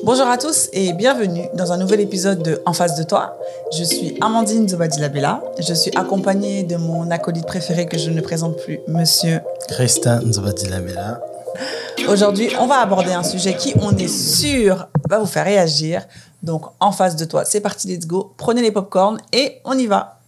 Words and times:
Bonjour 0.00 0.26
à 0.26 0.36
tous 0.36 0.68
et 0.72 0.92
bienvenue 0.92 1.46
dans 1.54 1.70
un 1.70 1.76
nouvel 1.76 2.00
épisode 2.00 2.42
de 2.42 2.60
En 2.66 2.72
face 2.72 2.96
de 2.96 3.04
toi. 3.04 3.38
Je 3.78 3.84
suis 3.84 4.16
Amandine 4.20 4.68
Zobadilabella. 4.68 5.42
Je 5.60 5.72
suis 5.74 5.90
accompagnée 5.96 6.64
de 6.64 6.76
mon 6.76 7.10
acolyte 7.10 7.46
préféré 7.46 7.86
que 7.86 7.96
je 7.98 8.10
ne 8.10 8.20
présente 8.20 8.56
plus, 8.56 8.80
monsieur 8.88 9.40
Christin 9.68 10.20
Zobadilabella. 10.32 11.20
Aujourd'hui, 12.08 12.48
on 12.58 12.66
va 12.66 12.80
aborder 12.80 13.12
un 13.12 13.22
sujet 13.22 13.54
qui, 13.54 13.74
on 13.80 13.96
est 13.96 14.08
sûr, 14.08 14.88
va 15.08 15.18
vous 15.18 15.26
faire 15.26 15.44
réagir. 15.44 16.06
Donc, 16.42 16.64
en 16.80 16.90
face 16.90 17.14
de 17.14 17.24
toi, 17.24 17.44
c'est 17.44 17.60
parti, 17.60 17.88
let's 17.88 18.06
go. 18.06 18.34
Prenez 18.36 18.62
les 18.62 18.72
popcorns 18.72 19.18
et 19.32 19.60
on 19.64 19.78
y 19.78 19.86
va. 19.86 20.18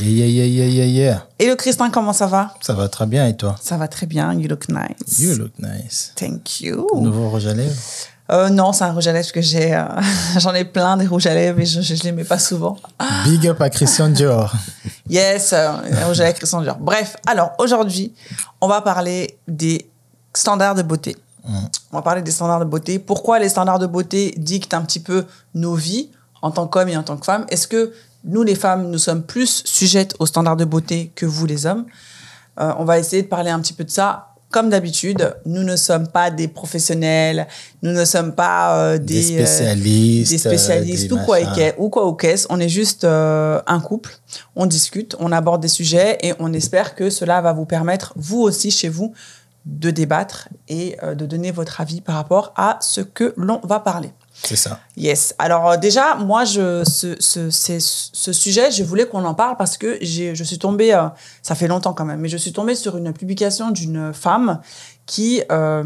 Yeah, 0.00 0.26
yeah, 0.26 0.46
yeah, 0.46 0.66
yeah, 0.66 0.86
yeah. 0.86 1.26
Hello 1.38 1.56
Christin, 1.56 1.90
comment 1.90 2.12
ça 2.12 2.26
va? 2.26 2.54
Ça 2.60 2.72
va 2.72 2.88
très 2.88 3.06
bien 3.06 3.26
et 3.26 3.36
toi? 3.36 3.54
Ça 3.60 3.76
va 3.76 3.86
très 3.86 4.06
bien, 4.06 4.32
you 4.32 4.48
look 4.48 4.68
nice. 4.68 5.18
You 5.20 5.34
look 5.36 5.52
nice. 5.58 6.12
Thank 6.16 6.60
you. 6.62 6.86
Nouveau 6.94 7.28
rouge 7.28 7.46
à 7.46 7.54
lèvres? 7.54 7.74
Euh, 8.30 8.48
non, 8.48 8.72
c'est 8.72 8.84
un 8.84 8.92
rouge 8.92 9.06
à 9.06 9.12
lèvres 9.12 9.30
que 9.32 9.42
j'ai. 9.42 9.74
euh, 9.74 9.84
J'en 10.38 10.54
ai 10.54 10.64
plein 10.64 10.96
des 10.96 11.06
rouges 11.06 11.26
à 11.26 11.34
lèvres 11.34 11.60
et 11.60 11.66
je 11.66 11.80
ne 11.80 12.02
les 12.02 12.12
mets 12.12 12.24
pas 12.24 12.38
souvent. 12.38 12.76
Big 13.24 13.46
up 13.48 13.60
à 13.60 13.68
Christian 13.68 14.08
Dior. 14.08 14.52
Yes, 15.08 15.52
euh, 15.52 15.68
un 15.68 16.06
rouge 16.06 16.20
à 16.20 16.24
lèvres 16.24 16.38
Christian 16.38 16.62
Dior. 16.62 16.76
Bref, 16.78 17.16
alors 17.26 17.52
aujourd'hui, 17.58 18.14
on 18.62 18.68
va 18.68 18.80
parler 18.80 19.38
des 19.46 19.90
standards 20.32 20.74
de 20.74 20.82
beauté. 20.82 21.16
On 21.92 21.96
va 21.98 22.00
parler 22.02 22.22
des 22.22 22.30
standards 22.30 22.60
de 22.60 22.64
beauté. 22.64 22.98
Pourquoi 22.98 23.38
les 23.38 23.50
standards 23.50 23.78
de 23.78 23.86
beauté 23.86 24.32
dictent 24.38 24.72
un 24.72 24.80
petit 24.80 25.00
peu 25.00 25.26
nos 25.54 25.74
vies 25.74 26.10
en 26.40 26.50
tant 26.50 26.66
qu'hommes 26.66 26.88
et 26.88 26.96
en 26.96 27.02
tant 27.02 27.18
que 27.18 27.26
femmes? 27.26 27.44
Est-ce 27.50 27.68
que 27.68 27.92
nous, 28.24 28.42
les 28.42 28.54
femmes, 28.54 28.88
nous 28.90 28.96
sommes 28.98 29.22
plus 29.22 29.62
sujettes 29.66 30.14
aux 30.18 30.24
standards 30.24 30.56
de 30.56 30.64
beauté 30.64 31.12
que 31.14 31.26
vous, 31.26 31.44
les 31.44 31.66
hommes? 31.66 31.84
On 32.56 32.84
va 32.86 32.98
essayer 32.98 33.22
de 33.22 33.28
parler 33.28 33.50
un 33.50 33.60
petit 33.60 33.74
peu 33.74 33.84
de 33.84 33.90
ça. 33.90 34.33
Comme 34.54 34.70
d'habitude, 34.70 35.34
nous 35.46 35.64
ne 35.64 35.74
sommes 35.74 36.06
pas 36.06 36.30
des 36.30 36.46
professionnels, 36.46 37.48
nous 37.82 37.90
ne 37.90 38.04
sommes 38.04 38.36
pas 38.36 38.78
euh, 38.78 38.98
des, 38.98 39.04
Des 39.14 39.40
euh, 39.40 39.46
spécialistes. 39.46 40.30
des 40.30 40.38
spécialistes 40.38 41.10
euh, 41.10 41.16
ou 41.16 41.18
des 41.18 41.24
quoi, 41.24 41.40
et 41.40 41.74
ou 41.76 41.88
quoi 41.88 42.06
ou 42.06 42.12
qu'est-ce. 42.12 42.46
On 42.50 42.60
est 42.60 42.68
juste 42.68 43.02
euh, 43.02 43.60
un 43.66 43.80
couple, 43.80 44.16
on 44.54 44.66
discute, 44.66 45.16
on 45.18 45.32
aborde 45.32 45.60
des 45.60 45.66
sujets 45.66 46.18
et 46.22 46.34
on 46.38 46.52
espère 46.52 46.94
que 46.94 47.10
cela 47.10 47.40
va 47.40 47.52
vous 47.52 47.64
permettre, 47.64 48.12
vous 48.14 48.42
aussi 48.42 48.70
chez 48.70 48.88
vous, 48.88 49.12
de 49.66 49.90
débattre 49.90 50.48
et 50.68 50.98
de 51.02 51.26
donner 51.26 51.50
votre 51.50 51.80
avis 51.80 52.00
par 52.00 52.14
rapport 52.14 52.52
à 52.56 52.78
ce 52.80 53.00
que 53.00 53.34
l'on 53.36 53.60
va 53.64 53.80
parler. 53.80 54.12
C'est 54.42 54.56
ça. 54.56 54.80
Yes. 54.96 55.34
Alors 55.38 55.70
euh, 55.70 55.76
déjà, 55.76 56.16
moi, 56.16 56.44
je, 56.44 56.82
ce, 56.84 57.14
ce, 57.20 58.32
sujet, 58.32 58.70
je 58.70 58.82
voulais 58.82 59.06
qu'on 59.06 59.24
en 59.24 59.34
parle 59.34 59.56
parce 59.56 59.78
que 59.78 59.96
je 60.02 60.42
suis 60.44 60.58
tombée, 60.58 60.92
euh, 60.92 61.06
ça 61.42 61.54
fait 61.54 61.68
longtemps 61.68 61.92
quand 61.94 62.04
même, 62.04 62.20
mais 62.20 62.28
je 62.28 62.36
suis 62.36 62.52
tombée 62.52 62.74
sur 62.74 62.96
une 62.96 63.12
publication 63.12 63.70
d'une 63.70 64.12
femme 64.12 64.60
qui 65.06 65.42
euh, 65.52 65.82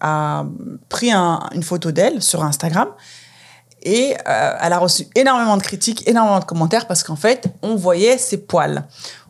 a 0.00 0.44
pris 0.88 1.12
un- 1.12 1.40
une 1.52 1.62
photo 1.62 1.92
d'elle 1.92 2.22
sur 2.22 2.42
Instagram 2.42 2.88
et 3.82 4.16
elle 4.24 4.72
a 4.72 4.78
reçu 4.78 5.06
énormément 5.14 5.56
de 5.56 5.62
critiques, 5.62 6.08
énormément 6.08 6.40
de 6.40 6.44
commentaires 6.44 6.88
parce 6.88 7.04
qu'en 7.04 7.14
fait, 7.16 7.48
on 7.62 7.76
voyait 7.76 8.18
ses 8.18 8.38
poils. 8.38 8.84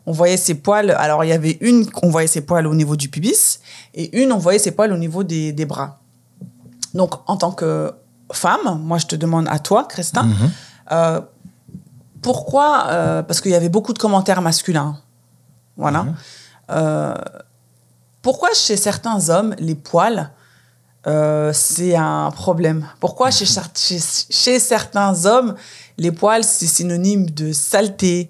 On 0.07 0.11
voyait 0.11 0.37
ses 0.37 0.55
poils. 0.55 0.89
Alors, 0.91 1.23
il 1.23 1.27
y 1.27 1.33
avait 1.33 1.57
une, 1.61 1.85
on 2.01 2.09
voyait 2.09 2.27
ses 2.27 2.41
poils 2.41 2.65
au 2.65 2.73
niveau 2.73 2.95
du 2.95 3.09
pubis 3.09 3.59
et 3.93 4.19
une, 4.19 4.31
on 4.31 4.37
voyait 4.39 4.57
ses 4.57 4.71
poils 4.71 4.91
au 4.93 4.97
niveau 4.97 5.23
des, 5.23 5.51
des 5.51 5.65
bras. 5.65 5.99
Donc, 6.97 7.13
en 7.27 7.37
tant 7.37 7.51
que 7.51 7.93
femme, 8.33 8.79
moi, 8.81 8.97
je 8.97 9.05
te 9.05 9.15
demande 9.15 9.47
à 9.49 9.59
toi, 9.59 9.85
Christin, 9.85 10.23
Mhm. 10.23 10.51
euh, 10.91 11.21
pourquoi 12.21 12.87
euh, 12.89 13.23
Parce 13.23 13.39
qu'il 13.41 13.51
y 13.51 13.55
avait 13.55 13.69
beaucoup 13.69 13.93
de 13.93 13.99
commentaires 13.99 14.41
masculins. 14.41 14.97
Voilà. 15.77 16.05
Euh, 16.71 17.13
pourquoi 18.21 18.49
chez 18.53 18.75
certains 18.75 19.29
hommes, 19.29 19.55
les 19.59 19.75
poils, 19.75 20.31
c'est 21.53 21.95
un 21.95 22.31
problème? 22.31 22.85
Pourquoi 22.99 23.31
chez, 23.31 23.45
cer- 23.55 23.69
chez, 23.77 23.99
chez 24.29 24.59
certains 24.59 25.25
hommes, 25.25 25.55
les 25.97 26.11
poils, 26.11 26.43
c'est 26.43 26.67
synonyme 26.67 27.29
de 27.29 27.53
saleté 27.53 28.29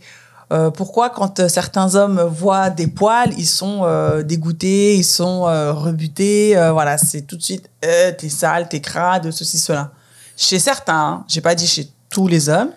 Euh, 0.52 0.72
pourquoi 0.72 1.10
quand 1.10 1.42
euh, 1.42 1.50
certains 1.50 1.96
hommes 1.96 2.22
voient 2.22 2.70
des 2.70 2.88
poils, 2.88 3.34
ils 3.38 3.48
sont 3.48 3.82
euh, 3.84 4.24
dégoûtés, 4.24 4.96
ils 4.96 5.04
sont 5.04 5.42
rebutés, 5.42 6.56
voilà, 6.72 6.98
c'est 6.98 7.22
tout 7.22 7.38
de 7.38 7.44
suite, 7.44 7.70
t'es 7.82 8.30
sale, 8.30 8.70
t'es 8.70 8.82
crade, 8.82 9.32
ceci, 9.32 9.58
cela. 9.58 9.92
Chez 10.38 10.60
certains, 10.60 10.94
hein, 10.94 11.26
j'ai 11.28 11.42
pas 11.42 11.56
dit 11.56 11.68
chez 11.68 11.90
tous 12.10 12.28
les 12.28 12.48
hommes, 12.48 12.70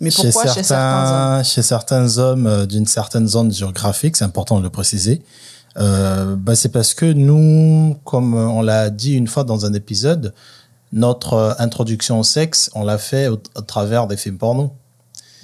mais 0.00 0.10
pourquoi 0.10 0.46
chez 0.46 0.62
certains, 0.62 1.38
hommes? 1.38 1.44
chez 1.44 1.62
certains 1.62 2.18
hommes 2.18 2.66
d'une 2.66 2.86
certaine 2.86 3.26
zone 3.26 3.52
géographique, 3.52 4.16
c'est 4.16 4.24
important 4.24 4.58
de 4.58 4.62
le 4.62 4.70
préciser. 4.70 5.22
Euh, 5.78 6.34
bah, 6.36 6.54
c'est 6.54 6.70
parce 6.70 6.94
que 6.94 7.12
nous, 7.12 7.96
comme 8.04 8.34
on 8.34 8.62
l'a 8.62 8.90
dit 8.90 9.14
une 9.14 9.28
fois 9.28 9.44
dans 9.44 9.66
un 9.66 9.74
épisode, 9.74 10.32
notre 10.92 11.56
introduction 11.58 12.20
au 12.20 12.24
sexe, 12.24 12.70
on 12.74 12.84
l'a 12.84 12.98
fait 12.98 13.28
au, 13.28 13.34
au 13.34 13.60
travers 13.60 14.06
des 14.06 14.16
films 14.16 14.38
porno. 14.38 14.72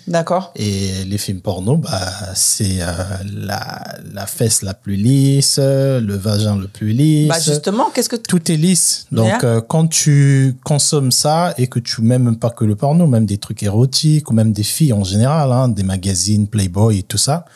D'accord 0.06 0.52
Et 0.56 1.04
les 1.06 1.16
films 1.16 1.40
porno, 1.40 1.78
bah, 1.78 2.12
c'est 2.34 2.82
euh, 2.82 2.86
la, 3.34 3.82
la 4.12 4.26
fesse 4.26 4.60
la 4.60 4.74
plus 4.74 4.96
lisse, 4.96 5.58
le 5.58 6.14
vagin 6.16 6.56
le 6.58 6.68
plus 6.68 6.92
lisse. 6.92 7.28
Bah 7.28 7.40
justement, 7.40 7.88
qu'est-ce 7.94 8.10
que 8.10 8.16
tout 8.16 8.52
est 8.52 8.56
lisse. 8.56 9.06
Donc, 9.12 9.26
Yeah. 9.28 9.38
euh, 9.44 9.60
quand 9.66 9.86
tu 9.86 10.56
consommes 10.62 11.10
ça 11.10 11.54
et 11.56 11.68
que 11.68 11.78
tu 11.78 12.02
même 12.02 12.36
pas 12.36 12.50
que 12.50 12.66
le 12.66 12.76
porno, 12.76 13.06
même 13.06 13.24
des 13.24 13.38
trucs 13.38 13.62
érotiques 13.62 14.30
ou 14.30 14.34
même 14.34 14.52
des 14.52 14.62
filles 14.62 14.92
en 14.92 15.04
général, 15.04 15.50
hein, 15.52 15.68
des 15.68 15.82
magazines, 15.84 16.48
Playboy 16.48 16.98
et 16.98 17.02
tout 17.02 17.16
ça, 17.18 17.46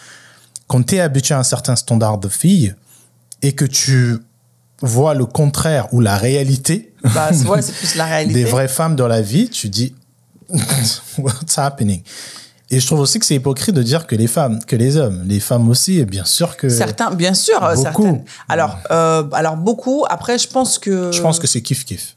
quand 0.67 0.83
tu 0.87 0.95
es 0.97 1.01
habitué 1.01 1.35
à 1.35 1.39
un 1.41 1.43
certain 1.45 1.77
standard 1.77 2.17
de 2.17 2.29
filles 2.29 2.75
et 3.43 3.53
que 3.53 3.67
tu 3.67 4.17
vois 4.81 5.13
le 5.13 5.27
contraire 5.27 5.89
ou 5.93 6.01
la 6.01 6.17
réalité 6.17 6.95
bah, 7.15 7.29
c'est- 7.33 7.47
ouais, 7.49 7.61
c'est 7.61 7.73
plus 7.75 7.95
la 7.97 8.07
réalité. 8.07 8.43
des 8.43 8.45
vraies 8.51 8.69
femmes 8.69 8.97
dans 8.97 9.09
la 9.09 9.21
vie, 9.21 9.51
tu 9.51 9.69
dis 9.69 9.95
what's 11.19 11.59
happening? 11.59 12.03
Et 12.71 12.81
je 12.81 12.87
trouve 12.87 13.01
aussi 13.01 13.19
que 13.19 13.25
c'est 13.25 13.35
hypocrite 13.35 13.75
de 13.75 13.83
dire 13.83 14.07
que 14.07 14.15
les 14.15 14.27
femmes, 14.27 14.63
que 14.67 14.77
les 14.77 14.99
hommes, 14.99 15.23
les 15.27 15.41
femmes 15.41 15.71
aussi, 15.71 16.01
et 16.01 16.05
bien 16.05 16.25
sûr 16.25 16.57
que 16.57 16.69
Certains, 16.69 17.11
bien 17.11 17.33
sûr, 17.33 17.63
euh, 17.65 17.75
Beaucoup. 17.75 18.03
certaines. 18.03 18.25
Alors, 18.49 18.77
euh, 18.91 19.25
alors 19.33 19.57
beaucoup. 19.57 20.05
Après, 20.09 20.39
je 20.39 20.49
pense 20.49 20.79
que. 20.79 21.11
je 21.11 21.23
pense 21.23 21.39
que 21.39 21.47
c'est 21.47 21.63
kiff 21.63 21.85
kiff. 21.87 22.17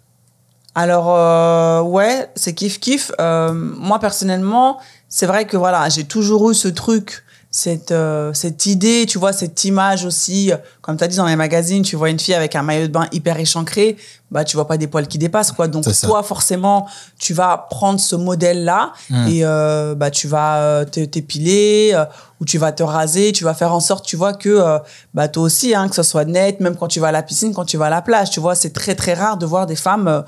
Alors, 0.76 1.08
euh, 1.10 1.82
ouais, 1.82 2.30
c'est 2.36 2.54
kiff 2.54 2.80
kiff. 2.80 3.12
Euh, 3.20 3.54
moi, 3.54 4.00
personnellement, 4.00 4.80
c'est 5.08 5.26
vrai 5.26 5.46
que 5.46 5.56
voilà, 5.56 5.88
j'ai 5.88 6.04
toujours 6.04 6.52
eu 6.52 6.54
ce 6.54 6.68
truc, 6.68 7.24
cette, 7.50 7.94
cette 8.34 8.66
idée, 8.66 9.06
tu 9.08 9.20
vois, 9.20 9.32
cette 9.32 9.64
image 9.64 10.04
aussi. 10.04 10.52
Comme 10.82 10.98
tu 10.98 11.04
as 11.04 11.08
dit 11.08 11.18
dans 11.18 11.28
les 11.28 11.36
magazines, 11.36 11.84
tu 11.84 11.96
vois 11.96 12.10
une 12.10 12.20
fille 12.20 12.34
avec 12.34 12.56
un 12.56 12.64
maillot 12.64 12.88
de 12.88 12.92
bain 12.92 13.08
hyper 13.12 13.40
échancré, 13.40 13.98
bah, 14.32 14.44
tu 14.44 14.56
vois 14.56 14.68
pas 14.68 14.78
des 14.78 14.88
poils 14.88 15.08
qui 15.08 15.18
dépassent, 15.18 15.52
quoi. 15.52 15.68
Donc, 15.68 15.86
toi, 16.02 16.24
forcément, 16.24 16.88
tu 17.20 17.34
vas 17.34 17.68
prendre 17.70 18.00
ce 18.00 18.16
modèle-là 18.16 18.94
Mm. 19.10 19.28
et 19.28 19.40
euh, 19.44 19.96
bah, 19.96 20.10
tu 20.10 20.28
vas 20.28 20.58
euh, 20.58 20.86
t'épiler 20.86 21.92
euh, 21.94 22.06
ou 22.40 22.46
tu 22.46 22.58
vas 22.58 22.72
te 22.72 22.82
raser, 22.82 23.32
tu 23.32 23.44
vas 23.44 23.54
faire 23.54 23.74
en 23.74 23.80
sorte, 23.80 24.06
tu 24.06 24.16
vois, 24.16 24.34
que 24.34 24.50
euh, 24.50 24.80
bah, 25.14 25.28
toi 25.28 25.44
aussi, 25.44 25.76
hein, 25.76 25.88
que 25.90 25.96
ce 25.96 26.04
soit 26.04 26.26
net, 26.26 26.60
même 26.60 26.76
quand 26.76 26.88
tu 26.88 27.00
vas 27.00 27.10
à 27.10 27.12
la 27.12 27.24
piscine, 27.24 27.54
quand 27.54 27.66
tu 27.66 27.78
vas 27.78 27.86
à 27.88 27.90
la 27.90 28.02
plage, 28.02 28.32
tu 28.32 28.40
vois, 28.40 28.56
c'est 28.56 28.72
très, 28.72 28.96
très 28.96 29.14
rare 29.14 29.38
de 29.38 29.46
voir 29.46 29.66
des 29.68 29.76
femmes 29.76 30.24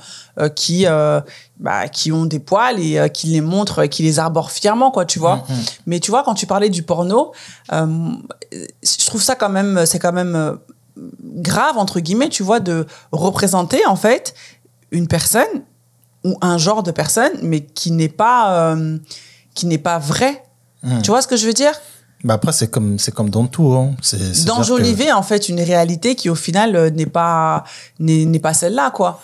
qui, 0.55 0.85
bah, 1.59 1.87
qui 1.87 2.11
ont 2.11 2.25
des 2.25 2.39
poils 2.39 2.79
et 2.79 2.99
euh, 2.99 3.07
qui 3.07 3.27
les 3.27 3.39
montrent, 3.39 3.85
qui 3.85 4.03
les 4.03 4.19
arborent 4.19 4.51
fièrement, 4.51 4.91
quoi, 4.91 5.05
tu 5.05 5.17
vois. 5.19 5.45
Mais 5.85 5.99
tu 5.99 6.11
vois, 6.11 6.23
quand 6.23 6.33
tu 6.33 6.45
parlais 6.45 6.69
du 6.69 6.83
porno, 6.83 7.31
euh, 7.71 7.87
je 8.51 9.05
trouve 9.05 9.21
ça 9.21 9.35
quand 9.35 9.49
même, 9.49 9.85
c'est 9.85 9.99
quand 9.99 10.11
même 10.11 10.42
euh, 10.49 10.55
grave, 11.21 11.77
entre 11.77 11.99
guillemets, 11.99 12.29
tu 12.29 12.43
vois, 12.43 12.59
de 12.59 12.85
représenter, 13.11 13.85
en 13.87 13.95
fait, 13.95 14.33
une 14.91 15.07
personne 15.07 15.63
ou 16.23 16.37
un 16.41 16.57
genre 16.57 16.83
de 16.83 16.91
personne, 16.91 17.31
mais 17.41 17.61
qui 17.61 17.91
n'est 17.91 18.09
pas, 18.09 18.73
euh, 18.75 18.97
qui 19.55 19.65
n'est 19.65 19.77
pas 19.77 19.99
vrai. 19.99 20.43
Tu 21.01 21.11
vois 21.11 21.21
ce 21.21 21.27
que 21.27 21.37
je 21.37 21.45
veux 21.47 21.53
dire? 21.53 21.71
Bah 22.25 22.33
après, 22.35 22.51
c'est 22.53 22.69
comme, 22.69 22.99
c'est 22.99 23.13
comme 23.13 23.29
dans 23.29 23.47
tout. 23.47 23.73
Hein. 23.73 23.95
C'est- 24.01 24.17
que- 24.17 24.45
D'enjoliver, 24.45 25.11
en 25.11 25.23
fait, 25.23 25.49
une 25.49 25.59
réalité 25.61 26.15
qui, 26.15 26.29
au 26.29 26.35
final, 26.35 26.75
euh, 26.75 26.89
n'est 26.89 27.05
pas, 27.05 27.63
n'est 27.99 28.25
n'est 28.25 28.39
pas 28.39 28.53
celle-là, 28.53 28.91
quoi. 28.91 29.21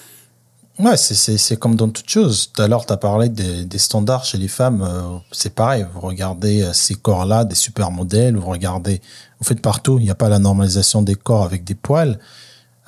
Ouais, 0.79 0.95
c'est- 0.97 1.15
c'est 1.15 1.37
c'est 1.37 1.57
comme 1.57 1.75
dans 1.75 1.89
toute 1.89 2.09
chose. 2.09 2.49
Tout 2.53 2.61
à 2.61 2.67
l'heure, 2.67 2.85
tu 2.85 2.93
as 2.93 2.97
parlé 2.97 3.27
des, 3.29 3.65
des 3.65 3.77
standards 3.77 4.23
chez 4.25 4.37
les 4.37 4.47
femmes. 4.47 4.81
euh, 4.81 5.17
c'est 5.33 5.53
pareil. 5.53 5.85
Vous 5.93 5.99
regardez 6.01 6.69
ces 6.73 6.95
corps-là, 6.95 7.43
des 7.45 7.55
supermodèles, 7.55 8.35
vous 8.37 8.49
regardez. 8.49 9.01
Vous 9.39 9.45
faites 9.45 9.61
partout. 9.61 9.97
Il 9.99 10.03
n'y 10.03 10.09
a 10.09 10.15
pas 10.15 10.29
la 10.29 10.39
normalisation 10.39 11.01
des 11.01 11.15
corps 11.15 11.43
avec 11.43 11.63
des 11.63 11.75
poils. 11.75 12.19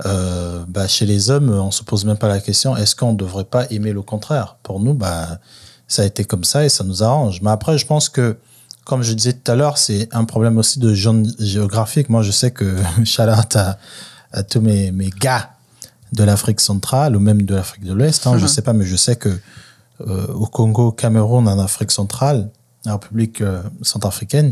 Euh, 0.06 0.64
bah, 0.68 0.88
chez 0.88 1.06
les 1.06 1.30
hommes, 1.30 1.50
on 1.50 1.72
se 1.72 1.84
pose 1.84 2.06
même 2.06 2.18
pas 2.18 2.28
la 2.28 2.40
question 2.40 2.76
est-ce 2.76 2.96
qu'on 2.96 3.12
ne 3.12 3.18
devrait 3.18 3.46
pas 3.46 3.68
aimer 3.70 3.94
le 3.94 4.02
contraire? 4.02 4.58
Pour 4.64 4.80
nous, 4.80 4.94
bah, 4.94 5.40
ça 5.88 6.02
a 6.02 6.06
été 6.06 6.24
comme 6.24 6.44
ça 6.44 6.66
et 6.66 6.70
ça 6.70 6.84
nous 6.84 7.04
arrange. 7.04 7.42
Mais 7.42 7.52
après, 7.52 7.78
je 7.78 7.86
pense 7.86 8.10
que, 8.10 8.38
comme 8.84 9.04
je 9.04 9.14
disais 9.14 9.34
tout 9.34 9.52
à 9.52 9.56
l'heure, 9.56 9.78
c'est 9.78 10.10
un 10.12 10.26
problème 10.26 10.58
aussi 10.58 10.80
de 10.80 10.94
zone 10.94 11.32
géographique. 11.40 12.10
Moi, 12.10 12.24
je 12.24 12.32
sais 12.32 12.52
que, 12.52 12.78
out 13.00 13.56
à, 13.56 13.78
à 14.32 14.44
tous 14.44 14.62
mes, 14.62 14.92
mes 14.92 15.10
gars 15.10 15.52
de 16.14 16.24
l'Afrique 16.24 16.60
centrale 16.60 17.16
ou 17.16 17.20
même 17.20 17.44
de 17.44 17.56
l'Afrique 17.56 17.86
de 17.86 17.94
l'Ouest, 17.94 18.26
hein, 18.28 18.38
je 18.38 18.48
sais 18.48 18.62
pas, 18.62 18.74
mais 18.74 18.86
je 18.86 18.96
sais 18.96 19.16
que 19.16 19.30
euh, 20.08 20.28
au 20.34 20.48
Congo, 20.48 20.88
au 20.88 20.92
Cameroun, 20.92 21.48
en 21.48 21.60
Afrique 21.60 21.92
centrale, 21.92 22.50
la 22.86 22.94
République 22.94 23.42
euh, 23.42 23.62
centrafricaine, 23.84 24.52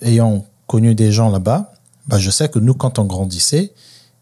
ayant 0.00 0.46
connu 0.68 0.94
des 0.94 1.10
gens 1.10 1.30
là-bas, 1.30 1.72
bah, 2.06 2.18
je 2.18 2.30
sais 2.30 2.48
que 2.48 2.60
nous, 2.60 2.74
quand 2.74 3.00
on 3.00 3.04
grandissait, 3.04 3.72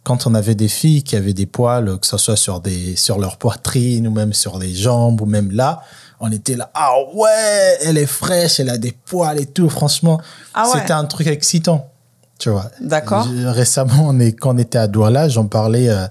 quand 0.03 0.27
on 0.27 0.35
avait 0.35 0.55
des 0.55 0.69
filles 0.69 1.03
qui 1.03 1.17
avaient 1.17 1.35
des 1.35 1.47
poils, 1.47 1.99
que 1.99 2.07
ce 2.07 2.17
soit 2.17 2.37
sur, 2.37 2.61
des, 2.61 2.97
sur 2.97 3.19
leur 3.19 3.37
poitrine 3.37 4.07
ou 4.09 4.11
même 4.11 4.33
sur 4.33 4.59
les 4.59 4.75
jambes 4.75 5.21
ou 5.21 5.27
même 5.27 5.51
là, 5.51 5.83
on 6.21 6.33
était 6.33 6.55
là, 6.55 6.71
ah 6.75 6.93
ouais, 7.13 7.79
elle 7.83 7.99
est 7.99 8.07
fraîche, 8.07 8.61
elle 8.61 8.71
a 8.71 8.79
des 8.79 8.93
poils 8.93 9.39
et 9.39 9.47
tout. 9.47 9.69
Franchement, 9.69 10.21
Ah 10.55 10.65
ouais. 10.69 10.81
c'était 10.81 10.93
un 10.93 11.05
truc 11.05 11.27
excitant. 11.27 11.91
Tu 12.39 12.51
vois. 12.51 12.71
D'accord. 12.81 13.27
Récemment, 13.47 14.07
on 14.09 14.21
est, 14.21 14.33
quand 14.33 14.55
on 14.55 14.59
était 14.59 14.79
à 14.79 14.87
Douala, 14.87 15.29
j'en 15.29 15.47
parlais 15.47 15.89
euh, 15.89 16.07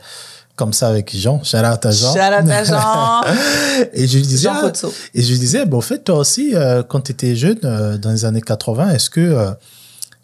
comme 0.56 0.74
ça 0.74 0.90
avec 0.90 1.16
Jean. 1.16 1.38
Out 1.38 1.54
à 1.54 1.92
Jean. 1.92 2.16
À 2.16 2.64
Jean. 2.64 3.22
et 3.94 4.08
je 4.08 4.18
lui 4.18 4.26
disais, 4.26 4.50
Jean 4.50 4.90
et 5.14 5.22
je 5.22 5.32
lui 5.32 5.40
disais, 5.40 5.66
bon, 5.66 5.78
en 5.78 5.82
fait, 5.82 6.04
toi 6.04 6.18
aussi, 6.18 6.56
euh, 6.56 6.84
quand 6.84 7.02
tu 7.02 7.12
étais 7.12 7.36
jeune, 7.36 7.60
euh, 7.64 7.98
dans 7.98 8.12
les 8.12 8.26
années 8.26 8.42
80, 8.42 8.90
est-ce 8.92 9.10
que 9.10 9.54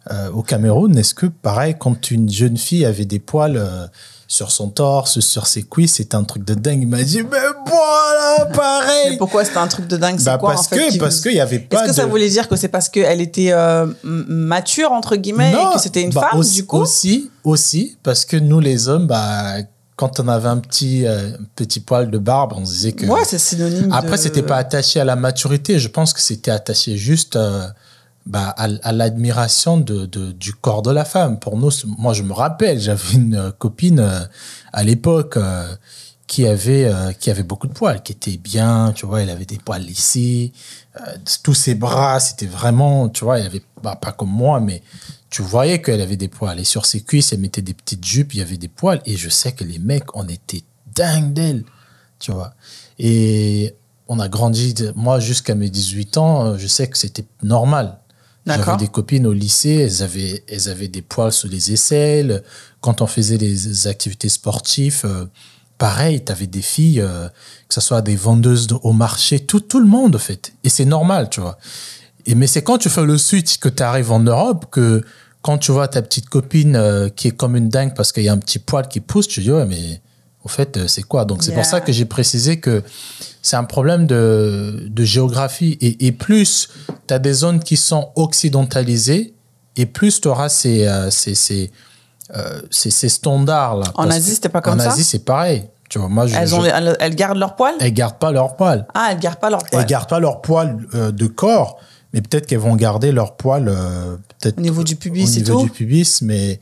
euh, 0.09 0.31
au 0.31 0.41
Cameroun, 0.41 0.97
est-ce 0.97 1.13
que 1.13 1.27
pareil, 1.27 1.75
quand 1.77 2.09
une 2.09 2.29
jeune 2.31 2.57
fille 2.57 2.85
avait 2.85 3.05
des 3.05 3.19
poils 3.19 3.57
euh, 3.57 3.85
sur 4.27 4.49
son 4.51 4.69
torse, 4.69 5.19
sur 5.19 5.45
ses 5.45 5.61
cuisses, 5.63 5.95
c'était 5.95 6.15
un 6.15 6.23
truc 6.23 6.43
de 6.45 6.53
dingue. 6.53 6.83
Il 6.83 6.87
m'a 6.87 7.03
dit, 7.03 7.21
mais 7.21 7.37
voilà, 7.67 8.45
Mais 8.49 8.55
pareil. 8.55 9.17
pourquoi 9.17 9.43
c'était 9.45 9.57
un 9.57 9.67
truc 9.67 9.87
de 9.87 9.97
dingue? 9.97 10.15
C'est 10.17 10.25
Bah, 10.25 10.37
quoi 10.37 10.53
parce 10.53 10.67
en 10.67 10.69
fait 10.69 10.89
que 10.93 10.97
parce 10.99 11.17
vous- 11.17 11.23
qu'il 11.23 11.33
y 11.33 11.39
avait 11.39 11.59
pas 11.59 11.81
Est-ce 11.83 11.89
que 11.89 11.95
ça 11.95 12.05
voulait 12.05 12.29
dire 12.29 12.47
que 12.47 12.55
c'est 12.55 12.69
parce 12.69 12.87
qu'elle 12.89 13.21
était 13.21 13.51
euh, 13.51 13.85
mature 14.03 14.91
entre 14.91 15.15
guillemets 15.17 15.51
et 15.51 15.73
que 15.75 15.79
c'était 15.81 16.01
une 16.01 16.11
bah, 16.11 16.27
femme 16.31 16.39
aussi, 16.39 16.55
du 16.61 16.65
coup? 16.65 16.77
aussi, 16.77 17.29
aussi, 17.43 17.97
parce 18.03 18.25
que 18.25 18.37
nous 18.37 18.59
les 18.59 18.87
hommes, 18.87 19.05
bah, 19.07 19.55
quand 19.97 20.19
on 20.19 20.27
avait 20.29 20.47
un 20.49 20.57
petit 20.57 21.05
euh, 21.05 21.31
petit 21.55 21.79
poil 21.79 22.09
de 22.09 22.17
barbe, 22.17 22.53
on 22.55 22.65
se 22.65 22.71
disait 22.71 22.91
que. 22.93 23.05
Ouais, 23.05 23.23
c'est 23.25 23.37
synonyme. 23.37 23.91
Après, 23.91 24.11
de... 24.11 24.21
c'était 24.21 24.41
pas 24.41 24.55
attaché 24.57 24.99
à 24.99 25.05
la 25.05 25.15
maturité. 25.15 25.77
Je 25.77 25.89
pense 25.89 26.13
que 26.13 26.21
c'était 26.21 26.51
attaché 26.51 26.97
juste 26.97 27.35
euh, 27.35 27.67
bah, 28.25 28.49
à, 28.57 28.91
l'admiration 28.91 29.77
de, 29.77 30.05
du 30.05 30.53
corps 30.53 30.81
de 30.81 30.91
la 30.91 31.05
femme. 31.05 31.39
Pour 31.39 31.57
nous, 31.57 31.71
moi, 31.97 32.13
je 32.13 32.23
me 32.23 32.33
rappelle, 32.33 32.79
j'avais 32.79 33.13
une 33.13 33.35
euh, 33.35 33.51
copine 33.51 33.99
euh, 33.99 34.21
à 34.73 34.83
l'époque 34.83 35.37
euh, 35.37 35.75
qui 36.27 36.47
avait 36.47 36.89
qui 37.19 37.29
avait 37.29 37.43
beaucoup 37.43 37.67
de 37.67 37.73
poils, 37.73 38.01
qui 38.01 38.13
était 38.13 38.37
bien, 38.37 38.93
tu 38.95 39.05
vois, 39.05 39.21
elle 39.21 39.29
avait 39.29 39.43
des 39.43 39.57
poils 39.57 39.83
euh, 40.99 41.15
tous 41.43 41.53
ses 41.53 41.75
bras, 41.75 42.19
c'était 42.19 42.45
vraiment, 42.45 43.07
tu 43.07 43.23
vois, 43.23 43.39
elle 43.39 43.45
avait 43.45 43.61
bah, 43.81 43.95
pas 43.95 44.11
comme 44.11 44.29
moi, 44.31 44.59
mais 44.59 44.81
tu 45.29 45.41
voyais 45.41 45.81
qu'elle 45.81 46.01
avait 46.01 46.17
des 46.17 46.27
poils. 46.27 46.59
Et 46.59 46.65
sur 46.65 46.85
ses 46.85 47.01
cuisses, 47.01 47.31
elle 47.31 47.39
mettait 47.39 47.61
des 47.61 47.73
petites 47.73 48.03
jupes, 48.03 48.33
il 48.33 48.39
y 48.39 48.41
avait 48.41 48.57
des 48.57 48.67
poils. 48.67 49.01
Et 49.05 49.15
je 49.15 49.29
sais 49.29 49.53
que 49.53 49.63
les 49.63 49.79
mecs, 49.79 50.15
on 50.15 50.27
était 50.27 50.63
dingue 50.93 51.33
d'elle, 51.33 51.63
tu 52.19 52.33
vois. 52.33 52.53
Et 52.99 53.73
on 54.09 54.19
a 54.19 54.27
grandi, 54.27 54.75
moi 54.95 55.21
jusqu'à 55.21 55.55
mes 55.55 55.69
18 55.69 56.17
ans, 56.17 56.57
je 56.57 56.67
sais 56.67 56.87
que 56.87 56.97
c'était 56.97 57.25
normal. 57.41 58.00
J'avais 58.45 58.77
des 58.77 58.87
copines 58.87 59.27
au 59.27 59.33
lycée, 59.33 59.75
elles 59.75 60.01
avaient, 60.03 60.43
elles 60.47 60.67
avaient 60.69 60.87
des 60.87 61.01
poils 61.01 61.31
sous 61.31 61.47
les 61.47 61.71
aisselles. 61.73 62.43
Quand 62.79 63.01
on 63.01 63.07
faisait 63.07 63.37
des 63.37 63.87
activités 63.87 64.29
sportives, 64.29 65.01
euh, 65.05 65.25
pareil, 65.77 66.23
tu 66.25 66.31
avais 66.31 66.47
des 66.47 66.61
filles, 66.63 67.01
euh, 67.01 67.27
que 67.67 67.73
ce 67.75 67.81
soit 67.81 68.01
des 68.01 68.15
vendeuses 68.15 68.67
de- 68.67 68.75
au 68.81 68.93
marché, 68.93 69.39
tout, 69.39 69.59
tout 69.59 69.79
le 69.79 69.85
monde, 69.87 70.15
en 70.15 70.19
fait. 70.19 70.53
Et 70.63 70.69
c'est 70.69 70.85
normal, 70.85 71.29
tu 71.29 71.39
vois. 71.41 71.57
Et, 72.25 72.33
mais 72.35 72.47
c'est 72.47 72.63
quand 72.63 72.77
tu 72.79 72.89
fais 72.89 73.03
le 73.03 73.17
switch 73.17 73.57
que 73.57 73.69
tu 73.69 73.83
arrives 73.83 74.11
en 74.11 74.19
Europe 74.19 74.65
que 74.71 75.03
quand 75.43 75.57
tu 75.57 75.71
vois 75.71 75.87
ta 75.87 76.01
petite 76.01 76.29
copine 76.29 76.75
euh, 76.75 77.09
qui 77.09 77.27
est 77.29 77.31
comme 77.31 77.55
une 77.55 77.69
dingue 77.69 77.93
parce 77.95 78.11
qu'il 78.11 78.23
y 78.23 78.29
a 78.29 78.33
un 78.33 78.37
petit 78.37 78.59
poil 78.59 78.87
qui 78.87 78.99
pousse, 78.99 79.27
tu 79.27 79.41
dis, 79.41 79.51
ouais, 79.51 79.65
mais 79.65 80.01
au 80.43 80.47
fait, 80.49 80.87
c'est 80.87 81.03
quoi? 81.03 81.25
Donc 81.25 81.43
c'est 81.43 81.51
pour 81.53 81.65
ça 81.65 81.81
que 81.81 81.91
j'ai 81.91 82.05
précisé 82.05 82.59
que 82.59 82.83
c'est 83.41 83.55
un 83.55 83.63
problème 83.63 84.05
de, 84.07 84.87
de 84.89 85.03
géographie. 85.03 85.77
Et, 85.81 86.05
et 86.07 86.11
plus 86.11 86.69
tu 87.07 87.13
as 87.13 87.19
des 87.19 87.33
zones 87.33 87.59
qui 87.59 87.77
sont 87.77 88.11
occidentalisées, 88.15 89.33
et 89.77 89.85
plus 89.85 90.21
tu 90.21 90.27
auras 90.27 90.49
ces, 90.49 90.87
euh, 90.87 91.09
ces, 91.09 91.33
ces, 91.35 91.71
euh, 92.35 92.61
ces, 92.69 92.91
ces 92.91 93.09
standards-là. 93.09 93.85
En 93.95 94.09
Asie, 94.09 94.35
c'était 94.35 94.49
pas 94.49 94.61
comme 94.61 94.79
en 94.79 94.83
ça 94.83 94.91
Asie, 94.91 95.03
c'est 95.03 95.25
pareil. 95.25 95.67
Tu 95.89 95.99
vois, 95.99 96.07
moi, 96.07 96.25
je, 96.27 96.35
elles, 96.35 96.47
je- 96.47 96.55
ont, 96.55 96.63
elles, 96.63 96.95
elles 96.99 97.15
gardent 97.15 97.37
leur 97.37 97.55
poil? 97.55 97.73
Elles 97.79 97.93
gardent 97.93 98.17
pas 98.19 98.31
leur 98.31 98.55
poil. 98.55 98.85
Ah, 98.93 99.09
elles 99.11 99.19
gardent 99.19 99.39
pas 99.39 99.49
leur 99.49 99.63
poil. 99.63 99.81
Elles 99.81 99.87
gardent 99.87 100.09
pas 100.09 100.19
leur 100.19 100.41
poil 100.41 100.77
euh, 100.93 101.11
de 101.11 101.27
corps, 101.27 101.79
mais 102.13 102.21
peut-être 102.21 102.47
qu'elles 102.47 102.59
vont 102.59 102.75
garder 102.75 103.11
leur 103.11 103.35
poil 103.35 103.65
peut-être 104.39 104.57
Au 104.57 104.61
niveau 104.61 104.83
du 104.83 104.95
pubis 104.95 105.23
au 105.23 105.27
et 105.27 105.41
niveau 105.41 105.53
tout 105.59 105.63
du 105.65 105.69
pubis, 105.69 106.21
mais 106.21 106.59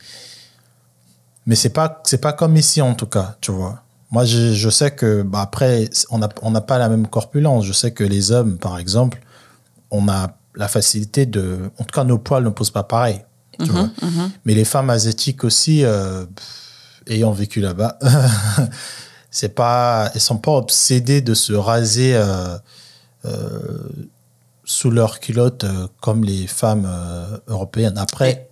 mais 1.46 1.56
c'est 1.56 1.70
pas 1.70 2.02
c'est 2.06 2.20
pas 2.22 2.34
comme 2.34 2.56
ici 2.58 2.82
en 2.82 2.94
tout 2.94 3.06
cas, 3.08 3.36
tu 3.42 3.52
vois. 3.52 3.82
Moi, 4.12 4.26
je, 4.26 4.54
je 4.54 4.70
sais 4.70 4.92
que 4.92 5.22
bah, 5.22 5.42
après 5.42 5.90
on 6.10 6.18
n'a 6.18 6.30
on 6.42 6.52
pas 6.54 6.78
la 6.78 6.90
même 6.90 7.08
corpulence. 7.08 7.66
Je 7.66 7.74
sais 7.74 7.92
que 7.92 8.04
les 8.04 8.32
hommes, 8.32 8.58
par 8.58 8.80
exemple, 8.80 9.20
on 9.92 10.08
a 10.10 10.36
la 10.56 10.68
facilité 10.68 11.26
de, 11.26 11.72
en 11.78 11.84
tout 11.84 11.94
cas, 11.94 12.04
nos 12.04 12.18
poils 12.18 12.44
ne 12.44 12.50
posent 12.50 12.72
pas 12.72 12.84
pareil, 12.84 13.24
Mhm, 13.60 13.66
vois. 13.68 13.90
Mais 14.46 14.54
les 14.54 14.66
femmes 14.66 14.90
asiatiques 14.90 15.44
aussi, 15.44 15.84
euh, 15.84 16.26
ayant 17.08 17.32
vécu 17.32 17.62
là-bas, 17.62 18.00
c'est 19.32 19.56
pas, 19.56 20.12
elles 20.14 20.22
sont 20.22 20.38
pas 20.38 20.54
obsédées 20.54 21.22
de 21.22 21.34
se 21.34 21.54
raser 21.54 22.16
euh, 22.16 22.58
euh, 23.26 23.90
sous 24.64 24.92
leur 24.92 25.20
culotte 25.20 25.66
comme 26.02 26.24
les 26.24 26.48
femmes 26.48 26.90
européennes. 27.48 27.98
Après, 27.98 28.50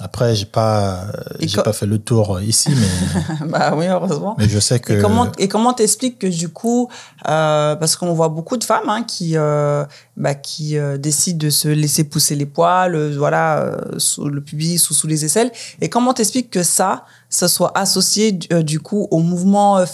après, 0.00 0.34
j'ai 0.34 0.44
pas, 0.44 1.06
j'ai 1.38 1.62
pas 1.62 1.72
fait 1.72 1.86
le 1.86 1.98
tour 1.98 2.40
ici, 2.40 2.70
mais, 2.70 3.46
bah 3.46 3.74
oui, 3.76 3.86
heureusement. 3.86 4.34
mais 4.38 4.48
je 4.48 4.58
sais 4.58 4.80
que. 4.80 4.94
Et 4.94 5.00
comment 5.00 5.30
et 5.38 5.46
comment 5.46 5.72
t'expliques 5.72 6.18
que 6.18 6.26
du 6.26 6.48
coup, 6.48 6.88
euh, 7.28 7.76
parce 7.76 7.94
qu'on 7.94 8.12
voit 8.12 8.28
beaucoup 8.28 8.56
de 8.56 8.64
femmes 8.64 8.88
hein, 8.88 9.04
qui 9.04 9.36
euh, 9.36 9.84
bah, 10.16 10.34
qui 10.34 10.78
euh, 10.78 10.98
décident 10.98 11.38
de 11.38 11.48
se 11.50 11.68
laisser 11.68 12.02
pousser 12.02 12.34
les 12.34 12.46
poils, 12.46 13.16
voilà, 13.16 13.76
sous 13.98 14.28
le 14.28 14.40
pubis 14.40 14.90
ou 14.90 14.94
sous 14.94 15.06
les 15.06 15.24
aisselles. 15.24 15.52
Et 15.80 15.88
comment 15.88 16.12
t'expliques 16.12 16.50
que 16.50 16.64
ça, 16.64 17.04
ça 17.28 17.46
soit 17.46 17.70
associé 17.78 18.32
du 18.32 18.80
coup 18.80 19.06
au 19.12 19.20
mouvement 19.20 19.78
euh, 19.78 19.86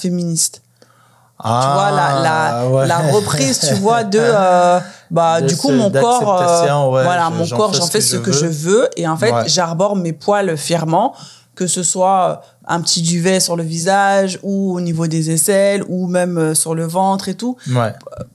Tu 1.43 1.49
vois 1.49 1.91
la 1.91 2.21
la, 2.21 2.59
Ah, 2.61 2.69
ouais. 2.69 2.87
la 2.87 2.99
reprise, 2.99 3.61
tu 3.61 3.75
vois 3.75 4.05
de 4.05 4.19
euh, 4.23 4.79
bah 5.11 5.41
De 5.41 5.47
du 5.49 5.57
coup 5.57 5.69
ce- 5.69 5.73
mon 5.75 5.91
corps, 5.91 6.43
euh, 6.43 6.91
ouais, 6.91 7.03
voilà 7.05 7.29
je- 7.33 7.39
mon 7.39 7.45
j'en 7.45 7.57
corps, 7.57 7.71
fais 7.73 7.79
j'en 7.79 7.87
ce 7.87 7.91
fais 7.91 7.99
que 7.99 8.05
ce 8.05 8.17
je 8.17 8.21
que 8.21 8.31
veux. 8.31 8.37
je 8.39 8.47
veux 8.47 8.89
et 8.97 9.09
en 9.09 9.17
fait 9.17 9.33
Ouais. 9.33 9.43
j'arbore 9.47 9.97
mes 9.97 10.13
poils 10.13 10.57
fièrement 10.57 11.15
que 11.55 11.67
ce 11.67 11.83
soit 11.83 12.29
euh, 12.31 12.37
un 12.69 12.81
petit 12.81 13.03
duvet 13.03 13.41
sur 13.41 13.57
le 13.57 13.63
visage 13.63 14.39
ou 14.43 14.75
au 14.75 14.81
niveau 14.81 15.07
des 15.07 15.31
aisselles 15.31 15.83
ou 15.89 16.07
même 16.07 16.55
sur 16.55 16.75
le 16.75 16.85
ventre 16.87 17.29
et 17.29 17.35
tout. 17.35 17.57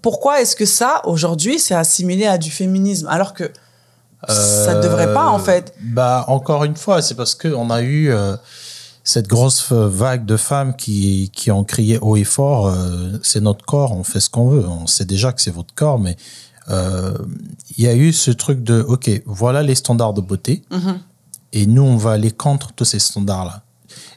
Pourquoi 0.02 0.42
est-ce 0.42 0.56
que 0.56 0.66
ça, 0.66 1.02
aujourd'hui, 1.06 1.58
c'est 1.58 1.74
assimilé 1.76 2.26
à 2.28 2.38
du 2.38 2.52
féminisme 2.52 3.08
alors 3.10 3.34
que 3.34 3.50
ça 4.28 4.76
ne 4.76 4.82
devrait 4.82 5.14
pas 5.14 5.28
en 5.28 5.40
fait? 5.40 5.74
Bah, 5.82 6.26
encore 6.28 6.64
une 6.66 6.76
fois, 6.76 7.02
c'est 7.02 7.16
parce 7.16 7.34
qu'on 7.36 7.70
a 7.70 7.82
eu 7.82 8.12
cette 9.08 9.28
grosse 9.28 9.72
vague 9.72 10.26
de 10.26 10.36
femmes 10.36 10.76
qui, 10.76 11.30
qui 11.34 11.52
ont 11.52 11.64
crié 11.64 11.98
haut 12.00 12.18
et 12.18 12.24
fort 12.26 12.68
euh, 12.68 13.12
c'est 13.24 13.40
notre 13.40 13.64
corps, 13.64 13.92
on 13.94 14.04
fait 14.04 14.20
ce 14.20 14.30
qu'on 14.30 14.50
veut. 14.50 14.68
On 14.68 14.88
sait 14.88 15.06
déjà 15.06 15.32
que 15.32 15.42
c'est 15.42 15.52
votre 15.52 15.74
corps, 15.76 16.00
mais 16.00 16.18
euh, 16.70 17.14
il 17.78 17.84
y 17.84 17.88
a 17.88 17.96
eu 17.96 18.12
ce 18.12 18.32
truc 18.32 18.64
de 18.64 18.82
OK, 18.82 19.10
voilà 19.28 19.62
les 19.64 19.76
standards 19.76 20.14
de 20.16 20.22
beauté, 20.22 20.64
Mhm. 20.72 21.00
et 21.54 21.66
nous, 21.68 21.84
on 21.84 21.96
va 21.98 22.12
aller 22.14 22.32
contre 22.32 22.74
tous 22.74 22.86
ces 22.86 23.00
standards-là. 23.00 23.62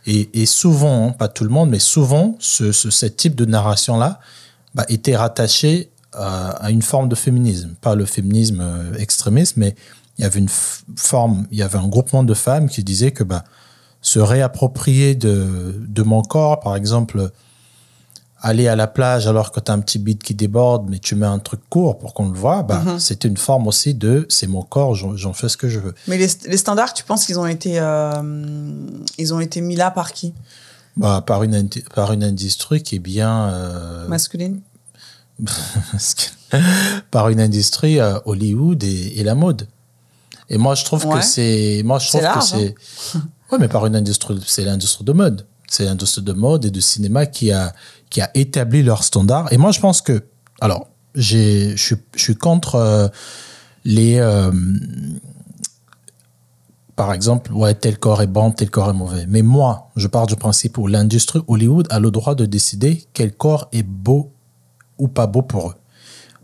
Et, 0.06 0.30
et 0.42 0.46
souvent, 0.46 1.08
hein, 1.08 1.12
pas 1.12 1.28
tout 1.28 1.44
le 1.44 1.50
monde, 1.50 1.68
mais 1.70 1.78
souvent, 1.78 2.34
ce, 2.40 2.72
ce- 2.72 2.90
ce 2.90 3.04
type 3.06 3.34
de 3.34 3.44
narration-là 3.44 4.20
bah, 4.74 4.86
était 4.88 5.14
rattaché 5.16 5.90
à, 6.14 6.48
à 6.64 6.70
une 6.70 6.80
forme 6.82 7.10
de 7.10 7.14
féminisme. 7.14 7.74
Pas 7.82 7.94
le 7.94 8.06
féminisme 8.06 8.60
euh, 8.62 8.94
extrémiste, 8.96 9.58
mais 9.58 9.74
il 10.16 10.22
y 10.22 10.24
avait 10.24 10.40
une 10.40 10.48
forme, 10.96 11.46
il 11.50 11.58
y 11.58 11.62
avait 11.62 11.78
un 11.78 11.86
groupement 11.88 12.24
de 12.24 12.32
femmes 12.34 12.68
qui 12.70 12.82
disaient 12.82 13.12
que 13.12 13.22
bah, 13.24 13.44
se 14.00 14.18
réapproprier 14.18 15.14
de, 15.14 15.74
de 15.88 16.02
mon 16.02 16.22
corps, 16.22 16.60
par 16.60 16.76
exemple, 16.76 17.30
aller 18.40 18.68
à 18.68 18.76
la 18.76 18.86
plage 18.86 19.26
alors 19.26 19.50
que 19.50 19.58
tu 19.58 19.70
as 19.70 19.74
un 19.74 19.80
petit 19.80 19.98
bide 19.98 20.22
qui 20.22 20.34
déborde, 20.34 20.88
mais 20.88 21.00
tu 21.00 21.16
mets 21.16 21.26
un 21.26 21.40
truc 21.40 21.60
court 21.68 21.98
pour 21.98 22.14
qu'on 22.14 22.28
le 22.28 22.38
voit, 22.38 22.62
bah, 22.62 22.82
Mhm. 22.84 22.98
c'était 23.00 23.26
une 23.28 23.36
forme 23.36 23.66
aussi 23.66 23.94
de 23.94 24.26
c'est 24.28 24.46
mon 24.46 24.62
corps, 24.62 24.94
j'en 24.94 25.32
fais 25.32 25.48
ce 25.48 25.56
que 25.56 25.68
je 25.68 25.80
veux. 25.80 25.94
Mais 26.06 26.16
les, 26.18 26.28
les 26.46 26.56
standards, 26.56 26.94
tu 26.94 27.02
penses 27.04 27.26
qu'ils 27.26 27.38
ont 27.40 27.46
été 27.46 27.80
euh, 27.80 28.22
ils 29.18 29.34
ont 29.34 29.40
été 29.40 29.60
mis 29.60 29.74
là 29.74 29.90
par 29.90 30.12
qui? 30.12 30.32
Bah, 30.96 31.22
par, 31.26 31.42
une, 31.42 31.68
par 31.94 32.12
une 32.12 32.22
industrie 32.24 32.82
qui 32.82 32.96
est 32.96 33.00
bien. 33.00 33.48
euh, 33.50 34.06
Masculine? 34.08 34.60
Par 37.10 37.28
une 37.28 37.40
industrie 37.40 38.00
euh, 38.00 38.18
Hollywood 38.24 38.82
et, 38.82 39.20
et 39.20 39.22
la 39.24 39.34
mode. 39.34 39.68
Et 40.48 40.58
moi, 40.58 40.74
je 40.74 40.84
trouve 40.84 41.06
Ouais. 41.06 41.18
que 41.20 41.24
c'est. 41.24 41.82
Moi, 41.84 41.98
je 41.98 42.06
C'est 42.08 42.18
trouve 42.18 42.20
que 42.22 42.26
large, 42.26 42.54
hein. 42.54 43.20
ouais, 43.52 43.58
mais 43.58 43.68
par 43.68 43.86
une 43.86 43.96
industrie. 43.96 44.38
C'est 44.46 44.64
l'industrie 44.64 45.04
de 45.04 45.12
mode. 45.12 45.46
C'est 45.68 45.84
l'industrie 45.84 46.22
de 46.22 46.32
mode 46.32 46.64
et 46.64 46.70
de 46.70 46.80
cinéma 46.80 47.26
qui 47.26 47.52
a, 47.52 47.74
qui 48.10 48.20
a 48.20 48.30
établi 48.34 48.82
leurs 48.82 49.04
standards. 49.04 49.52
Et 49.52 49.58
moi, 49.58 49.70
je 49.72 49.80
pense 49.80 50.00
que. 50.00 50.24
Alors, 50.60 50.88
j'ai- 51.14 51.76
je 51.76 51.82
suis- 51.82 51.96
je 52.16 52.20
suis 52.22 52.36
contre 52.36 52.74
euh, 52.76 53.08
les. 53.84 54.16
euh, 54.18 54.50
par 56.96 57.12
exemple, 57.12 57.52
ouais, 57.52 57.74
tel 57.74 57.96
corps 57.98 58.22
est 58.22 58.26
bon, 58.26 58.50
tel 58.50 58.70
corps 58.70 58.90
est 58.90 58.94
mauvais. 58.94 59.24
Mais 59.28 59.42
moi, 59.42 59.90
je 59.94 60.08
pars 60.08 60.26
du 60.26 60.34
principe 60.34 60.78
où 60.78 60.88
l'industrie 60.88 61.40
Hollywood 61.46 61.86
a 61.90 62.00
le 62.00 62.10
droit 62.10 62.34
de 62.34 62.44
décider 62.44 63.04
quel 63.12 63.32
corps 63.32 63.68
est 63.72 63.84
beau 63.84 64.32
ou 64.98 65.06
pas 65.06 65.28
beau 65.28 65.42
pour 65.42 65.68
eux. 65.70 65.74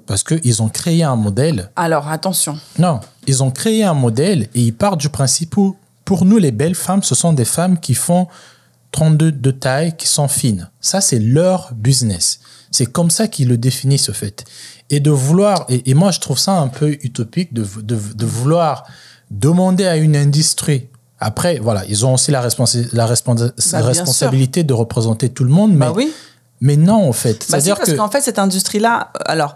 Parce 0.06 0.22
qu'ils 0.22 0.62
ont 0.62 0.68
créé 0.68 1.02
un 1.02 1.16
modèle. 1.16 1.70
Alors 1.74 2.06
attention. 2.08 2.56
Non, 2.78 3.00
ils 3.26 3.42
ont 3.42 3.50
créé 3.50 3.82
un 3.82 3.94
modèle 3.94 4.42
et 4.54 4.60
ils 4.62 4.74
partent 4.74 5.00
du 5.00 5.08
principe 5.08 5.56
où, 5.56 5.76
pour 6.04 6.24
nous, 6.24 6.38
les 6.38 6.52
belles 6.52 6.74
femmes, 6.74 7.02
ce 7.02 7.14
sont 7.14 7.32
des 7.32 7.44
femmes 7.44 7.78
qui 7.78 7.94
font 7.94 8.26
32 8.92 9.32
de 9.32 9.50
taille 9.50 9.96
qui 9.96 10.06
sont 10.06 10.28
fines. 10.28 10.70
Ça, 10.80 11.00
c'est 11.00 11.18
leur 11.18 11.72
business. 11.74 12.40
C'est 12.70 12.86
comme 12.86 13.10
ça 13.10 13.28
qu'ils 13.28 13.48
le 13.48 13.56
définissent, 13.56 14.04
ce 14.04 14.12
fait. 14.12 14.44
Et 14.90 15.00
de 15.00 15.10
vouloir, 15.10 15.64
et, 15.68 15.90
et 15.90 15.94
moi, 15.94 16.10
je 16.10 16.20
trouve 16.20 16.38
ça 16.38 16.52
un 16.52 16.68
peu 16.68 16.90
utopique 17.02 17.52
de, 17.54 17.66
de, 17.82 17.96
de 18.14 18.26
vouloir 18.26 18.84
demander 19.30 19.86
à 19.86 19.96
une 19.96 20.14
industrie 20.16 20.88
après, 21.20 21.58
voilà, 21.58 21.84
ils 21.88 22.04
ont 22.04 22.14
aussi 22.14 22.30
la, 22.30 22.40
responsa 22.40 22.80
la 22.92 23.06
responsa 23.06 23.52
Bah, 23.72 23.80
responsabilité 23.86 24.62
de 24.62 24.74
représenter 24.74 25.30
tout 25.30 25.44
le 25.44 25.50
monde, 25.50 25.72
mais, 25.72 25.86
Bah 25.86 25.92
oui. 25.94 26.12
mais 26.60 26.76
non, 26.76 27.08
en 27.08 27.12
fait. 27.12 27.32
Bah 27.32 27.40
si, 27.40 27.46
C'est-à-dire 27.50 27.76
parce 27.76 27.90
que. 27.92 27.96
qu'en 27.96 28.10
fait, 28.10 28.20
cette 28.20 28.38
industrie-là, 28.38 29.10
euh, 29.16 29.20
alors, 29.26 29.54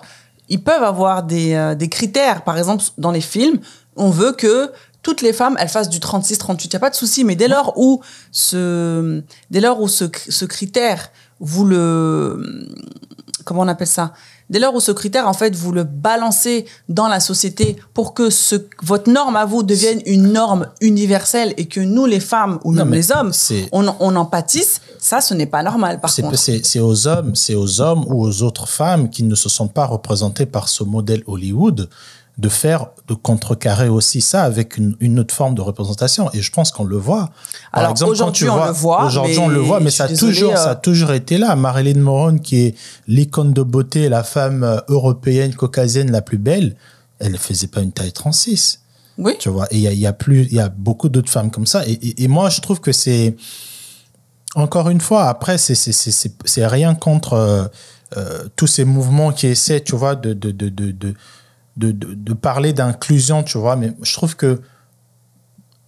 ils 0.48 0.62
peuvent 0.62 0.82
avoir 0.82 1.24
des, 1.24 1.54
euh, 1.54 1.74
des 1.74 1.88
critères. 1.88 2.42
Par 2.44 2.56
exemple, 2.56 2.84
dans 2.96 3.10
les 3.10 3.20
films, 3.20 3.58
on 3.96 4.08
veut 4.08 4.32
que 4.32 4.72
toutes 5.02 5.22
les 5.22 5.32
femmes, 5.32 5.56
elles 5.60 5.68
fassent 5.68 5.88
du 5.90 5.98
36-38. 6.00 6.64
Il 6.64 6.68
n'y 6.70 6.76
a 6.76 6.80
pas 6.80 6.90
de 6.90 6.94
souci. 6.96 7.24
Mais 7.24 7.36
dès 7.36 7.48
lors 7.48 7.72
où 7.76 8.00
ce, 8.32 9.22
dès 9.50 9.60
lors 9.60 9.80
où 9.80 9.88
ce, 9.88 10.04
ce 10.28 10.44
critère, 10.44 11.10
vous 11.40 11.64
le, 11.64 12.68
comment 13.44 13.62
on 13.62 13.68
appelle 13.68 13.86
ça? 13.86 14.12
Dès 14.50 14.58
lors 14.58 14.74
où 14.74 14.80
ce 14.80 14.92
critère, 14.92 15.28
en 15.28 15.34
fait, 15.34 15.54
vous 15.54 15.72
le 15.72 15.84
balancez 15.84 16.64
dans 16.88 17.06
la 17.06 17.20
société 17.20 17.76
pour 17.92 18.14
que 18.14 18.30
ce, 18.30 18.56
votre 18.82 19.10
norme 19.10 19.36
à 19.36 19.44
vous 19.44 19.62
devienne 19.62 20.00
une 20.06 20.32
norme 20.32 20.68
universelle 20.80 21.52
et 21.58 21.66
que 21.66 21.80
nous, 21.80 22.06
les 22.06 22.18
femmes 22.20 22.58
ou 22.64 22.72
Non, 22.72 22.86
même 22.86 22.94
les 22.94 23.12
hommes, 23.12 23.30
on, 23.72 23.86
on 24.00 24.16
en 24.16 24.24
pâtisse, 24.24 24.80
ça, 24.98 25.20
ce 25.20 25.34
n'est 25.34 25.44
pas 25.46 25.62
normal, 25.62 26.00
par 26.00 26.10
contre. 26.22 26.36
c'est- 26.38 26.80
aux 26.80 27.06
hommes, 27.06 27.34
c'est 27.34 27.54
aux 27.54 27.80
hommes 27.82 28.04
ou 28.08 28.24
aux 28.24 28.42
autres 28.42 28.66
femmes 28.66 29.10
qui 29.10 29.22
ne 29.22 29.34
se 29.34 29.50
sont 29.50 29.68
pas 29.68 29.84
représentés 29.84 30.46
par 30.46 30.68
ce 30.70 30.82
modèle 30.82 31.22
Hollywood 31.26 31.90
de 32.38 32.48
faire, 32.48 32.86
de 33.08 33.14
contrecarrer 33.14 33.88
aussi 33.88 34.20
ça 34.20 34.44
avec 34.44 34.76
une, 34.76 34.96
une 35.00 35.18
autre 35.18 35.34
forme 35.34 35.54
de 35.54 35.60
représentation. 35.60 36.30
Et 36.32 36.40
je 36.40 36.52
pense 36.52 36.70
qu'on 36.70 36.84
le 36.84 36.96
voit. 36.96 37.30
Par 37.72 37.80
Alors, 37.80 37.90
exemple, 37.90 38.10
quand 38.10 38.12
aujourd'hui, 38.12 38.46
tu 38.46 38.50
on 38.50 38.54
vois, 38.54 38.66
le 38.68 38.72
voit, 38.72 39.04
Aujourd'hui, 39.04 39.38
on 39.38 39.48
le 39.48 39.58
voit, 39.58 39.80
mais 39.80 39.90
ça 39.90 40.04
a, 40.04 40.08
désolée, 40.08 40.32
toujours, 40.32 40.52
euh, 40.52 40.56
ça 40.56 40.70
a 40.70 40.74
toujours 40.76 41.12
été 41.12 41.36
là. 41.36 41.56
Marilyn 41.56 42.00
Monroe, 42.00 42.38
qui 42.38 42.66
est 42.66 42.74
l'icône 43.08 43.52
de 43.52 43.62
beauté, 43.62 44.08
la 44.08 44.22
femme 44.22 44.62
euh, 44.62 44.78
européenne, 44.88 45.54
caucasienne 45.54 46.12
la 46.12 46.22
plus 46.22 46.38
belle, 46.38 46.76
elle 47.18 47.32
ne 47.32 47.38
faisait 47.38 47.66
pas 47.66 47.80
une 47.80 47.92
taille 47.92 48.12
36. 48.12 48.82
Oui. 49.18 49.32
Tu 49.40 49.48
vois, 49.48 49.66
et 49.72 49.76
il 49.76 49.82
y 49.82 49.88
a, 49.88 49.92
il 49.92 49.98
y 49.98 50.06
a 50.06 50.12
plus, 50.12 50.44
il 50.44 50.54
y 50.54 50.60
a 50.60 50.68
beaucoup 50.68 51.08
d'autres 51.08 51.30
femmes 51.30 51.50
comme 51.50 51.66
ça. 51.66 51.86
Et, 51.88 51.92
et, 51.92 52.22
et 52.22 52.28
moi, 52.28 52.50
je 52.50 52.60
trouve 52.60 52.80
que 52.80 52.92
c'est, 52.92 53.34
encore 54.54 54.88
une 54.88 55.00
fois, 55.00 55.28
après, 55.28 55.58
c'est, 55.58 56.66
rien 56.66 56.94
contre 56.94 57.32
euh, 57.34 57.64
euh, 58.16 58.44
tous 58.56 58.66
ces 58.66 58.84
mouvements 58.84 59.32
qui 59.32 59.46
essaient, 59.46 59.80
tu 59.80 59.96
vois, 59.96 60.14
de, 60.14 60.32
de, 60.32 60.50
de, 60.50 60.68
de, 60.68 61.14
de, 61.78 61.92
de, 61.92 62.06
de- 62.08 62.14
de 62.14 62.32
parler 62.34 62.72
d'inclusion, 62.72 63.42
tu 63.42 63.56
vois. 63.58 63.76
Mais 63.76 63.92
je 64.02 64.12
trouve 64.12 64.36
que 64.36 64.60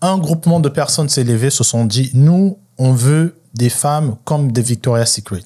un 0.00 0.16
groupement 0.18 0.60
de 0.60 0.68
personnes 0.68 1.08
s'est 1.08 1.24
levé, 1.24 1.50
se 1.50 1.62
sont 1.64 1.84
dit, 1.84 2.10
nous, 2.14 2.58
on 2.78 2.92
veut 2.92 3.36
des 3.54 3.68
femmes 3.68 4.16
comme 4.24 4.52
des 4.52 4.62
Victoria's 4.62 5.12
Secret 5.12 5.42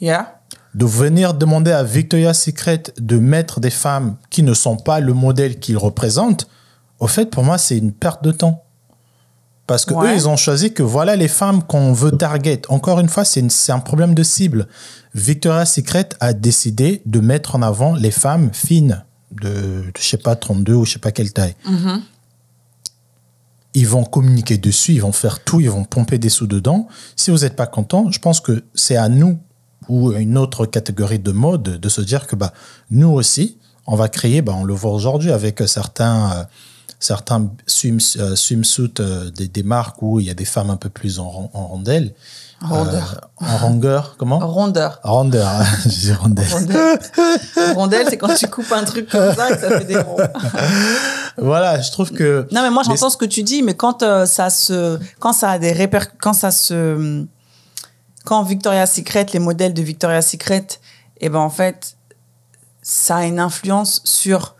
Yeah. 0.00 0.40
de 0.74 0.84
venir 0.86 1.34
demander 1.34 1.70
à 1.72 1.82
Victoria's 1.82 2.40
Secret 2.40 2.82
de 2.98 3.18
mettre 3.18 3.60
des 3.60 3.70
femmes 3.70 4.16
qui 4.30 4.42
ne 4.42 4.54
sont 4.54 4.76
pas 4.76 5.00
le 5.00 5.12
modèle 5.14 5.58
qu'ils 5.58 5.76
représentent, 5.78 6.46
au 6.98 7.06
fait, 7.06 7.26
pour 7.30 7.44
moi, 7.44 7.58
c'est 7.58 7.76
une 7.78 7.92
perte 7.92 8.22
de 8.24 8.30
temps. 8.32 8.62
Parce 9.66 9.84
que 9.86 9.94
Ouais. 9.94 10.12
eux, 10.12 10.14
ils 10.14 10.28
ont 10.28 10.36
choisi 10.36 10.72
que 10.74 10.82
voilà 10.82 11.16
les 11.16 11.28
femmes 11.28 11.62
qu'on 11.62 11.92
veut 11.92 12.12
target. 12.12 12.62
Encore 12.68 13.00
une 13.00 13.08
fois, 13.08 13.24
c'est 13.24 13.42
un 13.72 13.78
problème 13.80 14.14
de 14.14 14.22
cible. 14.22 14.68
Victoria's 15.14 15.72
Secret 15.72 16.10
a 16.20 16.32
décidé 16.34 17.02
de 17.06 17.20
mettre 17.20 17.54
en 17.56 17.62
avant 17.62 17.94
les 17.94 18.10
femmes 18.10 18.50
fines 18.52 19.04
de, 19.40 19.48
de, 19.48 19.92
je 19.98 20.02
sais 20.02 20.16
pas, 20.16 20.36
32 20.36 20.74
ou 20.74 20.84
je 20.84 20.92
sais 20.92 20.98
pas 20.98 21.12
quelle 21.12 21.32
taille. 21.32 21.54
Ils 23.76 23.88
vont 23.88 24.04
communiquer 24.04 24.56
dessus, 24.56 24.92
ils 24.92 25.02
vont 25.02 25.12
faire 25.12 25.42
tout, 25.42 25.60
ils 25.60 25.70
vont 25.70 25.84
pomper 25.84 26.18
des 26.18 26.28
sous 26.28 26.46
dedans. 26.46 26.86
Si 27.16 27.30
vous 27.30 27.38
n'êtes 27.38 27.56
pas 27.56 27.66
content, 27.66 28.10
je 28.10 28.20
pense 28.20 28.40
que 28.40 28.64
c'est 28.74 28.96
à 28.96 29.08
nous 29.08 29.38
ou 29.88 30.12
à 30.12 30.20
une 30.20 30.38
autre 30.38 30.66
catégorie 30.66 31.18
de 31.18 31.32
mode 31.32 31.80
de 31.80 31.88
se 31.88 32.00
dire 32.00 32.26
que 32.26 32.36
bah, 32.36 32.52
nous 32.90 33.08
aussi, 33.08 33.58
on 33.86 33.96
va 33.96 34.08
créer, 34.08 34.42
bah, 34.42 34.54
on 34.56 34.64
le 34.64 34.74
voit 34.74 34.92
aujourd'hui 34.92 35.32
avec 35.32 35.60
certains, 35.66 36.32
euh, 36.32 36.44
certains 37.00 37.48
swim, 37.66 37.98
euh, 38.18 38.34
swimsuits 38.36 38.94
euh, 39.00 39.30
des, 39.30 39.48
des 39.48 39.62
marques 39.62 40.00
où 40.02 40.20
il 40.20 40.26
y 40.26 40.30
a 40.30 40.34
des 40.34 40.44
femmes 40.44 40.70
un 40.70 40.76
peu 40.76 40.88
plus 40.88 41.18
en, 41.18 41.50
en 41.52 41.66
rondelle. 41.66 42.14
Rondeur. 42.62 43.20
Euh, 43.42 43.44
en 43.46 43.58
longueur, 43.68 44.14
comment? 44.16 44.38
Rondeur. 44.38 44.98
Rondeur, 45.02 45.62
je 45.84 45.88
dis 45.88 46.12
rondelle. 46.14 46.48
Rondelle, 46.50 46.98
Rondelle, 47.74 48.06
c'est 48.08 48.16
quand 48.16 48.34
tu 48.34 48.46
coupes 48.48 48.72
un 48.72 48.84
truc 48.84 49.08
comme 49.10 49.34
ça 49.34 49.50
et 49.50 49.54
que 49.54 49.60
ça 49.60 49.78
fait 49.78 49.84
des 49.84 49.98
ronds. 49.98 50.16
Voilà, 51.36 51.80
je 51.80 51.90
trouve 51.90 52.12
que. 52.12 52.46
Non, 52.52 52.62
mais 52.62 52.70
moi, 52.70 52.82
les- 52.84 52.90
j'entends 52.90 53.10
ce 53.10 53.16
que 53.16 53.24
tu 53.24 53.42
dis, 53.42 53.62
mais 53.62 53.74
quand 53.74 54.02
euh, 54.04 54.24
ça 54.24 54.50
se, 54.50 54.98
quand 55.18 55.32
ça 55.32 55.50
a 55.50 55.58
des 55.58 55.72
réper, 55.72 55.98
quand 56.20 56.32
ça 56.32 56.52
se, 56.52 57.24
quand 58.24 58.42
Victoria's 58.44 58.92
Secret, 58.94 59.26
les 59.32 59.40
modèles 59.40 59.74
de 59.74 59.82
Victoria's 59.82 60.28
Secret, 60.28 60.66
eh 61.20 61.28
ben, 61.28 61.40
en 61.40 61.50
fait, 61.50 61.96
ça 62.82 63.16
a 63.16 63.24
une 63.24 63.40
influence 63.40 64.00
sur, 64.04 64.54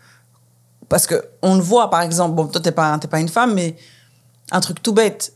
parce 0.89 1.07
que 1.07 1.15
on 1.41 1.55
le 1.55 1.61
voit, 1.61 1.89
par 1.89 2.01
exemple, 2.01 2.35
bon, 2.35 2.47
toi, 2.47 2.61
t'es 2.61 2.71
pas, 2.71 2.97
pas 2.97 3.19
une 3.19 3.29
femme, 3.29 3.53
mais 3.53 3.75
un 4.51 4.59
truc 4.59 4.81
tout 4.81 4.93
bête. 4.93 5.33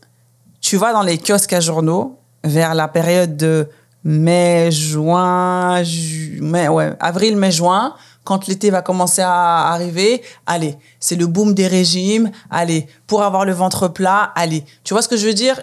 Tu 0.60 0.76
vas 0.76 0.92
dans 0.92 1.02
les 1.02 1.18
kiosques 1.18 1.52
à 1.52 1.60
journaux 1.60 2.18
vers 2.44 2.74
la 2.74 2.88
période 2.88 3.36
de 3.36 3.68
mai, 4.04 4.70
juin, 4.70 5.82
ju- 5.82 6.40
mai, 6.42 6.68
ouais, 6.68 6.94
avril, 7.00 7.36
mai, 7.36 7.50
juin, 7.50 7.94
quand 8.24 8.46
l'été 8.46 8.70
va 8.70 8.82
commencer 8.82 9.22
à 9.22 9.68
arriver, 9.72 10.22
allez, 10.46 10.76
c'est 11.00 11.16
le 11.16 11.26
boom 11.26 11.54
des 11.54 11.66
régimes, 11.66 12.30
allez, 12.50 12.86
pour 13.06 13.22
avoir 13.22 13.44
le 13.44 13.52
ventre 13.52 13.88
plat, 13.88 14.32
allez. 14.34 14.64
Tu 14.84 14.94
vois 14.94 15.02
ce 15.02 15.08
que 15.08 15.16
je 15.16 15.26
veux 15.26 15.34
dire? 15.34 15.60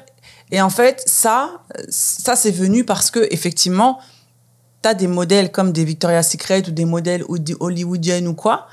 Et 0.51 0.61
en 0.61 0.69
fait, 0.69 1.03
ça, 1.05 1.61
ça 1.89 2.35
c'est 2.35 2.51
venu 2.51 2.83
parce 2.83 3.11
que 3.11 3.27
effectivement, 3.31 3.99
tu 4.81 4.95
des 4.95 5.07
modèles 5.07 5.51
comme 5.51 5.71
des 5.73 5.83
Victoria's 5.83 6.31
Secret 6.31 6.63
ou 6.67 6.71
des 6.71 6.85
modèles 6.85 7.23
hollywoodiennes 7.59 8.27
ou 8.27 8.33
quoi, 8.33 8.67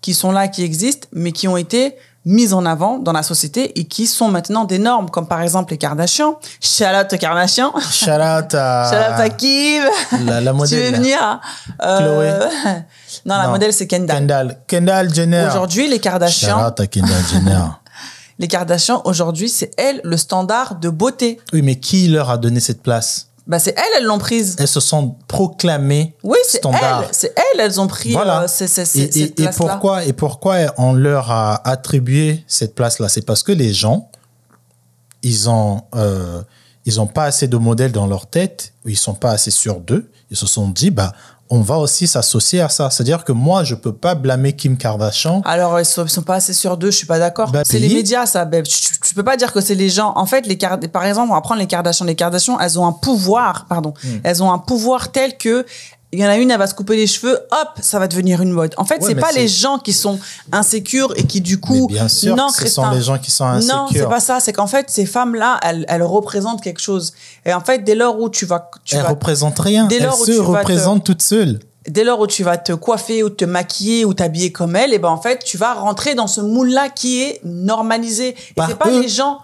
qui 0.00 0.14
sont 0.14 0.32
là, 0.32 0.48
qui 0.48 0.62
existent, 0.62 1.08
mais 1.12 1.32
qui 1.32 1.48
ont 1.48 1.56
été 1.56 1.96
mises 2.26 2.52
en 2.52 2.66
avant 2.66 2.98
dans 2.98 3.12
la 3.12 3.22
société 3.22 3.78
et 3.78 3.84
qui 3.84 4.06
sont 4.06 4.28
maintenant 4.28 4.64
des 4.64 4.78
normes, 4.78 5.10
comme 5.10 5.26
par 5.26 5.40
exemple 5.40 5.72
les 5.72 5.78
Kardashians. 5.78 6.38
Shout 6.60 7.16
Kardashians. 7.18 7.72
Shout 7.90 8.10
out 8.10 8.54
à. 8.54 8.90
Shout 8.90 9.14
out 9.14 9.20
à 9.20 9.28
Kim. 9.30 9.82
La, 10.26 10.40
la 10.40 10.50
tu 10.50 10.56
modèle. 10.56 10.92
veux 10.92 10.96
venir 10.98 11.40
euh, 11.82 12.48
Non, 13.26 13.36
la 13.36 13.48
modèle, 13.48 13.72
c'est 13.72 13.86
Kendall. 13.86 14.18
Kendall. 14.18 14.58
Kendall 14.66 15.14
Jenner. 15.14 15.46
Aujourd'hui, 15.48 15.88
les 15.88 15.96
Shout 15.96 16.02
Kardashians, 16.02 16.66
out 16.66 16.78
à 16.80 16.86
Kendall 16.86 17.22
Jenner. 17.32 17.64
les 18.38 18.48
Kardashians, 18.48 19.02
aujourd'hui, 19.04 19.48
c'est 19.48 19.70
elles 19.78 20.00
le 20.04 20.16
standard 20.16 20.74
de 20.76 20.90
beauté. 20.90 21.40
Oui, 21.52 21.62
mais 21.62 21.76
qui 21.76 22.08
leur 22.08 22.30
a 22.30 22.36
donné 22.36 22.60
cette 22.60 22.82
place? 22.82 23.28
Bah, 23.50 23.58
c'est 23.58 23.76
elles, 23.76 23.98
elles 23.98 24.04
l'ont 24.04 24.18
prise. 24.18 24.54
Elles 24.60 24.68
se 24.68 24.78
sont 24.80 25.16
proclamées 25.26 26.14
Oui, 26.22 26.38
c'est 26.46 26.58
standard. 26.58 27.02
elles. 27.02 27.08
C'est 27.10 27.34
elles, 27.36 27.60
elles 27.60 27.80
ont 27.80 27.88
pris 27.88 28.12
Voilà. 28.12 28.42
euh, 28.42 28.46
Et, 28.46 28.62
et- 28.64 28.66
cette 28.66 29.16
et 29.18 29.26
place-là. 29.42 29.52
pourquoi, 29.72 30.04
et 30.04 30.12
pourquoi 30.12 30.56
on 30.78 30.92
leur 30.92 31.30
a 31.32 31.68
attribué 31.68 32.44
cette 32.46 32.76
place-là? 32.76 33.08
C'est 33.08 33.26
parce 33.26 33.42
que 33.42 33.50
les 33.50 33.72
gens, 33.72 34.08
ils 35.22 35.50
ont, 35.50 35.82
euh, 35.96 36.42
ils 36.86 37.00
ont 37.00 37.06
pas 37.08 37.24
assez 37.24 37.48
de 37.48 37.56
modèles 37.56 37.92
dans 37.92 38.06
leur 38.06 38.26
tête, 38.28 38.72
ils 38.86 38.96
sont 38.96 39.14
pas 39.14 39.32
assez 39.32 39.50
sûrs 39.50 39.80
d'eux. 39.80 40.08
Ils 40.30 40.36
se 40.36 40.46
sont 40.46 40.68
dit, 40.68 40.90
bah, 40.90 41.12
on 41.50 41.60
va 41.60 41.78
aussi 41.78 42.06
s'associer 42.06 42.60
à 42.60 42.68
ça. 42.68 42.90
C'est-à-dire 42.90 43.24
que 43.24 43.32
moi, 43.32 43.64
je 43.64 43.74
peux 43.74 43.92
pas 43.92 44.14
blâmer 44.14 44.54
Kim 44.54 44.76
Kardashian. 44.76 45.42
Alors, 45.44 45.78
ils 45.80 45.84
sont, 45.84 46.04
ils 46.04 46.10
sont 46.10 46.22
pas 46.22 46.36
assez 46.36 46.52
sûrs 46.52 46.76
d'eux, 46.76 46.92
je 46.92 46.96
suis 46.96 47.06
pas 47.06 47.18
d'accord. 47.18 47.50
Bah, 47.50 47.62
c'est 47.64 47.80
les 47.80 47.92
médias, 47.92 48.24
ça, 48.26 48.44
Beb. 48.44 48.64
Tu, 48.64 48.80
tu- 49.02 49.14
peux 49.14 49.24
pas 49.24 49.36
dire 49.36 49.52
que 49.52 49.60
c'est 49.60 49.74
les 49.74 49.88
gens. 49.88 50.12
En 50.14 50.26
fait, 50.26 50.46
les 50.46 50.56
par 50.88 51.04
exemple, 51.04 51.30
on 51.30 51.34
va 51.34 51.40
prendre 51.40 51.60
les 51.60 51.66
Kardashians. 51.66 52.06
Les 52.06 52.14
Kardashians, 52.14 52.58
elles 52.60 52.78
ont 52.78 52.86
un 52.86 52.92
pouvoir, 52.92 53.66
pardon. 53.68 53.92
Hmm. 54.04 54.18
Elles 54.22 54.42
ont 54.42 54.52
un 54.52 54.58
pouvoir 54.58 55.10
tel 55.10 55.36
que. 55.36 55.66
Il 56.12 56.18
y 56.18 56.26
en 56.26 56.28
a 56.28 56.36
une, 56.38 56.50
elle 56.50 56.58
va 56.58 56.66
se 56.66 56.74
couper 56.74 56.96
les 56.96 57.06
cheveux, 57.06 57.38
hop, 57.52 57.68
ça 57.80 58.00
va 58.00 58.08
devenir 58.08 58.40
une 58.42 58.50
mode. 58.50 58.74
En 58.78 58.84
fait, 58.84 58.96
Ouais, 59.00 59.06
c'est 59.06 59.14
pas 59.14 59.30
les 59.30 59.46
gens 59.46 59.78
qui 59.78 59.92
sont 59.92 60.18
insécures 60.50 61.12
et 61.16 61.22
qui, 61.24 61.40
du 61.40 61.54
Mais 61.54 61.60
coup. 61.60 61.86
bien 61.86 62.08
sûr, 62.08 62.34
non, 62.34 62.48
ce 62.48 62.66
sont 62.68 62.90
les 62.90 63.00
gens 63.02 63.16
qui 63.18 63.30
sont 63.30 63.44
Non, 63.46 63.60
c'est 63.60 63.72
insécures. 63.72 64.08
pas 64.08 64.18
ça. 64.20 64.40
C'est 64.40 64.52
qu'en 64.52 64.66
fait, 64.66 64.90
ces 64.90 65.06
femmes-là, 65.06 65.60
elles, 65.62 65.84
elles 65.88 66.02
représentent 66.02 66.62
quelque 66.62 66.80
chose. 66.80 67.12
Et 67.46 67.54
en 67.54 67.60
fait, 67.60 67.84
dès 67.84 67.94
lors 67.94 68.20
où 68.20 68.28
tu 68.28 68.44
vas. 68.44 68.70
Tu 68.84 68.96
Elles 68.96 69.02
vas 69.02 69.10
représentent 69.10 69.60
rien. 69.60 69.86
Dès 69.86 69.98
Elles 69.98 70.08
où 70.08 70.24
se 70.24 70.32
tu 70.32 70.36
te- 70.36 70.42
représentent 70.42 71.04
toutes 71.04 71.22
seules. 71.22 71.60
dès 71.88 72.02
lors 72.02 72.18
où 72.18 72.26
tu 72.26 72.42
vas 72.42 72.58
te 72.58 72.72
coiffer 72.72 73.22
ou 73.22 73.30
te 73.30 73.44
maquiller 73.44 74.04
ou 74.04 74.12
t'habiller 74.12 74.50
comme 74.50 74.74
elle, 74.74 74.92
et 74.92 74.98
ben 74.98 75.08
en 75.10 75.20
fait, 75.20 75.44
tu 75.44 75.56
vas 75.58 75.74
rentrer 75.74 76.14
dans 76.16 76.26
ce 76.26 76.40
moule-là 76.40 76.88
qui 76.88 77.22
est 77.22 77.40
normalisé. 77.44 78.30
Et 78.30 78.36
c'est 78.66 78.76
pas 78.78 78.88
eux. 78.90 79.00
les 79.00 79.08
gens 79.08 79.38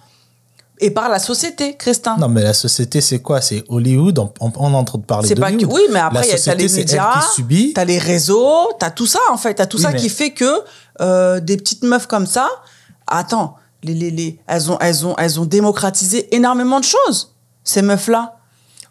et 0.80 0.90
par 0.90 1.08
la 1.08 1.18
société, 1.18 1.74
Christin. 1.76 2.16
Non, 2.18 2.28
mais 2.28 2.42
la 2.42 2.52
société, 2.52 3.00
c'est 3.00 3.20
quoi? 3.20 3.40
C'est 3.40 3.64
Hollywood? 3.68 4.18
On, 4.18 4.30
on, 4.40 4.52
on 4.56 4.72
est 4.72 4.76
en 4.76 4.84
train 4.84 4.98
de 4.98 5.04
parler 5.04 5.26
C'est 5.28 5.34
pas 5.34 5.50
que, 5.52 5.64
oui, 5.64 5.80
mais 5.92 6.00
après, 6.00 6.26
t'as 6.44 6.54
les 6.54 6.68
médias, 6.68 7.20
t'as 7.74 7.84
les 7.84 7.98
réseaux, 7.98 8.68
t'as 8.78 8.90
tout 8.90 9.06
ça, 9.06 9.20
en 9.30 9.36
fait. 9.38 9.54
T'as 9.54 9.66
tout 9.66 9.78
Oui, 9.78 9.82
ça 9.84 9.90
mais- 9.92 9.98
qui 9.98 10.08
fait 10.08 10.30
que 10.30 10.44
euh, 11.00 11.40
des 11.40 11.56
petites 11.56 11.82
meufs 11.82 12.06
comme 12.06 12.26
ça, 12.26 12.48
attends, 13.06 13.56
les, 13.82 13.94
les, 13.94 14.10
les, 14.10 14.38
elles, 14.46 14.70
ont, 14.70 14.78
elles, 14.80 15.06
ont, 15.06 15.14
elles 15.18 15.40
ont 15.40 15.44
démocratisé 15.44 16.34
énormément 16.34 16.80
de 16.80 16.84
choses, 16.84 17.34
ces 17.64 17.82
meufs-là. 17.82 18.34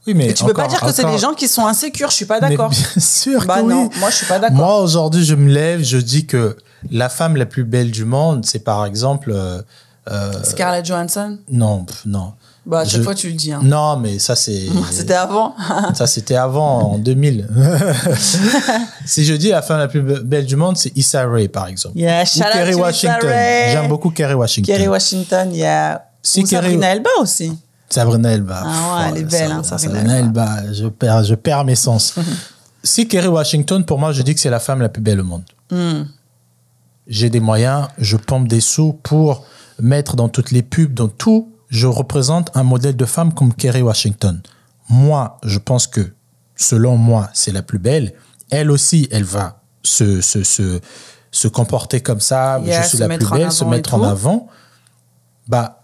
Oui, 0.08 0.14
mais 0.14 0.28
Et 0.30 0.34
tu 0.36 0.44
peux 0.46 0.54
pas 0.54 0.64
encore- 0.66 0.70
dire 0.72 0.80
que 0.88 0.92
c'est 0.94 1.04
encore- 1.04 1.16
des 1.16 1.22
gens 1.22 1.34
qui 1.34 1.48
sont 1.48 1.66
insécures, 1.66 2.10
je 2.12 2.16
suis 2.16 2.26
pas 2.26 2.40
d'accord. 2.40 2.70
bien 2.70 2.80
sûr 3.00 3.44
Bah 3.46 3.62
que 3.62 3.66
non, 3.68 3.90
oui. 3.92 4.00
moi, 4.00 4.10
je 4.12 4.16
suis 4.18 4.26
pas 4.28 4.38
d'accord. 4.40 4.58
Moi, 4.58 4.80
aujourd'hui, 4.80 5.26
je 5.26 5.34
me 5.36 5.52
lève, 5.52 5.84
je 5.84 5.98
dis 5.98 6.26
que 6.28 6.56
la 6.92 7.10
femme 7.10 7.36
la 7.36 7.46
plus 7.48 7.64
belle 7.64 7.90
du 7.92 8.06
monde, 8.06 8.46
c'est 8.46 8.64
par 8.64 8.86
exemple. 8.86 9.32
euh, 9.34 9.62
Scarlett 10.44 10.86
Johansson? 10.86 11.38
Non, 11.52 11.84
pff, 11.86 12.06
non. 12.06 12.34
Bah, 12.66 12.80
à 12.80 12.86
chaque 12.86 12.98
Je- 12.98 13.04
fois, 13.04 13.14
tu 13.14 13.28
le 13.28 13.34
dis. 13.36 13.52
Hein. 13.52 13.62
Non, 13.64 13.98
mais 13.98 14.18
ça, 14.18 14.36
c'est. 14.36 14.64
C'était 14.92 15.14
avant. 15.14 15.54
Ça, 15.94 16.08
c'était 16.08 16.36
avant, 16.36 16.94
en 16.94 16.98
2000. 17.00 17.48
si 19.06 19.24
je 19.26 19.34
dis 19.34 19.50
la 19.50 19.62
femme 19.62 19.78
la 19.80 19.88
plus 19.88 20.02
be- 20.02 20.22
belle 20.22 20.46
du 20.46 20.56
monde, 20.56 20.78
c'est 20.78 20.96
Issa 20.98 21.26
Rae, 21.28 21.48
par 21.48 21.68
exemple. 21.68 21.98
Yeah, 21.98 22.24
Ou 22.24 22.40
Kerry 22.52 22.74
Washington. 22.76 23.20
J'aime 23.72 23.88
beaucoup 23.88 24.10
Kerry 24.10 24.34
Washington. 24.34 24.74
Kerry 24.76 24.88
Washington, 24.88 25.50
il 25.52 25.58
y 25.60 25.66
a. 25.66 26.06
Si 26.24 26.40
Ou 26.42 26.44
Kerry- 26.44 26.64
Sabrina 26.72 26.88
Elba 26.92 27.10
aussi. 27.20 27.54
Sabrina 27.88 28.32
Elba. 28.32 28.64
Ah 28.66 28.98
ouais, 28.98 29.10
elle 29.12 29.18
est 29.22 29.24
belle, 29.26 29.52
hein, 29.52 29.62
Sabrina, 29.64 29.94
Sabrina 29.94 30.18
Elba. 30.20 30.74
Je 30.74 30.88
perds, 30.88 31.24
je 31.24 31.36
perds 31.36 31.66
mes 31.66 31.76
sens. 31.76 32.16
si 32.84 33.08
Kerry 33.08 33.28
Washington, 33.28 33.86
pour 33.86 34.00
moi, 34.00 34.12
je 34.12 34.24
dis 34.24 34.34
que 34.34 34.40
c'est 34.42 34.50
la 34.50 34.60
femme 34.60 34.82
la 34.82 34.90
plus 34.90 35.02
belle 35.04 35.20
au 35.22 35.24
monde. 35.24 35.44
Hmm. 35.72 36.04
J'ai 37.08 37.30
des 37.30 37.40
moyens, 37.40 37.88
je 38.00 38.18
pompe 38.18 38.48
des 38.48 38.60
sous 38.62 38.94
pour 39.04 39.46
mettre 39.80 40.16
dans 40.16 40.30
toutes 40.30 40.52
les 40.52 40.62
pubs, 40.62 40.94
dans 40.94 41.08
tout. 41.08 41.52
Je 41.70 41.88
représente 41.88 42.56
un 42.56 42.64
modèle 42.64 42.96
de 42.96 43.06
femme 43.06 43.34
comme 43.34 43.54
Kerry 43.54 43.82
Washington. 43.82 44.42
Moi, 44.90 45.38
je 45.44 45.60
pense 45.60 45.88
que, 45.88 46.14
selon 46.56 46.98
moi, 46.98 47.30
c'est 47.34 47.52
la 47.52 47.62
plus 47.62 47.80
belle. 47.80 48.14
Elle 48.50 48.72
aussi, 48.72 49.08
elle 49.12 49.24
va 49.24 49.62
se, 49.84 50.22
se, 50.22 50.44
se, 50.44 50.80
se 51.32 51.48
comporter 51.48 52.02
comme 52.02 52.20
ça. 52.20 52.60
Yeah, 52.64 52.84
je 52.84 52.88
suis 52.90 52.98
la 53.00 53.08
plus 53.08 53.30
belle, 53.30 53.52
se 53.52 53.66
mettre 53.66 53.96
en 53.96 54.04
avant. 54.04 54.48
Bah, 55.48 55.84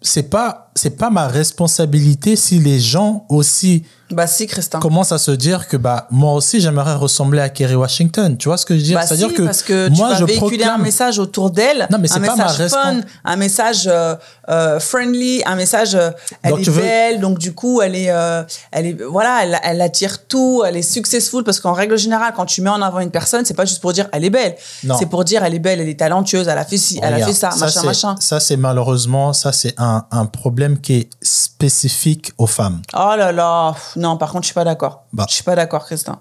c'est 0.00 0.24
pas, 0.24 0.65
c'est 0.76 0.90
pas 0.96 1.10
ma 1.10 1.26
responsabilité 1.26 2.36
si 2.36 2.58
les 2.58 2.78
gens 2.78 3.24
aussi 3.28 3.84
Bah, 4.10 4.28
si, 4.28 4.46
Christin. 4.46 4.78
commencent 4.78 5.10
à 5.10 5.18
se 5.18 5.32
dire 5.32 5.66
que 5.66 5.76
bah 5.76 6.06
moi 6.12 6.32
aussi 6.34 6.60
j'aimerais 6.60 6.94
ressembler 6.94 7.40
à 7.40 7.48
Kerry 7.48 7.74
Washington. 7.74 8.36
Tu 8.36 8.48
vois 8.48 8.56
ce 8.56 8.64
que 8.64 8.74
je 8.74 8.78
veux 8.80 8.84
dire? 8.86 8.98
Bah 9.00 9.04
C'est-à-dire 9.06 9.30
si, 9.30 9.34
que, 9.34 9.42
parce 9.42 9.62
que 9.64 9.88
moi 9.88 10.08
tu 10.08 10.12
vas 10.12 10.18
je 10.20 10.24
véhiculer 10.26 10.62
un 10.62 10.66
proclame 10.68 10.82
message 10.82 11.18
autour 11.18 11.50
d'elle, 11.50 11.88
c'est 11.90 11.94
un 12.14 12.20
pas 12.20 12.36
ma 12.36 12.44
message 12.44 12.70
fun, 12.70 12.92
respons- 12.94 13.04
un 13.24 13.36
message 13.36 13.88
euh, 13.90 14.14
euh, 14.48 14.78
friendly, 14.78 15.42
un 15.44 15.56
message 15.56 15.96
euh, 15.96 16.10
elle 16.44 16.50
Donc, 16.52 16.60
est 16.60 16.70
veux- 16.70 16.82
belle, 16.82 17.20
donc 17.20 17.38
du 17.38 17.52
coup 17.52 17.80
elle 17.82 17.96
est, 17.96 18.10
euh, 18.10 18.44
elle 18.70 18.86
est, 18.86 18.96
voilà, 19.10 19.40
elle, 19.42 19.58
elle 19.64 19.80
attire 19.80 20.26
tout, 20.28 20.62
elle 20.64 20.76
est 20.76 20.82
successful 20.82 21.42
parce 21.42 21.58
qu'en 21.58 21.72
règle 21.72 21.98
générale 21.98 22.32
quand 22.36 22.46
tu 22.46 22.62
mets 22.62 22.70
en 22.70 22.82
avant 22.82 23.00
une 23.00 23.10
personne, 23.10 23.44
c'est 23.44 23.54
pas 23.54 23.64
juste 23.64 23.80
pour 23.80 23.92
dire 23.92 24.08
elle 24.12 24.24
est 24.24 24.30
belle, 24.30 24.54
c'est 24.98 25.06
pour 25.06 25.24
dire 25.24 25.42
elle 25.42 25.54
est 25.54 25.58
belle, 25.58 25.80
elle 25.80 25.88
est 25.88 25.98
talentueuse, 25.98 26.46
elle 26.46 26.58
a 26.58 26.64
fait 26.64 26.78
ci, 26.78 27.00
elle 27.02 27.14
a 27.14 27.26
fait 27.26 27.32
ça, 27.32 27.50
machin, 27.58 27.80
c'est- 27.80 27.86
machin. 27.86 28.14
Ça 28.20 28.38
c'est 28.38 28.56
malheureusement 28.56 29.32
ça 29.32 29.50
c'est 29.52 29.74
un, 29.78 30.04
un 30.12 30.26
problème 30.26 30.65
qui 30.74 30.94
est 30.94 31.10
spécifique 31.22 32.32
aux 32.38 32.46
femmes. 32.46 32.80
Oh 32.94 33.14
là 33.16 33.32
là, 33.32 33.74
non, 33.96 34.16
par 34.16 34.30
contre 34.32 34.42
je 34.42 34.48
suis 34.48 34.54
pas 34.54 34.64
d'accord. 34.64 35.04
Bah. 35.12 35.26
je 35.28 35.34
suis 35.34 35.44
pas 35.44 35.54
d'accord, 35.56 35.84
Christin. 35.84 36.18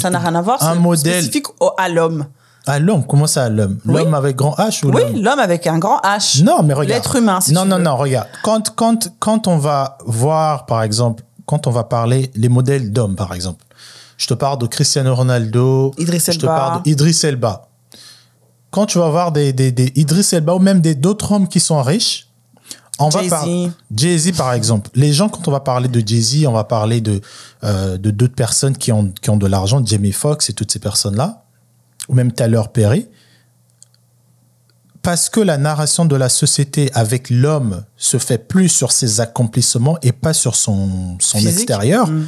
Ça 0.00 0.10
n'a 0.10 0.18
rien 0.18 0.34
à 0.34 0.42
voir. 0.42 0.62
Un 0.62 0.74
modèle- 0.76 1.14
spécifique 1.22 1.46
au- 1.60 1.72
à 1.78 1.88
l'homme. 1.88 2.26
À 2.68 2.78
l'homme, 2.80 3.06
comment 3.06 3.28
ça 3.28 3.44
à 3.44 3.48
l'homme? 3.48 3.78
Oui. 3.86 4.02
L'homme 4.02 4.14
avec 4.14 4.34
grand 4.34 4.54
H 4.56 4.84
ou 4.84 4.90
Oui, 4.90 5.20
l'homme? 5.22 5.38
avec 5.38 5.66
un 5.68 5.78
grand 5.78 5.98
H. 6.00 6.42
Non, 6.42 6.62
mais 6.64 6.74
regarde. 6.74 7.00
L'être 7.04 7.14
humain, 7.16 7.40
si 7.40 7.52
non, 7.52 7.62
tu 7.62 7.68
non, 7.68 7.76
veux. 7.76 7.82
non, 7.84 7.96
regarde. 7.96 8.26
Quand, 8.42 8.74
quand, 8.74 9.08
quand 9.20 9.46
on 9.46 9.56
va 9.58 9.98
voir, 10.04 10.66
par 10.66 10.82
exemple, 10.82 11.22
quand 11.46 11.68
on 11.68 11.70
va 11.70 11.84
parler 11.84 12.30
les 12.34 12.48
modèles 12.48 12.92
d'hommes, 12.92 13.14
par 13.14 13.32
exemple, 13.34 13.62
je 14.16 14.26
te 14.26 14.34
parle 14.34 14.58
de 14.58 14.66
Cristiano 14.66 15.14
Ronaldo, 15.14 15.94
Idriss 15.98 16.26
je 16.32 16.38
te 16.38 16.46
Elba. 16.46 16.56
parle 16.56 16.82
d'Idriss 16.82 17.22
Elba. 17.22 17.68
Quand 18.72 18.86
tu 18.86 18.98
vas 18.98 19.10
voir 19.10 19.30
des, 19.30 19.52
des, 19.52 19.70
des 19.70 19.92
Idriss 19.94 20.32
Elba 20.32 20.54
ou 20.54 20.58
même 20.58 20.80
des 20.80 20.96
d'autres 20.96 21.30
hommes 21.32 21.46
qui 21.46 21.60
sont 21.60 21.80
riches, 21.82 22.25
on 22.98 23.08
va 23.08 23.20
Jay-Z. 23.20 23.30
parler 23.30 23.70
Jay-Z 23.94 24.32
par 24.36 24.52
exemple. 24.52 24.90
Les 24.94 25.12
gens 25.12 25.28
quand 25.28 25.46
on 25.48 25.50
va 25.50 25.60
parler 25.60 25.88
de 25.88 26.06
Jay-Z, 26.06 26.46
on 26.46 26.52
va 26.52 26.64
parler 26.64 27.00
de 27.00 27.20
euh, 27.64 27.96
de 27.98 28.10
d'autres 28.10 28.34
personnes 28.34 28.76
qui 28.76 28.92
ont 28.92 29.12
qui 29.20 29.30
ont 29.30 29.36
de 29.36 29.46
l'argent, 29.46 29.84
Jamie 29.84 30.12
Foxx 30.12 30.48
et 30.50 30.52
toutes 30.54 30.70
ces 30.72 30.78
personnes 30.78 31.16
là, 31.16 31.44
ou 32.08 32.14
même 32.14 32.32
Tyler 32.32 32.62
Perry 32.72 33.06
parce 35.02 35.28
que 35.28 35.38
la 35.38 35.56
narration 35.56 36.04
de 36.04 36.16
la 36.16 36.28
société 36.28 36.90
avec 36.94 37.30
l'homme 37.30 37.84
se 37.96 38.18
fait 38.18 38.38
plus 38.38 38.68
sur 38.68 38.90
ses 38.90 39.20
accomplissements 39.20 39.98
et 40.02 40.10
pas 40.10 40.32
sur 40.32 40.56
son, 40.56 41.16
son 41.20 41.38
Physique. 41.38 41.52
extérieur, 41.58 42.08
Mm. 42.08 42.24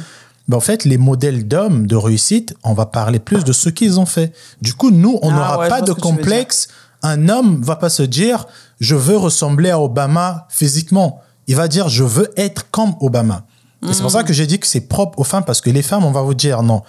ben 0.47 0.57
en 0.57 0.61
fait, 0.61 0.85
les 0.85 0.97
modèles 0.97 1.45
d'hommes 1.45 1.87
de 1.87 1.97
réussite, 1.97 2.55
on 2.63 2.73
va 2.73 2.85
parler 2.85 3.19
plus 3.19 3.43
de 3.43 3.51
ce 3.51 3.67
qu'ils 3.67 3.99
ont 3.99 4.05
fait. 4.05 4.33
Du 4.61 4.73
coup, 4.75 4.91
nous, 4.91 5.19
on 5.21 5.29
Ah 5.29 5.33
n'aura 5.33 5.59
ouais, 5.59 5.67
pas 5.69 5.81
de 5.81 5.91
complexe. 5.91 6.69
Un 7.03 7.27
homme 7.27 7.61
va 7.61 7.75
pas 7.75 7.89
se 7.89 8.03
dire, 8.03 8.45
je 8.79 8.95
veux 8.95 9.17
ressembler 9.17 9.69
à 9.71 9.79
Obama 9.79 10.47
physiquement. 10.49 11.21
Il 11.47 11.55
va 11.55 11.67
dire, 11.67 11.89
je 11.89 12.03
veux 12.03 12.31
être 12.37 12.69
comme 12.71 12.95
Obama. 13.01 13.43
Et 13.83 13.93
c'est 13.93 14.01
pour 14.01 14.09
Mm. 14.11 14.13
ça 14.13 14.23
que 14.23 14.33
j'ai 14.33 14.45
dit 14.47 14.59
que 14.59 14.67
c'est 14.67 14.81
propre 14.81 15.17
aux 15.19 15.23
femmes, 15.23 15.45
parce 15.45 15.61
que 15.61 15.69
les 15.69 15.81
femmes, 15.81 16.03
on 16.05 16.11
va 16.11 16.21
vous 16.21 16.33
dire, 16.33 16.61
non, 16.63 16.81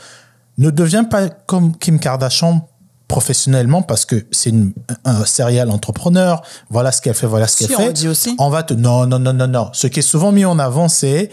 ne 0.59 0.71
deviens 0.71 1.05
pas 1.05 1.29
comme 1.29 1.77
Kim 1.77 1.99
Kardashian 2.01 2.67
professionnellement 3.09 3.83
parce 3.83 4.05
que 4.05 4.25
c'est 4.31 4.51
une- 4.51 4.73
un 5.05 5.25
serial 5.25 5.71
entrepreneur. 5.71 6.43
Voilà 6.71 6.93
ce 6.93 7.01
qu'elle 7.01 7.15
fait, 7.15 7.27
voilà 7.27 7.49
ce 7.49 7.57
Si, 7.59 7.67
qu'elle 7.67 7.77
on 7.77 7.87
fait. 7.87 7.93
dit 7.93 8.07
aussi. 8.09 8.37
On 8.39 8.51
va 8.51 8.63
te 8.63 8.73
non 8.75 9.07
non 9.07 9.19
non 9.19 9.33
non 9.33 9.49
non. 9.49 9.71
Ce 9.73 9.89
qui 9.89 9.99
est 9.99 10.03
souvent 10.03 10.31
mis 10.31 10.45
en 10.45 10.59
avant, 10.61 10.89
c'est 10.89 11.31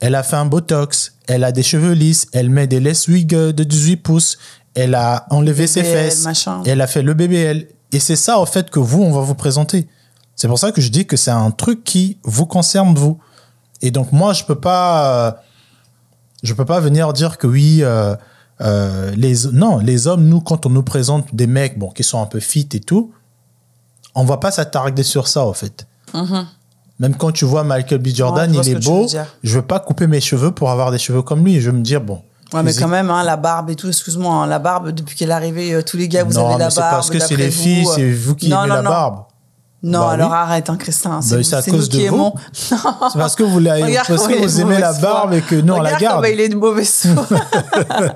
elle 0.00 0.14
a 0.14 0.22
fait 0.22 0.36
un 0.36 0.46
botox, 0.46 1.12
elle 1.28 1.44
a 1.44 1.52
des 1.52 1.62
cheveux 1.62 1.92
lisses, 1.92 2.26
elle 2.32 2.48
met 2.48 2.66
des 2.66 2.80
lace 2.80 3.06
wigs 3.06 3.28
de 3.34 3.64
18 3.64 3.96
pouces, 3.98 4.38
elle 4.74 4.94
a 4.94 5.26
enlevé 5.30 5.66
ses 5.66 5.84
fesses, 5.84 6.24
machin. 6.24 6.62
elle 6.64 6.80
a 6.80 6.86
fait 6.86 7.02
le 7.02 7.12
BBL. 7.12 7.66
Et 7.92 8.00
c'est 8.00 8.16
ça 8.16 8.38
en 8.38 8.46
fait 8.46 8.70
que 8.70 8.78
vous 8.78 9.02
on 9.02 9.12
va 9.12 9.20
vous 9.20 9.34
présenter. 9.34 9.88
C'est 10.36 10.48
pour 10.48 10.58
ça 10.58 10.72
que 10.72 10.80
je 10.80 10.90
dis 10.90 11.06
que 11.06 11.16
c'est 11.16 11.30
un 11.30 11.50
truc 11.50 11.84
qui 11.84 12.18
vous 12.22 12.46
concerne 12.46 12.94
vous. 12.94 13.18
Et 13.82 13.90
donc 13.90 14.12
moi 14.12 14.32
je 14.32 14.44
peux 14.44 14.54
pas 14.54 15.28
euh, 15.28 15.32
je 16.42 16.54
peux 16.54 16.64
pas 16.64 16.80
venir 16.80 17.12
dire 17.12 17.38
que 17.38 17.46
oui 17.46 17.80
euh, 17.82 18.14
euh, 18.60 19.10
les 19.16 19.46
non 19.52 19.78
les 19.78 20.06
hommes 20.06 20.24
nous 20.24 20.40
quand 20.40 20.66
on 20.66 20.70
nous 20.70 20.82
présente 20.82 21.34
des 21.34 21.46
mecs 21.46 21.78
bon 21.78 21.90
qui 21.90 22.04
sont 22.04 22.22
un 22.22 22.26
peu 22.26 22.40
fit 22.40 22.68
et 22.72 22.80
tout 22.80 23.12
on 24.14 24.24
va 24.24 24.36
pas 24.36 24.50
s'attarder 24.50 25.02
sur 25.02 25.28
ça 25.28 25.44
en 25.44 25.52
fait 25.52 25.86
même 26.98 27.14
quand 27.14 27.32
tu 27.32 27.46
vois 27.46 27.64
Michael 27.64 27.98
B 27.98 28.08
Jordan. 28.08 28.54
Ouais, 28.54 28.62
il 28.62 28.68
est 28.68 28.84
beau 28.84 29.06
je 29.42 29.54
veux 29.54 29.66
pas 29.66 29.80
couper 29.80 30.06
mes 30.06 30.20
cheveux 30.20 30.50
pour 30.50 30.70
avoir 30.70 30.90
des 30.90 30.98
cheveux 30.98 31.22
comme 31.22 31.44
lui 31.44 31.60
je 31.60 31.70
veux 31.70 31.76
me 31.76 31.82
dire 31.82 32.02
bon 32.02 32.22
Ouais, 32.52 32.62
mais 32.62 32.74
quand 32.74 32.88
même, 32.88 33.10
hein, 33.10 33.22
la 33.22 33.36
barbe 33.36 33.70
et 33.70 33.76
tout, 33.76 33.88
excuse-moi, 33.88 34.34
hein, 34.34 34.46
la 34.46 34.58
barbe, 34.58 34.90
depuis 34.90 35.16
qu'elle 35.16 35.30
est 35.30 35.34
arrivée, 35.34 35.72
euh, 35.74 35.82
tous 35.82 35.96
les 35.96 36.08
gars, 36.08 36.24
vous 36.24 36.32
non 36.32 36.48
avez 36.50 36.58
la 36.58 36.70
c'est 36.70 36.80
barbe. 36.80 36.94
parce 36.96 37.10
que 37.10 37.18
c'est 37.18 37.36
les 37.36 37.50
filles 37.50 37.86
euh. 37.88 37.92
c'est 37.94 38.10
vous 38.10 38.34
qui 38.34 38.48
Non, 38.48 38.60
aimez 38.64 38.68
non, 38.70 38.74
la 38.76 38.82
non. 38.82 38.90
barbe 38.90 39.16
Non, 39.82 39.98
Bah 40.00 40.06
oui. 40.08 40.14
alors 40.14 40.32
arrête, 40.34 40.68
hein, 40.68 40.76
Christin. 40.76 41.20
C'est 41.22 41.36
Bah, 41.36 41.42
c'est 41.42 41.56
à 41.56 41.62
c'est 41.62 41.70
cause 41.70 41.88
nous 41.88 41.96
qui 41.98 42.04
de 42.04 42.08
vous. 42.10 42.14
aimons. 42.16 42.34
c'est 42.52 42.74
parce 43.18 43.34
que 43.36 43.42
vous, 43.44 43.60
la- 43.60 43.74
Regarde 43.76 44.08
parce 44.08 44.26
que 44.26 44.34
vous 44.34 44.60
aimez 44.60 44.78
la 44.78 44.88
mauvaise 44.88 45.00
foi. 45.00 45.10
barbe 45.12 45.32
et 45.34 45.40
que 45.42 45.54
nous 45.54 45.72
on 45.72 45.80
la 45.80 45.82
Regarde 45.94 46.02
garde 46.02 46.14
comment 46.16 46.32
il 46.34 46.40
est 46.40 46.48
de 46.48 46.56
mauvaise 46.56 47.06
foi. 47.14 47.38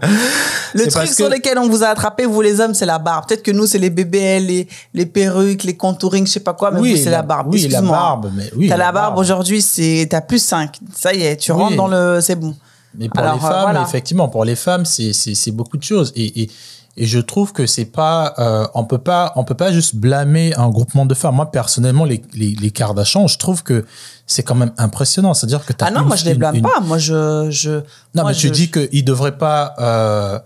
Le 0.74 0.88
truc 0.88 1.06
sur 1.08 1.28
que- 1.28 1.34
lequel 1.34 1.58
on 1.58 1.68
vous 1.68 1.82
a 1.84 1.86
attrapé, 1.88 2.26
vous 2.26 2.40
les 2.40 2.60
hommes, 2.60 2.74
c'est 2.74 2.86
la 2.86 2.98
barbe. 2.98 3.26
Peut-être 3.28 3.42
que 3.42 3.50
nous, 3.52 3.66
c'est 3.66 3.78
les 3.78 3.90
BBL, 3.90 4.44
les, 4.46 4.68
les 4.92 5.06
perruques, 5.06 5.62
les 5.64 5.76
contouring, 5.76 6.26
je 6.26 6.32
sais 6.32 6.40
pas 6.40 6.52
quoi, 6.54 6.70
mais 6.72 6.96
c'est 6.96 7.10
la, 7.10 7.22
barbe. 7.22 7.48
oui 7.52 7.60
la 7.60 7.66
Excuse-moi. 7.66 7.96
barbe 7.96 8.30
mais 8.34 8.50
oui 8.56 8.68
T'as 8.68 8.76
la 8.76 8.90
barbe 8.92 9.16
aujourd'hui, 9.18 9.62
c'est 9.62 10.06
t'as 10.10 10.20
plus 10.20 10.40
5. 10.42 10.80
Ça 10.94 11.14
y 11.14 11.22
est, 11.22 11.36
tu 11.36 11.52
Oui. 11.52 11.60
rentres 11.62 11.76
dans 11.76 11.86
le. 11.88 12.18
C'est 12.20 12.36
bon. 12.36 12.54
Mais 12.98 13.08
pour 13.08 13.20
Alors, 13.20 13.34
les 13.36 13.44
euh, 13.44 13.48
femmes, 13.48 13.62
voilà. 13.62 13.82
effectivement, 13.82 14.28
pour 14.28 14.44
les 14.44 14.56
femmes, 14.56 14.84
c'est 14.84 15.50
beaucoup 15.50 15.76
de 15.76 15.82
choses. 15.82 16.12
Et, 16.16 16.42
et, 16.42 16.50
et 16.96 17.06
je 17.06 17.18
trouve 17.18 17.52
que 17.52 17.66
c'est 17.66 17.86
pas, 17.86 18.34
euh, 18.38 18.66
on 18.74 18.84
peut 18.84 18.98
pas, 18.98 19.32
on 19.36 19.42
peut 19.44 19.56
pas 19.56 19.72
juste 19.72 19.96
blâmer 19.96 20.54
un 20.56 20.68
groupement 20.68 21.06
de 21.06 21.14
femmes. 21.14 21.34
Moi, 21.34 21.50
personnellement, 21.50 22.04
les 22.04 22.22
les, 22.34 22.54
les 22.54 22.70
Kardashians, 22.70 23.26
je 23.26 23.36
trouve 23.38 23.62
que 23.64 23.84
c'est 24.26 24.42
quand 24.44 24.54
même 24.54 24.72
impressionnant. 24.78 25.34
C'est-à-dire 25.34 25.64
que 25.66 25.72
t'as 25.72 25.86
Ah 25.86 25.90
non, 25.90 26.02
une- 26.02 26.06
moi, 26.06 26.16
je 26.16 26.24
les 26.24 26.34
blâme 26.34 26.54
une- 26.56 26.62
pas. 26.62 26.80
Moi, 26.82 26.98
je. 26.98 27.48
je 27.50 27.70
Non, 28.14 28.22
moi, 28.22 28.26
mais 28.30 28.34
tu 28.34 28.46
je- 28.48 28.52
dis 28.52 28.70
qu'ils 28.70 29.04
devraient 29.04 29.38
pas, 29.38 29.74
euh, 29.80 30.38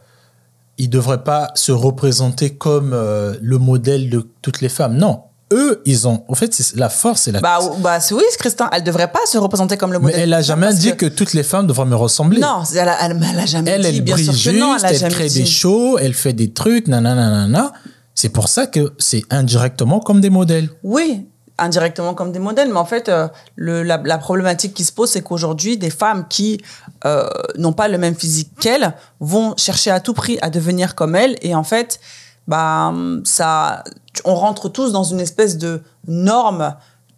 ils 0.78 0.88
devraient 0.88 1.22
pas 1.24 1.50
se 1.54 1.70
représenter 1.72 2.54
comme 2.54 2.92
euh, 2.94 3.34
le 3.42 3.58
modèle 3.58 4.08
de 4.08 4.26
toutes 4.40 4.60
les 4.62 4.68
femmes. 4.70 4.96
Non, 4.96 5.24
eux, 5.52 5.82
ils 5.84 6.06
ont. 6.08 6.24
En 6.28 6.34
fait, 6.34 6.52
c'est 6.54 6.76
la 6.76 6.88
force, 6.88 7.22
c'est 7.22 7.32
la. 7.32 7.40
Bah, 7.40 7.58
bah 7.78 7.98
oui, 8.12 8.22
Christin, 8.38 8.68
elle 8.72 8.82
devrait 8.84 9.10
pas 9.10 9.24
se 9.26 9.38
représenter 9.38 9.76
comme 9.76 9.92
le 9.92 9.98
mais 9.98 10.06
modèle. 10.06 10.20
elle 10.20 10.34
a 10.34 10.42
jamais 10.42 10.72
dit 10.74 10.96
que... 10.96 11.06
toutes 11.06 11.32
les 11.32 11.42
femmes 11.42 11.66
devraient 11.66 11.86
me 11.86 11.96
ressembler. 11.96 12.40
Non, 12.40 12.62
elle 12.72 12.88
a, 12.88 13.04
elle, 13.04 13.20
elle 13.32 13.38
a 13.38 13.46
jamais 13.46 13.70
Elle, 13.70 13.82
dit. 13.82 13.88
elle 13.88 14.00
bien 14.02 14.14
brille 14.14 14.24
sûr 14.26 14.34
juste, 14.34 14.54
que 14.56 14.60
non, 14.60 14.76
elle 14.76 14.84
a 14.84 14.90
elle 14.90 14.98
jamais 14.98 15.14
crée 15.14 15.28
dit. 15.28 15.40
des 15.40 15.46
shows, 15.46 15.98
elle 15.98 16.14
fait 16.14 16.32
des 16.32 16.52
trucs, 16.52 16.88
nanana, 16.88 17.30
nanana. 17.30 17.72
C'est 18.14 18.30
pour 18.30 18.48
ça 18.48 18.66
que 18.66 18.92
c'est 18.98 19.22
indirectement 19.30 20.00
comme 20.00 20.20
des 20.20 20.30
modèles. 20.30 20.68
Oui, 20.82 21.26
indirectement 21.56 22.14
comme 22.14 22.32
des 22.32 22.38
modèles, 22.38 22.68
mais 22.68 22.78
en 22.78 22.84
fait, 22.84 23.08
euh, 23.08 23.28
le, 23.56 23.82
la, 23.82 24.00
la 24.04 24.18
problématique 24.18 24.74
qui 24.74 24.84
se 24.84 24.92
pose, 24.92 25.10
c'est 25.10 25.22
qu'aujourd'hui, 25.22 25.76
des 25.76 25.90
femmes 25.90 26.26
qui 26.28 26.60
euh, 27.04 27.28
n'ont 27.56 27.72
pas 27.72 27.88
le 27.88 27.98
même 27.98 28.14
physique 28.14 28.50
qu'elles 28.60 28.94
vont 29.20 29.54
chercher 29.56 29.90
à 29.90 30.00
tout 30.00 30.14
prix 30.14 30.38
à 30.42 30.50
devenir 30.50 30.94
comme 30.94 31.14
elles, 31.16 31.36
et 31.42 31.54
en 31.54 31.64
fait, 31.64 32.00
bah, 32.48 32.92
ça, 33.24 33.84
on 34.24 34.34
rentre 34.34 34.68
tous 34.68 34.90
dans 34.90 35.04
une 35.04 35.20
espèce 35.20 35.56
de 35.58 35.80
norme. 36.08 36.74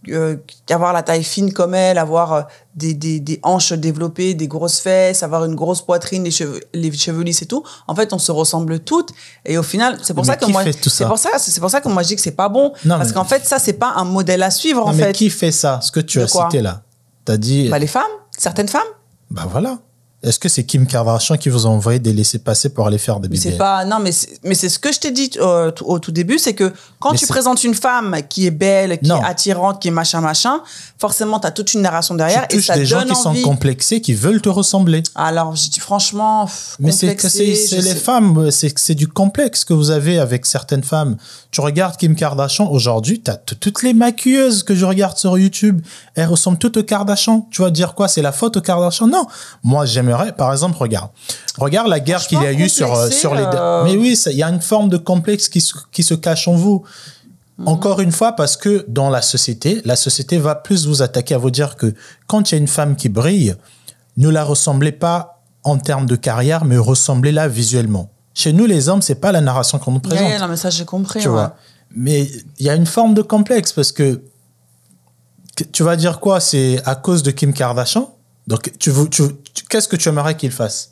euh, 0.09 0.37
avoir 0.71 0.95
la 0.95 1.03
taille 1.03 1.23
fine 1.23 1.53
comme 1.53 1.75
elle, 1.75 1.99
avoir 1.99 2.33
euh, 2.33 2.43
des, 2.75 2.95
des, 2.95 3.21
des 3.21 3.39
hanches 3.43 3.75
développées, 3.75 4.33
des 4.33 4.49
grosses 4.49 4.81
fesses, 4.81 5.23
avoir 5.23 5.45
une 5.45 5.55
grosse 5.55 5.83
poitrine, 5.83 6.25
les 6.25 6.31
cheveux, 6.31 6.59
les 6.73 6.91
cheveux 6.91 7.23
lisses 7.23 7.43
et 7.43 7.47
tout. 7.47 7.63
En 7.87 7.95
fait, 7.95 8.15
on 8.15 8.19
se 8.19 8.33
ressemble 8.33 8.81
toutes. 8.81 9.11
Et 9.45 9.59
au 9.59 9.63
final, 9.63 9.99
c'est 10.03 10.15
pour 10.15 10.25
ça 10.25 10.37
que 10.37 10.47
moi, 10.47 10.63
c'est 10.65 11.05
pour 11.07 11.19
ça, 11.19 11.31
c'est 11.39 11.61
pour 11.61 11.71
ça 11.71 11.83
que 11.83 11.89
moi 11.89 12.03
je 12.03 12.09
dis 12.09 12.17
que 12.17 12.23
c'est 12.23 12.31
pas 12.31 12.49
bon. 12.49 12.73
Non, 12.87 12.97
parce 12.97 13.09
mais- 13.11 13.15
qu'en 13.15 13.25
fait, 13.25 13.45
ça, 13.45 13.59
c'est 13.59 13.75
pas 13.75 13.93
un 13.95 14.05
modèle 14.05 14.43
à 14.43 14.51
suivre, 14.51 14.87
en 14.87 14.95
mais 14.95 15.03
fait. 15.09 15.13
qui 15.13 15.29
fait 15.29 15.53
ça? 15.53 15.81
Ce 15.83 15.93
que 15.93 16.01
tu 16.01 16.17
De 16.19 16.25
as 16.25 16.29
cité 16.29 16.63
là. 16.63 16.81
Tu 17.27 17.33
as 17.33 17.37
dit. 17.37 17.69
Bah, 17.69 17.79
les 17.79 17.87
femmes, 17.87 18.03
certaines 18.39 18.69
femmes. 18.69 18.81
Bah 19.31 19.47
voilà. 19.51 19.79
Est-ce 20.23 20.39
que 20.39 20.51
c'est 20.51 20.65
Kim 20.65 20.87
Kardashian 20.87 21.39
qui 21.39 21.49
vous 21.49 21.65
a 21.67 21.71
envoyé 21.71 21.99
des 21.99 22.13
laissés-passer 22.13 22.69
pour 22.69 22.87
aller 22.87 22.99
faire 22.99 23.21
des 23.21 23.29
BBL 23.29 23.41
c'est 23.41 23.57
pas 23.57 23.87
non 23.87 23.99
mais 24.01 24.13
c'est- 24.13 24.39
mais 24.45 24.55
c'est 24.55 24.69
ce 24.69 24.79
que 24.79 24.93
je 24.93 24.99
t'ai 25.01 25.11
dit 25.13 25.31
euh, 25.39 25.73
au 25.81 25.99
tout 25.99 26.13
début 26.13 26.39
c'est 26.39 26.53
que 26.53 26.73
quand 26.99 27.13
Mais 27.13 27.19
tu 27.19 27.27
présentes 27.27 27.65
une 27.65 27.75
femme 27.75 28.15
qui 28.29 28.47
est 28.47 28.51
belle 28.51 28.99
qui 28.99 29.09
Non. 29.09 29.23
est 29.23 29.25
attirante 29.25 29.81
qui 29.81 29.89
est 29.89 29.91
machin 29.91 30.21
machin 30.21 30.61
forcément 30.99 31.41
tu 31.41 31.47
as 31.47 31.51
toute 31.53 31.73
une 31.73 31.81
narration 31.81 32.15
derrière 32.15 32.47
Tu 32.49 32.57
et 32.59 32.61
ça 32.61 32.75
des 32.77 32.85
gens 32.85 33.03
qui 33.05 33.13
envie 33.13 33.41
sont 33.41 33.49
complexés, 33.49 34.03
qui 34.03 34.13
veulent 34.13 34.43
te 34.43 34.51
ressembler. 34.51 35.03
alors 35.15 35.57
je 35.57 35.71
dis 35.71 35.81
franchement 35.81 36.47
Mais 36.81 36.93
c'est 36.93 37.07
les 37.81 37.95
femmes, 37.95 38.51
c'est 38.51 38.79
c'est 38.79 38.95
du 38.95 39.09
complexe 39.09 39.65
que 39.65 39.73
vous 39.73 39.91
avez 39.91 40.19
avec 40.19 40.45
certaines 40.45 40.85
femmes. 40.85 41.17
Tu 41.51 41.61
regardes 41.61 41.97
Kim 41.97 42.15
Kardashian 42.15 42.71
aujourd'hui, 42.71 43.21
t'as 43.21 43.35
toutes 43.35 43.83
les 43.83 43.93
maquilleuses 43.93 44.63
que 44.63 44.75
je 44.75 44.85
regarde 44.85 45.17
sur 45.19 45.37
YouTube, 45.37 45.83
elles 46.15 46.29
ressemblent 46.29 46.59
toutes 46.59 46.77
aux 46.77 46.85
Kardashian. 46.85 47.49
Tu 47.51 47.61
vas 47.63 47.71
dire 47.71 47.95
quoi 47.95 48.07
C'est 48.07 48.23
la 48.23 48.31
faute 48.31 48.57
aux 48.57 48.61
Kardashian? 48.61 49.09
Non. 49.09 49.27
Moi, 49.65 49.85
j'aimerais, 49.85 50.31
par 50.33 50.53
exemple, 50.53 50.79
regarde, 50.79 51.11
regarde 51.59 51.89
la 51.89 51.99
guerre 51.99 52.25
qu'il 52.25 52.41
y 52.41 52.47
a 52.47 52.53
eu 52.53 52.69
sur 52.69 52.95
euh, 52.95 53.11
sur 53.11 53.35
les. 53.35 53.43
euh, 53.43 53.83
Mais 53.85 53.97
oui, 53.97 54.17
il 54.27 54.37
y 54.37 54.45
a 54.45 54.49
une 54.49 54.61
forme 54.61 54.89
de 54.89 54.97
complexe 54.97 55.49
qui 55.49 55.61
se, 55.61 55.75
qui 55.91 56.05
se 56.05 56.15
cache 56.15 56.47
en 56.47 56.55
vous. 56.55 56.85
Mhm. 57.59 57.67
Encore 57.69 58.01
une 58.01 58.13
fois, 58.13 58.33
parce 58.37 58.57
que 58.57 58.85
dans 58.87 59.11
la 59.11 59.21
société, 59.21 59.83
la 59.85 59.97
société 59.97 60.39
va 60.39 60.55
plus 60.55 60.87
vous 60.87 61.03
attaquer 61.03 61.35
à 61.35 61.39
vous 61.39 61.51
dire 61.51 61.75
que 61.75 61.95
quand 62.29 62.51
il 62.51 62.55
y 62.55 62.59
a 62.59 62.61
une 62.61 62.69
femme 62.69 62.95
qui 62.95 63.09
brille, 63.09 63.57
ne 64.17 64.29
la 64.29 64.45
ressemblez 64.45 64.93
pas 64.93 65.43
en 65.65 65.79
termes 65.79 66.07
de 66.07 66.15
carrière, 66.17 66.65
mais 66.65 66.79
ressemblez-la 66.79 67.49
visuellement. 67.49 68.09
Chez 68.35 68.53
nous, 68.53 68.67
les 68.67 68.89
hommes, 68.89 69.03
c'est 69.03 69.17
pas 69.17 69.33
la 69.33 69.41
narration 69.41 69.79
qu'on 69.79 69.93
nous 69.93 70.01
présente. 70.01 70.29
yeah, 70.29 70.39
non 70.39 70.49
mais 70.49 70.57
ça 70.57 70.71
j'ai 70.71 70.85
compris 70.85 71.21
tu 71.21 71.27
ouais. 71.29 71.33
vois. 71.33 71.57
Mais 71.95 72.31
il 72.59 72.67
y 72.67 72.71
a 72.71 72.75
une 72.77 72.87
forme 72.87 73.15
de 73.15 73.23
complexe 73.23 73.73
parce 73.73 73.91
que 73.93 74.23
tu 75.73 75.83
vas 75.83 75.97
dire 75.97 76.21
quoi? 76.21 76.41
C'est 76.41 76.81
à 76.87 76.95
cause 76.95 77.23
de 77.23 77.31
Kim 77.33 77.53
Kardashian? 77.53 78.15
Donc, 78.47 78.73
tu, 78.79 78.91
veux- 78.91 79.09
tu, 79.09 79.23
tu- 79.53 79.65
qu'est-ce 79.67 79.89
que 79.89 79.97
tu 79.97 80.09
aimerais 80.09 80.37
qu'ils 80.37 80.51
fassent 80.53 80.90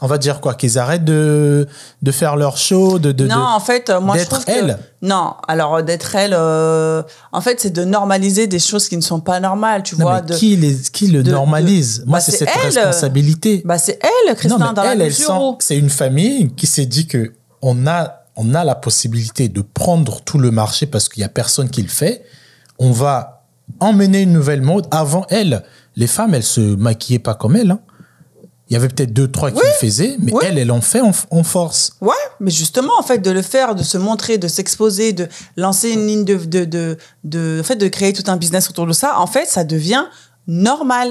On 0.00 0.06
va 0.06 0.18
dire 0.18 0.40
quoi 0.40 0.54
Qu'ils 0.54 0.78
arrêtent 0.78 1.04
de, 1.04 1.68
de 2.00 2.10
faire 2.12 2.34
leur 2.36 2.56
show, 2.56 2.98
de, 2.98 3.12
de, 3.12 3.26
non, 3.26 3.36
de- 3.36 3.40
en 3.40 3.60
fait, 3.60 3.88
euh, 3.90 4.00
moi 4.00 4.16
je 4.18 4.24
trouve 4.24 4.44
que 4.44 4.50
elle. 4.50 4.78
non. 5.02 5.34
Alors 5.46 5.76
euh, 5.76 5.82
d'être 5.82 6.16
elle, 6.16 6.32
euh, 6.34 7.02
en 7.30 7.40
fait, 7.40 7.60
c'est 7.60 7.70
de 7.70 7.84
normaliser 7.84 8.46
des 8.48 8.58
choses 8.58 8.88
qui 8.88 8.96
ne 8.96 9.02
sont 9.02 9.20
pas 9.20 9.38
normales, 9.38 9.82
tu 9.84 9.94
Non, 9.96 10.06
vois. 10.06 10.20
mais 10.22 10.28
de- 10.28 10.34
qui, 10.34 10.56
les, 10.56 10.74
qui 10.92 11.06
le 11.08 11.22
normalise 11.22 12.02
Moi, 12.06 12.18
Bah, 12.18 12.20
c'est 12.20 12.32
cette 12.32 12.48
elle. 12.54 12.62
responsabilité. 12.78 13.62
Bah 13.64 13.78
c'est 13.78 14.00
elle, 14.02 14.34
Christin, 14.34 14.58
non, 14.58 14.72
dans 14.72 14.82
elle, 14.82 14.98
la 14.98 15.04
elle 15.04 15.12
c'est 15.60 15.76
une 15.78 15.90
famille 15.90 16.52
qui 16.54 16.66
s'est 16.66 16.86
dit 16.86 17.06
que 17.06 17.32
on 17.60 17.86
a, 17.86 18.22
on 18.34 18.54
a 18.54 18.64
la 18.64 18.74
possibilité 18.74 19.48
de 19.48 19.60
prendre 19.62 20.20
tout 20.22 20.38
le 20.38 20.50
marché 20.50 20.86
parce 20.86 21.08
qu'il 21.08 21.20
y 21.20 21.24
a 21.24 21.28
personne 21.28 21.68
qui 21.70 21.82
le 21.82 21.88
fait. 21.88 22.24
On 22.78 22.90
va 22.90 23.44
emmener 23.78 24.22
une 24.22 24.32
nouvelle 24.32 24.62
mode. 24.62 24.86
Avant 24.90 25.26
elle, 25.28 25.62
les 25.94 26.06
femmes, 26.08 26.34
elles 26.34 26.42
se 26.42 26.60
maquillaient 26.60 27.18
pas 27.20 27.34
comme 27.34 27.54
elle. 27.56 27.70
hein. 27.70 27.80
Il 28.72 28.74
y 28.74 28.76
avait 28.78 28.88
peut-être 28.88 29.12
deux, 29.12 29.30
trois 29.30 29.50
qui 29.50 29.58
le 29.58 29.72
faisaient, 29.78 30.16
mais 30.18 30.32
Oui. 30.32 30.42
elle, 30.46 30.56
elle 30.56 30.70
en 30.72 30.80
fait 30.80 31.02
en, 31.02 31.10
en 31.30 31.42
force. 31.42 31.92
Ouais, 32.00 32.14
mais 32.40 32.50
justement, 32.50 32.94
en 32.98 33.02
fait, 33.02 33.18
de 33.18 33.30
le 33.30 33.42
faire, 33.42 33.74
de 33.74 33.82
se 33.82 33.98
montrer, 33.98 34.38
de 34.38 34.48
s'exposer, 34.48 35.12
de 35.12 35.28
lancer 35.58 35.90
une 35.90 36.06
ligne 36.06 36.24
de, 36.24 36.36
de, 36.36 36.64
de, 36.64 36.96
de, 37.24 37.58
en 37.60 37.64
fait, 37.64 37.76
de 37.76 37.86
créer 37.88 38.14
tout 38.14 38.22
un 38.30 38.36
business 38.38 38.70
autour 38.70 38.86
de 38.86 38.94
ça, 38.94 39.18
en 39.20 39.26
fait, 39.26 39.44
ça 39.46 39.64
devient 39.64 40.04
normal. 40.46 41.10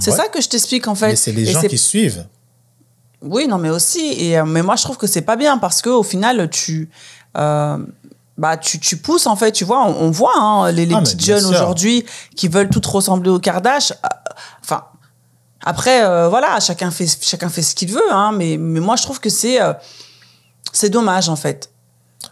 C'est 0.00 0.10
Ouais. 0.10 0.16
ça 0.16 0.26
que 0.26 0.40
je 0.40 0.48
t'explique, 0.48 0.88
en 0.88 0.96
fait. 0.96 1.06
Mais 1.10 1.16
c'est 1.16 1.30
les 1.30 1.48
Et 1.48 1.52
gens 1.52 1.62
qui 1.62 1.78
suivent. 1.78 2.26
Oui, 3.22 3.46
non, 3.46 3.58
mais 3.58 3.70
aussi. 3.70 4.12
Et, 4.18 4.36
euh, 4.36 4.44
mais 4.44 4.62
moi, 4.62 4.74
je 4.74 4.82
trouve 4.82 4.96
que 4.96 5.06
c'est 5.06 5.22
pas 5.22 5.36
bien 5.36 5.58
parce 5.58 5.82
que 5.82 5.90
au 5.90 6.02
final, 6.02 6.50
tu. 6.50 6.90
euh, 7.38 7.78
bah, 8.36 8.56
tu, 8.56 8.80
tu 8.80 8.96
pousses, 8.96 9.26
en 9.28 9.36
fait, 9.36 9.52
tu 9.52 9.64
vois, 9.64 9.86
on, 9.86 10.06
on 10.06 10.10
voit 10.10 10.34
hein, 10.36 10.72
les, 10.72 10.84
les 10.86 10.94
Ah, 10.96 11.00
petites 11.02 11.24
jeunes 11.24 11.44
aujourd'hui 11.46 12.04
qui 12.34 12.48
veulent 12.48 12.68
toutes 12.68 12.84
ressembler 12.86 13.30
aux 13.30 13.38
Kardashian. 13.38 13.94
Euh, 14.04 14.08
Enfin, 14.62 14.82
après, 15.66 16.02
euh, 16.04 16.28
voilà, 16.28 16.58
chacun 16.60 16.90
fait, 16.90 17.06
chacun 17.20 17.48
fait 17.50 17.62
ce 17.62 17.74
qu'il 17.74 17.90
veut, 17.90 18.10
hein, 18.12 18.32
mais, 18.34 18.56
mais 18.56 18.80
moi, 18.80 18.96
je 18.96 19.02
trouve 19.02 19.20
que 19.20 19.28
c'est 19.28 19.60
euh, 19.60 19.72
c'est 20.72 20.90
dommage, 20.90 21.28
en 21.28 21.36
fait. 21.36 21.70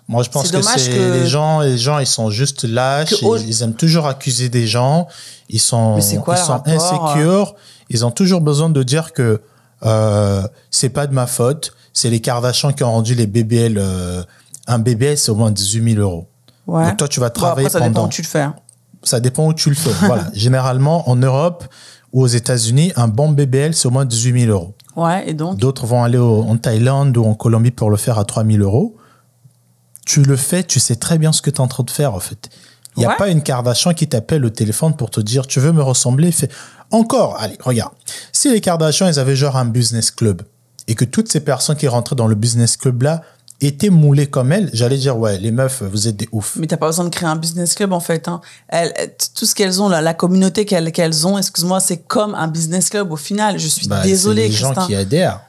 Moi, 0.08 0.22
je 0.22 0.30
pense 0.30 0.50
que 0.50 0.56
les 0.56 1.26
gens, 1.26 1.60
les 1.60 1.78
gens, 1.78 1.98
ils 1.98 2.06
sont 2.06 2.30
juste 2.30 2.64
lâches. 2.64 3.10
Que 3.10 3.38
Ils, 3.40 3.48
ils 3.48 3.62
aiment 3.62 3.74
toujours 3.74 4.06
accuser 4.06 4.48
des 4.48 4.66
gens. 4.66 5.06
Ils 5.48 5.60
sont, 5.60 5.98
quoi 6.24 6.34
ils 6.36 6.38
sont 6.38 6.52
rapport, 6.52 6.72
insécures. 6.72 7.54
Ils 7.90 8.04
ont 8.04 8.10
toujours 8.10 8.40
besoin 8.40 8.70
de 8.70 8.82
dire 8.82 9.12
que 9.12 9.40
euh, 9.84 10.42
c'est 10.70 10.88
pas 10.88 11.06
de 11.06 11.12
ma 11.14 11.26
faute. 11.26 11.74
C'est 11.92 12.10
les 12.10 12.20
Kardashians 12.20 12.72
qui 12.72 12.82
ont 12.82 12.90
rendu 12.92 13.14
les 13.14 13.26
BBL. 13.26 13.76
euh, 13.78 14.22
un 14.66 14.78
BBL, 14.78 15.16
c'est 15.18 15.30
au 15.30 15.36
moins 15.36 15.50
18 15.50 15.94
000 15.94 16.02
euros. 16.02 16.26
Ouais. 16.66 16.86
Donc 16.88 16.96
toi, 16.96 17.08
tu 17.08 17.20
vas 17.20 17.28
Bon, 17.28 17.34
travailler 17.34 17.66
après, 17.68 17.78
ça 17.78 17.80
dépend 17.80 17.94
pendant. 17.94 18.06
où 18.08 18.10
tu 18.10 18.22
le 18.22 18.26
fais. 18.26 18.40
hein. 18.40 18.54
Ça 19.02 19.20
dépend 19.20 19.46
où 19.46 19.54
tu 19.54 19.68
le 19.68 19.76
fais. 19.76 19.90
voilà. 20.06 20.24
Généralement, 20.34 21.08
en 21.08 21.16
Europe 21.16 21.64
ou 22.14 22.22
aux 22.22 22.26
États-Unis, 22.28 22.92
un 22.96 23.08
bon 23.08 23.28
BBL, 23.30 23.74
c'est 23.74 23.86
au 23.86 23.90
moins 23.90 24.06
18 24.06 24.40
000 24.46 24.50
euros. 24.52 24.74
Ouais, 24.96 25.28
et 25.28 25.34
donc? 25.34 25.58
D'autres 25.58 25.84
vont 25.84 26.02
aller 26.04 26.16
au- 26.16 26.42
en 26.44 26.56
Thaïlande 26.56 27.14
ou 27.18 27.24
en 27.24 27.34
Colombie 27.34 27.72
pour 27.72 27.90
le 27.90 27.96
faire 27.98 28.18
à 28.18 28.24
3000 28.24 28.62
euros. 28.62 28.96
Tu 30.06 30.22
le 30.22 30.36
fais, 30.36 30.62
tu 30.62 30.80
sais 30.80 30.96
très 30.96 31.18
bien 31.18 31.32
ce 31.32 31.42
que 31.42 31.50
tu 31.50 31.56
es 31.56 31.60
en 31.60 31.66
train 31.68 31.82
de 31.82 31.90
faire, 31.90 32.14
en 32.14 32.20
fait. 32.20 32.48
Il 32.96 33.00
n'y 33.00 33.06
a 33.06 33.10
Ouais. 33.10 33.16
pas 33.16 33.28
une 33.28 33.42
Kardashian 33.42 33.92
qui 33.94 34.06
t'appelle 34.06 34.44
au 34.44 34.50
téléphone 34.50 34.94
pour 34.94 35.10
te 35.10 35.20
dire 35.20 35.46
tu 35.48 35.58
veux 35.60 35.72
me 35.72 35.82
ressembler? 35.82 36.30
Fais... 36.30 36.48
Encore, 36.92 37.36
allez, 37.40 37.58
regarde. 37.60 37.92
Si 38.30 38.48
les 38.50 38.60
Kardashians, 38.60 39.08
ils 39.08 39.18
avaient 39.18 39.34
genre 39.34 39.56
un 39.56 39.64
business 39.64 40.10
club 40.12 40.42
et 40.86 40.94
que 40.94 41.04
toutes 41.04 41.28
ces 41.32 41.40
personnes 41.40 41.76
qui 41.76 41.88
rentraient 41.88 42.14
dans 42.14 42.28
le 42.28 42.36
business 42.36 42.76
club-là 42.76 43.22
étaient 43.60 43.90
moulées 43.90 44.26
comme 44.26 44.52
elles, 44.52 44.68
j'allais 44.72 44.96
dire 44.98 45.16
ouais, 45.18 45.38
les 45.38 45.50
meufs, 45.50 45.82
vous 45.82 46.08
êtes 46.08 46.16
des 46.16 46.28
ouf. 46.32 46.56
Mais 46.56 46.66
t'as 46.66 46.76
pas 46.76 46.86
besoin 46.86 47.04
de 47.06 47.10
créer 47.10 47.28
un 47.28 47.36
business 47.36 47.74
club 47.74 47.92
en 47.92 48.00
fait. 48.00 48.28
Hein. 48.28 48.40
Elles, 48.68 48.92
tout 49.34 49.46
ce 49.46 49.54
qu'elles 49.54 49.80
ont, 49.80 49.88
là, 49.88 50.00
la 50.02 50.12
communauté 50.14 50.64
qu'elles 50.66 51.26
ont, 51.26 51.38
excuse-moi, 51.38 51.80
c'est 51.80 51.98
comme 51.98 52.34
un 52.34 52.48
business 52.48 52.90
club 52.90 53.10
au 53.12 53.16
final. 53.16 53.58
Je 53.58 53.68
suis 53.68 53.86
Bah, 53.88 54.02
désolée, 54.02 54.48
les 54.48 54.54
gens 54.54 54.74
qui 54.74 54.94
adhèrent. 54.94 55.40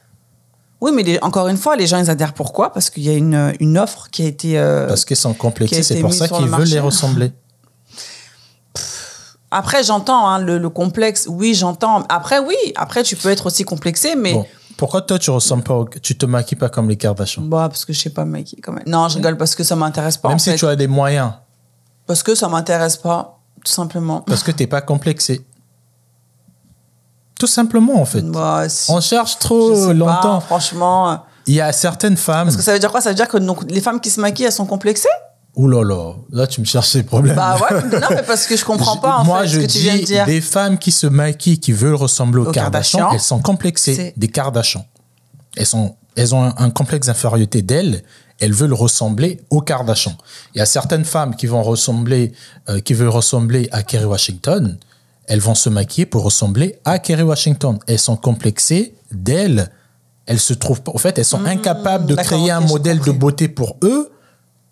Oui, 0.81 0.91
mais 0.93 1.03
les- 1.03 1.19
encore 1.21 1.47
une 1.47 1.57
fois, 1.57 1.75
les 1.75 1.87
gens 1.87 1.97
ils 1.97 2.09
adhèrent 2.09 2.33
pourquoi? 2.33 2.71
Parce 2.71 2.89
qu'il 2.89 3.03
y 3.03 3.09
a 3.09 3.13
une, 3.13 3.53
une 3.59 3.77
offre 3.77 4.09
qui 4.11 4.21
a 4.23 4.25
été. 4.27 4.57
euh, 4.59 4.87
Parce 4.87 5.03
qu'ils 5.05 5.15
sont 5.17 5.33
complexés, 5.33 5.83
c'est 5.83 5.99
pour 5.99 6.13
ça 6.13 6.27
qu'ils 6.27 6.45
le 6.45 6.51
veulent 6.51 6.67
les 6.67 6.79
ressembler. 6.79 7.31
Après, 9.51 9.83
j'entends 9.83 10.27
hein, 10.27 10.39
le, 10.39 10.57
le 10.57 10.69
complexe. 10.69 11.27
Oui, 11.29 11.53
j'entends. 11.53 12.03
Après, 12.09 12.39
oui. 12.39 12.55
Après, 12.75 13.03
tu 13.03 13.15
peux 13.15 13.29
être 13.29 13.45
aussi 13.45 13.63
complexé, 13.63 14.15
mais. 14.15 14.33
Bon, 14.33 14.45
pourquoi 14.77 15.01
toi 15.01 15.17
tu 15.19 15.29
ressembles 15.31 15.63
pas, 15.63 15.73
au- 15.73 15.87
tu 16.01 16.17
te 16.17 16.25
maquilles 16.25 16.57
pas 16.57 16.69
comme 16.69 16.89
les 16.89 16.97
Kardashians? 16.97 17.43
Bah, 17.43 17.67
parce 17.69 17.85
que 17.85 17.93
je 17.93 17.99
sais 18.01 18.09
pas, 18.09 18.25
mec, 18.25 18.55
quand 18.63 18.71
même. 18.73 18.83
Non, 18.87 19.07
je 19.09 19.15
rigole 19.17 19.37
parce 19.37 19.55
que 19.55 19.63
ça 19.63 19.75
m'intéresse 19.75 20.17
pas. 20.17 20.29
Même 20.29 20.35
en 20.35 20.39
si 20.39 20.51
fait. 20.51 20.57
tu 20.57 20.65
as 20.67 20.75
des 20.75 20.87
moyens, 20.87 21.31
Parce 22.07 22.21
que 22.23 22.35
ça 22.35 22.47
m'intéresse 22.47 22.97
pas, 22.97 23.39
tout 23.63 23.71
simplement. 23.71 24.21
parce 24.21 24.43
que 24.43 24.51
t'es 24.51 24.67
pas 24.67 24.81
complexé. 24.81 25.45
Tout 27.39 27.47
simplement, 27.47 27.99
en 28.01 28.05
fait. 28.05 28.21
Bah, 28.21 28.67
si- 28.69 28.89
On 28.91 29.01
cherche 29.01 29.39
trop 29.39 29.75
sais 29.75 29.87
pas, 29.87 29.93
longtemps. 29.93 30.39
franchement. 30.39 31.23
Il 31.47 31.53
y 31.55 31.61
a 31.61 31.71
certaines 31.73 32.17
femmes. 32.17 32.45
Parce 32.47 32.55
que 32.57 32.63
ça 32.63 32.73
veut 32.73 32.79
dire 32.79 32.91
quoi? 32.91 33.01
Ça 33.01 33.09
veut 33.09 33.15
dire 33.15 33.27
que 33.27 33.37
donc, 33.37 33.69
les 33.69 33.81
femmes 33.81 33.99
qui 33.99 34.09
se 34.09 34.19
maquillent, 34.21 34.45
elles 34.45 34.51
sont 34.51 34.65
complexées? 34.65 35.09
Ouh 35.55 35.67
là 35.67 35.83
là, 35.83 36.13
là 36.31 36.47
tu 36.47 36.59
me 36.59 36.65
cherches 36.65 36.93
des 36.93 37.03
problèmes. 37.03 37.35
Bah 37.35 37.57
ouais, 37.61 37.81
non, 37.99 38.07
mais 38.09 38.23
parce 38.23 38.45
que 38.45 38.57
je 38.57 38.65
comprends 38.65 38.97
pas 38.97 39.17
en 39.17 39.23
Moi, 39.23 39.41
fait 39.41 39.47
je 39.47 39.59
ce 39.61 39.65
que 39.65 39.71
tu 39.71 39.77
dis 39.77 39.83
viens 39.83 39.97
de 39.97 40.03
dire. 40.03 40.25
des 40.25 40.41
femmes 40.41 40.77
qui 40.77 40.91
se 40.91 41.07
maquillent, 41.07 41.59
qui 41.59 41.71
veulent 41.71 41.95
ressembler 41.95 42.41
aux, 42.41 42.51
Kardashians. 42.51 43.11
elles 43.13 43.19
sont 43.21 43.39
complexées, 43.39 44.13
des 44.17 44.27
Kardashians. 44.27 44.85
Elles, 45.55 45.65
sont, 45.65 45.95
elles 46.17 46.35
ont 46.35 46.43
un, 46.43 46.53
un 46.57 46.69
complexe 46.69 47.07
d'infériorité 47.07 47.61
d'elles, 47.61 48.03
elles 48.39 48.53
veulent 48.53 48.73
ressembler 48.73 49.39
aux 49.49 49.61
Kardashians. 49.61 50.17
Il 50.53 50.59
y 50.59 50.61
a 50.61 50.65
certaines 50.65 51.05
femmes 51.05 51.35
qui 51.35 51.47
vont 51.47 51.63
ressembler, 51.63 52.33
euh, 52.69 52.79
qui 52.81 52.93
veulent 52.93 53.07
ressembler 53.07 53.69
à 53.71 53.83
Kerry 53.83 54.05
Washington, 54.05 54.77
elles 55.27 55.39
vont 55.39 55.55
se 55.55 55.69
maquiller 55.69 56.05
pour 56.05 56.23
ressembler 56.23 56.79
à 56.85 56.99
Kerry 56.99 57.23
Washington. 57.23 57.79
Elles 57.87 57.99
sont 57.99 58.17
complexées 58.17 58.95
d'elles. 59.11 59.71
Elles 60.25 60.39
se 60.39 60.53
trouvent 60.53 60.81
pas. 60.81 60.91
En 60.93 60.97
fait, 60.97 61.17
elles 61.17 61.25
sont 61.25 61.45
incapables 61.45 62.05
de 62.07 62.15
créer 62.15 62.51
un 62.51 62.61
modèle 62.61 62.99
de 62.99 63.11
beauté 63.11 63.47
pour 63.47 63.77
eux. 63.83 64.11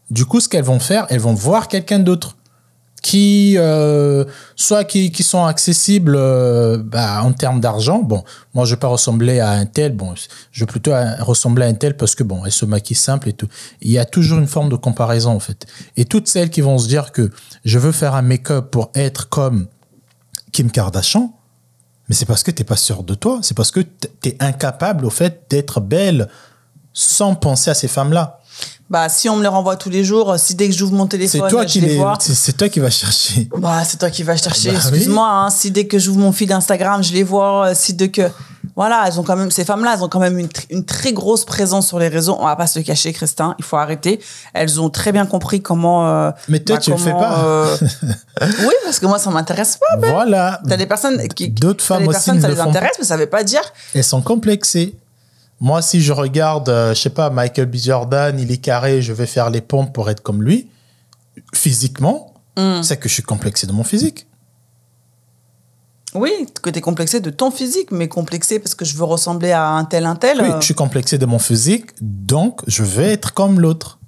Du 0.10 0.26
coup, 0.26 0.40
ce 0.40 0.50
qu'elles 0.50 0.64
vont 0.64 0.80
faire, 0.80 1.06
elles 1.10 1.20
vont 1.20 1.34
voir 1.34 1.68
quelqu'un 1.68 2.00
d'autre 2.00 2.38
qui 3.04 3.56
euh, 3.58 4.24
soit 4.56 4.86
qui, 4.86 5.12
sont 5.24 5.44
accessibles 5.44 6.16
euh, 6.16 6.78
bah, 6.82 7.22
en 7.22 7.34
termes 7.34 7.60
d'argent. 7.60 8.00
Bon, 8.00 8.24
moi 8.54 8.64
je 8.64 8.76
vais 8.76 8.80
pas 8.80 8.88
ressembler 8.88 9.42
à 9.42 9.52
un 9.52 9.66
tel. 9.66 9.94
Bon, 9.94 10.16
je 10.52 10.60
vais 10.62 10.66
plutôt 10.66 10.94
ressembler 11.20 11.66
à 11.66 11.68
un 11.68 11.74
tel 11.74 11.98
parce 11.98 12.16
que 12.16 12.24
bon, 12.24 12.46
elle 12.46 12.52
se 12.54 12.66
maquille 12.66 12.96
simple 12.96 13.28
et 13.28 13.34
tout. 13.34 13.50
Il 13.82 13.92
y 13.92 14.00
a 14.00 14.06
toujours 14.06 14.40
une 14.40 14.48
forme 14.48 14.70
de 14.70 14.78
comparaison 14.78 15.32
en 15.32 15.40
fait. 15.42 15.68
Et 15.98 16.06
toutes 16.06 16.30
celles 16.30 16.50
qui 16.50 16.62
vont 16.62 16.78
se 16.78 16.88
dire 16.88 17.12
que 17.12 17.30
je 17.66 17.78
veux 17.78 17.92
faire 17.92 18.16
un 18.16 18.22
make-up 18.22 18.72
pour 18.72 18.90
être 18.96 19.28
comme 19.28 19.68
Kim 20.54 20.72
Kardashian, 20.72 21.34
mais 22.08 22.16
c'est 22.16 22.26
parce 22.26 22.44
que 22.44 22.52
t'es 22.52 22.64
pas 22.64 22.78
sûr 22.78 23.04
de 23.04 23.16
toi. 23.16 23.40
C'est 23.42 23.56
parce 23.56 23.72
que 23.72 23.82
t- 23.82 24.08
t'es 24.22 24.38
incapable 24.40 25.06
au 25.06 25.10
fait 25.10 25.44
d'être 25.50 25.82
belle 25.82 26.30
sans 26.94 27.36
penser 27.36 27.70
à 27.70 27.74
ces 27.74 27.90
femmes-là. 27.90 28.40
Bah 28.90 29.10
si 29.10 29.28
on 29.30 29.38
me 29.38 29.42
les 29.42 29.48
renvoie 29.48 29.76
tous 29.76 29.90
les 29.90 30.04
jours, 30.04 30.36
si 30.38 30.54
dès 30.56 30.68
que 30.70 30.76
j'ouvre 30.76 30.94
mon 30.94 31.04
C'est 31.06 31.10
téléphone, 31.10 31.50
toi 31.50 31.64
je 31.64 31.68
qui 31.68 31.82
les 31.82 31.96
vois. 31.98 32.16
c'est 32.20 32.36
c'est 32.36 32.54
toi 32.54 32.70
qui 32.70 32.80
vas 32.80 32.90
chercher. 32.92 33.50
Bah 33.58 33.82
c'est 33.86 33.98
toi 33.98 34.10
qui 34.10 34.24
vas 34.24 34.38
chercher. 34.38 34.72
Bah 34.72 34.78
oui. 34.84 34.90
Excuse-moi, 34.90 35.28
hein, 35.28 35.50
si 35.50 35.72
dès 35.72 35.88
que 35.88 35.98
j'ouvre 35.98 36.20
mon 36.20 36.32
feed 36.32 36.52
Instagram, 36.52 37.04
je 37.04 37.14
les 37.14 37.24
vois, 37.24 37.68
euh, 37.70 37.74
si 37.76 37.94
dès 37.94 38.10
que 38.10 38.30
Voilà, 38.76 39.04
elles 39.08 39.20
ont 39.20 39.24
quand 39.24 39.36
même, 39.36 39.52
ces 39.52 39.66
femmes-là, 39.66 39.94
elles 39.96 40.04
ont 40.04 40.08
quand 40.10 40.20
même 40.20 40.38
une, 40.40 40.48
tr- 40.48 40.66
une 40.72 40.84
très 40.84 41.14
grosse 41.14 41.46
présence 41.46 41.88
sur 41.88 42.00
les 42.00 42.08
réseaux. 42.08 42.36
On 42.40 42.46
va 42.46 42.56
pas 42.56 42.66
se 42.66 42.80
le 42.80 42.84
cacher, 42.84 43.14
Christin. 43.14 43.54
Il 43.60 43.64
faut 43.66 43.78
arrêter. 43.78 44.20
Elles 44.54 44.80
ont 44.82 44.90
très 44.90 45.12
bien 45.12 45.26
compris 45.28 45.62
comment. 45.62 46.08
euh, 46.10 46.32
Mais 46.50 46.60
toi, 46.60 46.78
tu 46.80 46.90
le 46.90 46.98
fais 46.98 47.12
comment, 47.12 47.20
pas. 47.20 47.44
euh, 47.46 47.78
oui, 48.42 48.74
parce 48.84 49.00
que 49.00 49.06
moi, 49.06 49.20
ça 49.20 49.30
m'intéresse 49.30 49.78
pas. 49.78 49.98
Ben. 49.98 50.12
Voilà. 50.12 50.60
T'as 50.68 50.78
des 50.78 50.88
personnes 50.88 51.28
qui. 51.28 51.50
D'autres 51.50 51.84
femmes 51.84 52.00
des 52.04 52.08
aussi 52.08 52.14
personnes, 52.14 52.42
ça 52.42 52.48
le 52.48 52.54
les 52.54 52.58
font 52.60 52.64
pas. 52.66 52.70
intéresse, 52.72 52.96
mais 53.00 53.06
ça 53.06 53.18
veut 53.18 53.28
pas 53.30 53.44
dire. 53.44 53.62
Elles 53.94 54.04
sont 54.04 54.22
complexées. 54.22 54.96
Moi, 55.64 55.82
si 55.82 56.02
je 56.02 56.12
regarde, 56.12 56.68
euh, 56.68 56.94
je 56.94 57.00
sais 57.02 57.10
pas, 57.10 57.30
Michael 57.30 57.68
B. 57.68 57.78
Jordan, 57.78 58.38
il 58.38 58.52
est 58.52 58.58
carré, 58.58 59.02
je 59.02 59.14
vais 59.14 59.26
faire 59.26 59.50
les 59.50 59.62
pompes 59.62 59.94
pour 59.94 60.10
être 60.10 60.22
comme 60.22 60.44
lui, 60.44 60.68
physiquement, 61.54 62.34
Hmm. 62.58 62.84
c'est 62.84 62.98
que 62.98 63.08
je 63.08 63.14
suis 63.14 63.24
complexé 63.24 63.66
de 63.66 63.72
mon 63.72 63.86
physique. 63.86 64.28
Oui, 66.14 66.32
que 66.62 66.70
t'es 66.70 66.82
complexé 66.82 67.22
de 67.22 67.30
ton 67.30 67.50
physique, 67.50 67.92
mais 67.92 68.10
complexé 68.10 68.60
parce 68.60 68.76
que 68.76 68.84
je 68.84 68.96
veux 68.98 69.06
ressembler 69.06 69.52
à 69.52 69.70
un 69.70 69.86
tel, 69.86 70.06
un 70.06 70.18
tel. 70.18 70.42
Oui, 70.42 70.50
je 70.60 70.66
suis 70.66 70.76
complexé 70.76 71.18
de 71.18 71.26
mon 71.26 71.40
physique, 71.40 71.92
donc 72.02 72.62
je 72.68 72.84
vais 72.84 73.14
être 73.14 73.34
comme 73.34 73.62
l'autre. 73.62 74.00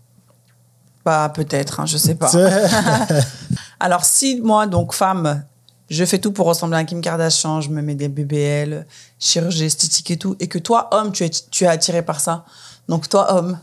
Bah, 1.05 1.31
peut-être, 1.33 1.79
hein, 1.79 1.85
je 1.85 1.97
sais 1.97 2.15
pas. 2.15 2.29
Alors, 3.79 4.03
si 4.03 4.41
moi, 4.41 4.67
donc 4.67 4.93
femme, 4.93 5.45
je 5.89 6.03
fais 6.03 6.19
tout 6.19 6.31
pour 6.33 6.47
ressembler 6.47 6.77
à 6.77 6.83
Kim 6.83 6.99
Kardashian, 7.01 7.61
je 7.61 7.69
me 7.69 7.81
mets 7.81 7.95
des 7.95 8.09
BBL, 8.09 8.85
chirurgie 9.25 9.65
esthétique 9.65 10.11
et 10.11 10.17
tout, 10.17 10.35
et 10.39 10.47
que 10.47 10.59
toi, 10.59 10.89
homme, 10.91 11.11
tu 11.11 11.23
es, 11.23 11.29
tu 11.29 11.63
es 11.63 11.67
attiré 11.67 12.01
par 12.03 12.19
ça. 12.19 12.45
Donc, 12.87 13.09
toi, 13.09 13.33
homme, 13.33 13.57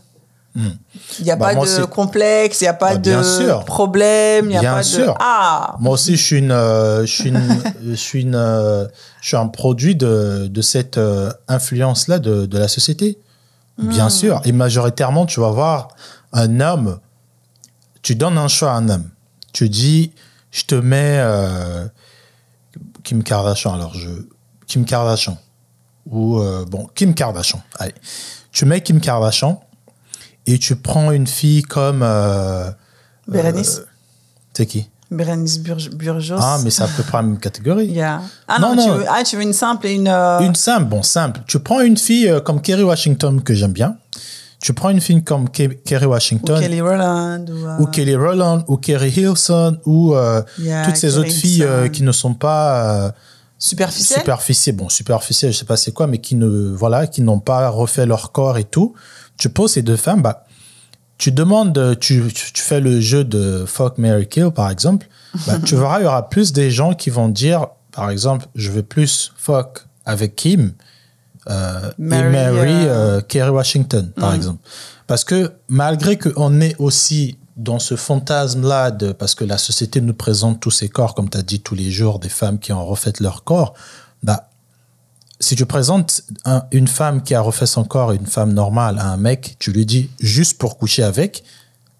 il 0.55 0.77
n'y 1.23 1.31
a 1.31 1.35
Bah, 1.35 1.47
pas 1.47 1.55
moi, 1.55 1.65
de 1.65 1.85
complexe, 1.85 2.61
il 2.61 2.65
n'y 2.65 2.67
a 2.67 2.73
pas 2.75 2.95
Bah, 2.95 2.97
de 2.99 3.63
problème, 3.65 4.45
il 4.51 4.59
n'y 4.59 4.65
a 4.65 4.73
pas 4.75 4.83
sûr. 4.83 5.07
de. 5.07 5.19
Ah 5.19 5.75
Moi 5.79 5.93
aussi, 5.93 6.15
je 6.15 6.23
suis 6.23 6.37
une, 6.39 6.51
euh, 6.51 7.05
je 7.05 7.11
suis 7.11 7.29
une, 7.29 7.63
je 7.83 7.93
suis 7.95 8.21
une, 8.21 8.35
euh, 8.35 8.85
je 9.21 9.29
suis 9.29 9.37
un 9.37 9.47
produit 9.47 9.95
de, 9.95 10.47
de 10.47 10.61
cette 10.61 10.97
euh, 10.99 11.31
influence-là 11.47 12.19
de, 12.19 12.45
de 12.45 12.57
la 12.59 12.67
société. 12.67 13.17
Bien 13.79 14.09
sûr. 14.09 14.39
Et 14.45 14.51
majoritairement, 14.51 15.25
tu 15.25 15.39
vas 15.39 15.49
voir 15.49 15.87
un 16.31 16.59
homme, 16.59 16.99
tu 18.03 18.13
donnes 18.13 18.37
un 18.37 18.47
choix 18.47 18.71
à 18.73 18.75
un 18.75 18.87
homme. 18.89 19.09
Tu 19.53 19.69
dis, 19.69 20.11
je 20.51 20.65
te 20.65 20.75
mets 20.75 21.17
euh, 21.19 21.87
Kim 23.03 23.23
Kardashian. 23.23 23.73
Alors, 23.73 23.95
je, 23.95 24.09
Kim 24.67 24.85
Kardashian. 24.85 25.39
Ou, 26.09 26.39
euh, 26.39 26.65
bon, 26.65 26.87
Kim 26.95 27.13
Kardashian. 27.13 27.61
Allez. 27.79 27.93
Tu 28.51 28.65
mets 28.65 28.81
Kim 28.81 28.99
Kardashian 28.99 29.61
et 30.45 30.57
tu 30.59 30.75
prends 30.75 31.11
une 31.11 31.27
fille 31.27 31.63
comme. 31.63 32.01
euh, 32.03 32.69
Bérénice. 33.27 33.79
euh, 33.79 33.85
c'est 34.53 34.65
qui? 34.65 34.89
Bérénice 35.09 35.59
Burgos. 35.59 36.35
ah, 36.39 36.57
mais 36.63 36.69
c'est 36.71 36.83
à 36.83 36.87
peu 36.87 37.03
près 37.03 37.17
la 37.19 37.23
même 37.23 37.37
catégorie. 37.37 37.93
Ah 38.47 38.59
non, 38.59 38.75
Non, 38.75 38.83
tu 38.83 38.89
veux, 38.89 39.05
ah, 39.07 39.23
tu 39.23 39.35
veux 39.37 39.43
une 39.43 39.53
simple 39.53 39.87
et 39.87 39.93
une. 39.93 40.07
euh, 40.07 40.39
Une 40.39 40.55
simple, 40.55 40.85
bon, 40.85 41.03
simple. 41.03 41.41
Tu 41.47 41.59
prends 41.59 41.81
une 41.81 41.97
fille 41.97 42.33
comme 42.43 42.61
Kerry 42.61 42.83
Washington, 42.83 43.41
que 43.41 43.53
j'aime 43.53 43.73
bien. 43.73 43.95
Tu 44.59 44.73
prends 44.73 44.89
une 44.89 45.01
fille 45.01 45.23
comme 45.23 45.49
Ke- 45.49 45.77
Kerry 45.83 46.05
ou 46.05 46.09
Washington, 46.11 46.59
Kelly 46.59 46.79
Rowland. 46.81 47.45
Ou, 47.49 47.83
ou 47.83 47.87
Kelly 47.87 48.15
Rowland, 48.15 48.63
ou 48.67 48.77
Kerry 48.77 49.09
Hilson, 49.11 49.77
ou 49.85 50.15
toutes 50.85 50.95
ces 50.95 51.17
autres 51.17 51.31
filles 51.31 51.67
qui 51.91 52.01
ne 52.03 52.11
sont 52.11 52.33
pas 52.33 53.13
euh, 53.63 53.67
Superficielle 53.69 54.19
superficielles. 54.19 54.75
Bon, 54.75 54.89
superficielles, 54.89 55.53
je 55.53 55.57
sais 55.59 55.65
pas 55.65 55.77
c'est 55.77 55.91
quoi, 55.93 56.07
mais 56.07 56.17
qui 56.19 56.35
ne, 56.35 56.47
voilà, 56.75 57.07
qui 57.07 57.21
n'ont 57.21 57.39
pas 57.39 57.69
refait 57.69 58.05
leur 58.05 58.31
corps 58.31 58.57
et 58.57 58.63
tout. 58.65 58.93
Tu 59.37 59.49
poses 59.49 59.73
ces 59.73 59.81
deux 59.81 59.95
femmes, 59.97 60.21
bah, 60.21 60.45
tu 61.17 61.31
demandes, 61.31 61.97
tu, 61.99 62.23
tu 62.33 62.61
fais 62.61 62.81
le 62.81 62.99
jeu 62.99 63.23
de 63.23 63.63
Fuck, 63.65 63.97
Mary 63.97 64.27
Kill, 64.27 64.51
par 64.51 64.69
exemple, 64.69 65.07
bah, 65.47 65.59
tu 65.65 65.75
verras, 65.75 65.99
il 65.99 66.03
y 66.03 66.05
aura 66.07 66.29
plus 66.29 66.51
des 66.51 66.69
gens 66.71 66.93
qui 66.93 67.09
vont 67.09 67.29
dire, 67.29 67.67
par 67.91 68.09
exemple, 68.09 68.45
je 68.55 68.69
veux 68.71 68.83
plus 68.83 69.31
fuck 69.37 69.85
avec 70.05 70.35
Kim 70.35 70.73
euh, 71.49 71.89
et 71.91 71.93
Mary, 71.97 72.69
euh, 72.69 73.17
euh, 73.17 73.21
Kerry 73.21 73.49
Washington, 73.49 74.11
par 74.15 74.31
Mm. 74.31 74.35
exemple. 74.35 74.59
Parce 75.07 75.23
que 75.23 75.51
malgré 75.69 76.17
qu'on 76.17 76.59
est 76.61 76.75
aussi 76.79 77.37
dans 77.55 77.79
ce 77.79 77.95
fantasme-là, 77.95 78.91
de, 78.91 79.11
parce 79.11 79.35
que 79.35 79.43
la 79.43 79.57
société 79.57 80.01
nous 80.01 80.13
présente 80.13 80.59
tous 80.59 80.71
ces 80.71 80.89
corps, 80.89 81.13
comme 81.15 81.29
tu 81.29 81.37
as 81.37 81.43
dit 81.43 81.61
tous 81.61 81.75
les 81.75 81.91
jours, 81.91 82.19
des 82.19 82.29
femmes 82.29 82.59
qui 82.59 82.73
ont 82.73 82.85
refait 82.85 83.13
leur 83.19 83.43
corps, 83.43 83.73
bah, 84.23 84.49
si 85.39 85.55
tu 85.55 85.65
présentes 85.65 86.21
un- 86.45 86.63
une 86.71 86.87
femme 86.87 87.21
qui 87.21 87.35
a 87.35 87.41
refait 87.41 87.65
son 87.65 87.83
corps, 87.83 88.11
une 88.11 88.25
femme 88.25 88.53
normale, 88.53 88.97
à 88.97 89.07
un 89.07 89.17
mec, 89.17 89.55
tu 89.59 89.71
lui 89.71 89.85
dis 89.85 90.09
juste 90.19 90.57
pour 90.57 90.77
coucher 90.77 91.03
avec, 91.03 91.43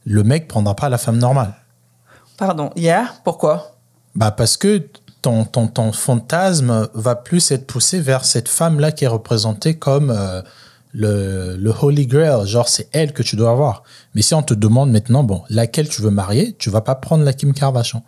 le 0.05 0.23
mec 0.23 0.47
prendra 0.47 0.75
pas 0.75 0.89
la 0.89 0.97
femme 0.97 1.17
normale. 1.17 1.53
Pardon, 2.37 2.71
hier 2.75 3.21
Pourquoi? 3.23 3.77
Bah 4.15 4.31
parce 4.31 4.57
que 4.57 4.87
ton, 5.21 5.45
ton, 5.45 5.67
ton 5.67 5.91
fantasme 5.91 6.87
va 6.93 7.15
plus 7.15 7.51
être 7.51 7.65
poussé 7.67 7.99
vers 7.99 8.25
cette 8.25 8.49
femme-là 8.49 8.91
qui 8.91 9.05
est 9.05 9.07
représentée 9.07 9.77
comme 9.77 10.09
euh, 10.09 10.41
le, 10.93 11.57
le 11.57 11.73
Holy 11.81 12.07
Grail. 12.07 12.47
Genre, 12.47 12.69
c'est 12.69 12.87
elle 12.93 13.11
que 13.13 13.23
tu 13.23 13.35
dois 13.35 13.51
avoir. 13.51 13.83
Mais 14.15 14.21
si 14.21 14.33
on 14.33 14.43
te 14.43 14.53
demande 14.53 14.91
maintenant, 14.91 15.23
bon, 15.23 15.41
laquelle 15.49 15.89
tu 15.89 16.01
veux 16.01 16.11
marier, 16.11 16.55
tu 16.57 16.69
vas 16.69 16.81
pas 16.81 16.95
prendre 16.95 17.23
la 17.23 17.33
Kim 17.33 17.53
Kardashian. 17.53 18.03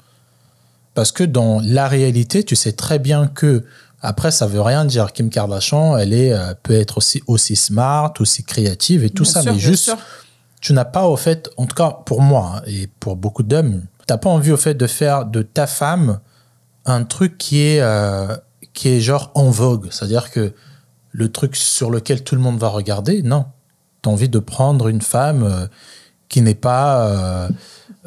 Parce 0.93 1.11
que 1.11 1.23
dans 1.23 1.59
la 1.61 1.87
réalité, 1.87 2.43
tu 2.43 2.55
sais 2.55 2.71
très 2.71 2.99
bien 2.99 3.27
que, 3.27 3.65
après, 4.01 4.31
ça 4.31 4.47
veut 4.47 4.61
rien 4.61 4.85
dire. 4.85 5.11
Kim 5.11 5.29
Kardashian, 5.29 5.97
elle 5.97 6.13
est, 6.13 6.31
euh, 6.31 6.53
peut 6.63 6.73
être 6.73 6.97
aussi, 6.99 7.21
aussi 7.27 7.55
smart, 7.55 8.13
aussi 8.19 8.43
créative 8.43 9.03
et 9.03 9.09
tout 9.09 9.23
Bien 9.23 9.31
ça. 9.33 9.41
sûr, 9.41 9.53
mais 9.53 9.59
juste, 9.59 9.83
sûr. 9.85 9.97
tu 10.61 10.73
n'as 10.73 10.85
pas 10.85 11.05
au 11.07 11.17
fait, 11.17 11.49
en 11.57 11.65
tout 11.65 11.75
cas 11.75 11.91
pour 12.05 12.21
moi 12.21 12.53
hein, 12.57 12.61
et 12.67 12.87
pour 12.99 13.15
beaucoup 13.17 13.43
d'hommes, 13.43 13.81
tu 14.07 14.13
n'as 14.13 14.17
pas 14.17 14.29
envie 14.29 14.51
au 14.51 14.57
fait 14.57 14.75
de 14.75 14.87
faire 14.87 15.25
de 15.25 15.41
ta 15.41 15.67
femme 15.67 16.19
un 16.85 17.03
truc 17.03 17.37
qui 17.37 17.61
est, 17.61 17.81
euh, 17.81 18.35
qui 18.73 18.89
est 18.89 19.01
genre 19.01 19.31
en 19.33 19.49
vogue. 19.49 19.87
C'est-à-dire 19.89 20.29
que 20.31 20.53
le 21.17 21.31
truc 21.31 21.55
sur 21.55 21.89
lequel 21.89 22.23
tout 22.23 22.35
le 22.35 22.41
monde 22.41 22.57
va 22.59 22.67
regarder, 22.67 23.21
non. 23.23 23.45
Tu 24.03 24.09
as 24.09 24.11
envie 24.11 24.27
de 24.29 24.39
prendre 24.39 24.87
une 24.89 25.01
femme 25.01 25.43
euh, 25.43 25.67
qui 26.27 26.41
n'est 26.41 26.55
pas, 26.55 27.07
euh, 27.07 27.49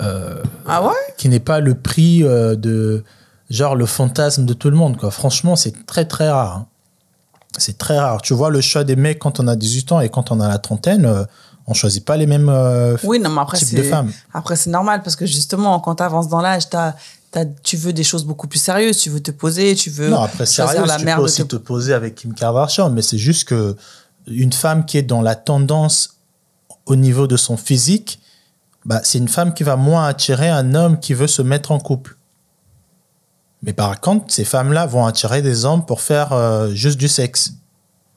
euh, 0.01 0.43
Ah 0.67 0.83
ouais? 0.87 0.93
qui 1.17 1.29
n'est 1.31 1.41
pas 1.41 1.61
le 1.61 1.75
prix 1.75 2.21
de 2.21 3.03
genre 3.49 3.77
le 3.77 3.87
fantasme 3.87 4.45
de 4.45 4.53
tout 4.53 4.69
le 4.69 4.77
monde. 4.77 4.97
Quoi. 4.99 5.11
Franchement, 5.11 5.57
c'est 5.57 5.87
très 5.87 6.05
très 6.05 6.31
rare. 6.31 6.57
hein. 6.57 6.67
C'est 7.57 7.79
très 7.79 7.99
rare. 7.99 8.21
Tu 8.21 8.35
vois 8.35 8.51
le 8.51 8.61
choix 8.61 8.85
des 8.85 8.95
mecs 8.95 9.19
quand 9.19 9.41
on 9.41 9.49
a 9.49 9.57
18 9.57 9.93
ans 9.93 10.01
et 10.01 10.11
quand 10.11 10.31
on 10.31 10.41
a 10.41 10.49
la 10.49 10.59
trentaine, 10.59 11.27
on 11.71 11.75
choisit 11.75 12.05
pas 12.05 12.17
les 12.17 12.27
mêmes 12.27 12.49
euh, 12.49 12.97
Oui, 13.05 13.21
non, 13.21 13.29
mais 13.31 13.43
après, 13.43 13.59
types 13.59 13.77
de 13.77 13.83
c'est 13.83 13.91
femmes. 13.91 14.11
après 14.33 14.57
c'est 14.57 14.71
normal 14.71 15.03
parce 15.03 15.15
que 15.17 15.27
justement, 15.27 15.79
quand 15.81 15.97
tu 15.97 16.03
avances 16.03 16.29
dans 16.29 16.41
l'âge, 16.41 16.65
tu 17.63 17.77
veux 17.77 17.93
des 17.93 18.05
choses 18.05 18.25
beaucoup 18.25 18.49
plus 18.49 18.59
sérieuses. 18.59 18.97
Tu 18.99 19.11
veux 19.11 19.21
te 19.21 19.31
poser, 19.31 19.75
tu 19.75 19.91
veux 19.91 20.09
Non, 20.09 20.23
après, 20.23 20.47
sérieux, 20.47 20.85
la 20.87 20.97
tu 20.97 21.05
mère 21.05 21.17
peux 21.19 21.23
aussi 21.25 21.43
te- 21.43 21.57
te 21.57 21.57
poser 21.57 21.93
avec 21.93 22.15
Kim 22.15 22.33
Kardashian, 22.35 22.89
mais 22.91 23.03
c'est 23.03 23.19
juste 23.19 23.47
que 23.49 23.77
une 24.27 24.53
femme 24.53 24.85
qui 24.87 24.97
est 24.99 25.03
dans 25.03 25.21
la 25.23 25.35
tendance 25.35 26.17
au 26.87 26.97
niveau 26.97 27.27
de 27.27 27.37
son 27.37 27.57
physique, 27.59 28.19
bah, 28.87 29.01
c'est 29.05 29.19
une 29.19 29.29
femme 29.29 29.53
qui 29.53 29.63
va 29.63 29.77
moins 29.77 30.07
attirer 30.07 30.49
un 30.49 30.75
homme 30.75 30.99
qui 30.99 31.13
veut 31.13 31.27
se 31.27 31.43
mettre 31.43 31.71
en 31.71 31.79
couple. 31.79 32.17
Mais 33.63 33.73
par 33.75 34.01
contre, 34.01 34.33
ces 34.33 34.45
femmes-là 34.45 34.87
vont 34.87 35.05
attirer 35.05 35.43
des 35.43 35.65
hommes 35.67 35.85
pour 35.85 36.01
faire 36.01 36.33
euh, 36.33 36.71
juste 36.71 36.97
du 36.97 37.09
sexe. 37.09 37.53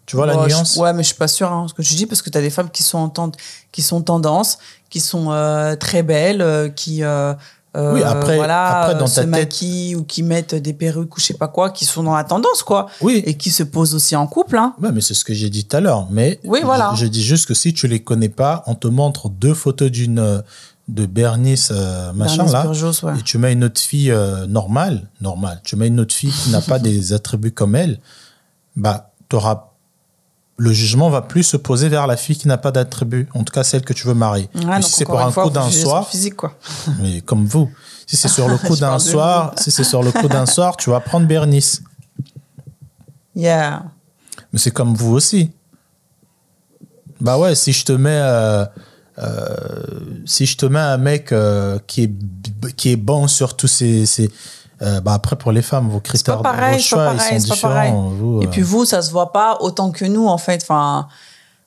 Tu 0.05 0.15
vois 0.15 0.25
la 0.25 0.35
Ouais, 0.37 0.49
je- 0.49 0.55
nuance? 0.55 0.75
Ouais, 0.77 0.93
mais 0.93 1.03
je 1.03 1.07
suis 1.07 1.15
pas 1.17 1.27
sûre 1.27 1.51
hein, 1.51 1.65
ce 1.69 1.73
que 1.73 1.81
tu 1.81 1.95
dis 1.95 2.05
parce 2.05 2.21
que 2.21 2.29
tu 2.29 2.37
as 2.37 2.41
des 2.41 2.49
femmes 2.49 2.69
qui 2.69 2.83
sont 2.83 2.97
en 2.97 3.09
tend- 3.09 3.31
qui 3.71 3.81
sont 3.81 4.01
tendance, 4.01 4.57
qui 4.89 4.99
sont 4.99 5.31
euh, 5.31 5.75
très 5.75 6.03
belles, 6.03 6.41
euh, 6.41 6.69
qui 6.69 7.03
euh, 7.03 7.33
euh, 7.77 7.93
Oui, 7.93 8.03
après- 8.03 8.35
voilà, 8.35 8.81
après, 8.81 8.93
dans 8.95 9.05
ta 9.05 9.07
se 9.07 9.19
tête- 9.21 9.29
maquillent 9.29 9.95
ou 9.95 10.03
qui 10.03 10.23
mettent 10.23 10.55
des 10.55 10.73
perruques 10.73 11.15
ou 11.15 11.21
je 11.21 11.25
sais 11.27 11.35
pas 11.35 11.47
quoi, 11.47 11.69
qui 11.69 11.85
sont 11.85 12.03
dans 12.03 12.15
la 12.15 12.25
tendance 12.25 12.63
quoi, 12.63 12.87
Oui, 12.99 13.23
et 13.25 13.37
qui 13.37 13.49
se 13.51 13.63
posent 13.63 13.95
aussi 13.95 14.13
en 14.15 14.27
couple. 14.27 14.57
Hein. 14.57 14.73
Ouais, 14.81 14.91
mais 14.91 14.99
c'est 14.99 15.13
ce 15.13 15.23
que 15.23 15.33
j'ai 15.33 15.49
dit 15.49 15.63
tout 15.65 15.77
à 15.77 15.79
l'heure. 15.79 16.07
Mais 16.11 16.39
Oui, 16.43 16.59
voilà. 16.63 16.91
je, 16.95 17.01
je 17.05 17.07
dis 17.07 17.23
juste 17.23 17.45
que 17.45 17.53
si 17.53 17.73
tu 17.73 17.87
les 17.87 18.03
connais 18.03 18.27
pas, 18.27 18.63
on 18.67 18.75
te 18.75 18.87
montre 18.87 19.29
deux 19.29 19.53
photos 19.53 19.89
d'une 19.89 20.43
de 20.89 21.05
Bernice 21.05 21.71
machin 22.13 22.43
Bernice 22.43 22.51
là, 22.53 22.63
Burgos, 22.63 23.05
ouais. 23.05 23.19
et 23.19 23.21
tu 23.21 23.37
mets 23.37 23.53
une 23.53 23.63
autre 23.63 23.79
fille 23.79 24.13
normale, 24.49 25.07
normale. 25.21 25.61
Tu 25.63 25.77
mets 25.77 25.87
une 25.87 26.01
autre 26.01 26.13
fille 26.13 26.33
qui 26.33 26.49
n'a 26.49 26.59
pas 26.59 26.79
des 26.79 27.13
attributs 27.13 27.53
comme 27.53 27.75
elle, 27.77 27.99
bah 28.75 29.11
t'auras 29.29 29.70
le 30.57 30.73
jugement 30.73 31.09
va 31.09 31.21
plus 31.21 31.43
se 31.43 31.57
poser 31.57 31.89
vers 31.89 32.07
la 32.07 32.17
fille 32.17 32.37
qui 32.37 32.47
n'a 32.47 32.57
pas 32.57 32.71
d'attributs, 32.71 33.27
en 33.33 33.43
tout 33.43 33.53
cas 33.53 33.63
celle 33.63 33.83
que 33.83 33.93
tu 33.93 34.07
veux 34.07 34.13
marier. 34.13 34.49
Ouais, 34.55 34.65
Mais 34.65 34.81
si 34.81 34.91
c'est 34.91 35.05
pour 35.05 35.19
un 35.19 35.31
fois, 35.31 35.43
coup 35.45 35.49
d'un 35.49 35.69
soir, 35.69 36.07
physique 36.07 36.35
quoi. 36.35 36.55
mais 37.01 37.21
comme 37.21 37.45
vous, 37.45 37.71
si 38.05 38.15
c'est 38.15 38.27
sur 38.27 38.47
le 38.47 38.57
coup 38.67 38.75
d'un 38.75 38.99
soir, 38.99 39.53
si 39.57 39.71
c'est 39.71 39.83
sur 39.83 40.03
le 40.03 40.11
coup 40.11 40.27
d'un 40.27 40.45
soir, 40.45 40.77
tu 40.77 40.89
vas 40.89 40.99
prendre 40.99 41.27
Bernice. 41.27 41.81
Yeah. 43.33 43.83
Mais 44.51 44.59
c'est 44.59 44.71
comme 44.71 44.93
vous 44.93 45.13
aussi. 45.13 45.51
Bah 47.21 47.37
ouais, 47.37 47.55
si 47.55 47.71
je 47.71 47.85
te 47.85 47.93
mets, 47.93 48.09
euh, 48.21 48.65
euh, 49.19 49.55
si 50.25 50.45
je 50.45 50.57
te 50.57 50.65
mets 50.65 50.79
un 50.79 50.97
mec 50.97 51.31
euh, 51.31 51.79
qui 51.87 52.03
est 52.03 52.11
qui 52.75 52.91
est 52.91 52.97
bon 52.97 53.27
sur 53.27 53.55
tous 53.55 53.67
ces, 53.67 54.05
ces 54.05 54.29
euh, 54.81 55.01
bah 55.01 55.13
après 55.13 55.35
pour 55.35 55.51
les 55.51 55.61
femmes, 55.61 55.89
vos 55.89 55.99
critères, 55.99 56.37
pas 56.41 56.51
pareil, 56.51 56.77
vos 56.77 56.83
choix, 56.83 57.05
pas 57.05 57.13
pareil, 57.15 57.37
ils 57.37 57.41
sont 57.41 57.53
différents. 57.53 58.09
Vous, 58.09 58.41
Et 58.41 58.47
puis 58.47 58.61
vous, 58.61 58.85
ça 58.85 59.01
se 59.01 59.11
voit 59.11 59.31
pas 59.31 59.57
autant 59.61 59.91
que 59.91 60.05
nous 60.05 60.27
en 60.27 60.37
fait. 60.37 60.61
Enfin, 60.63 61.07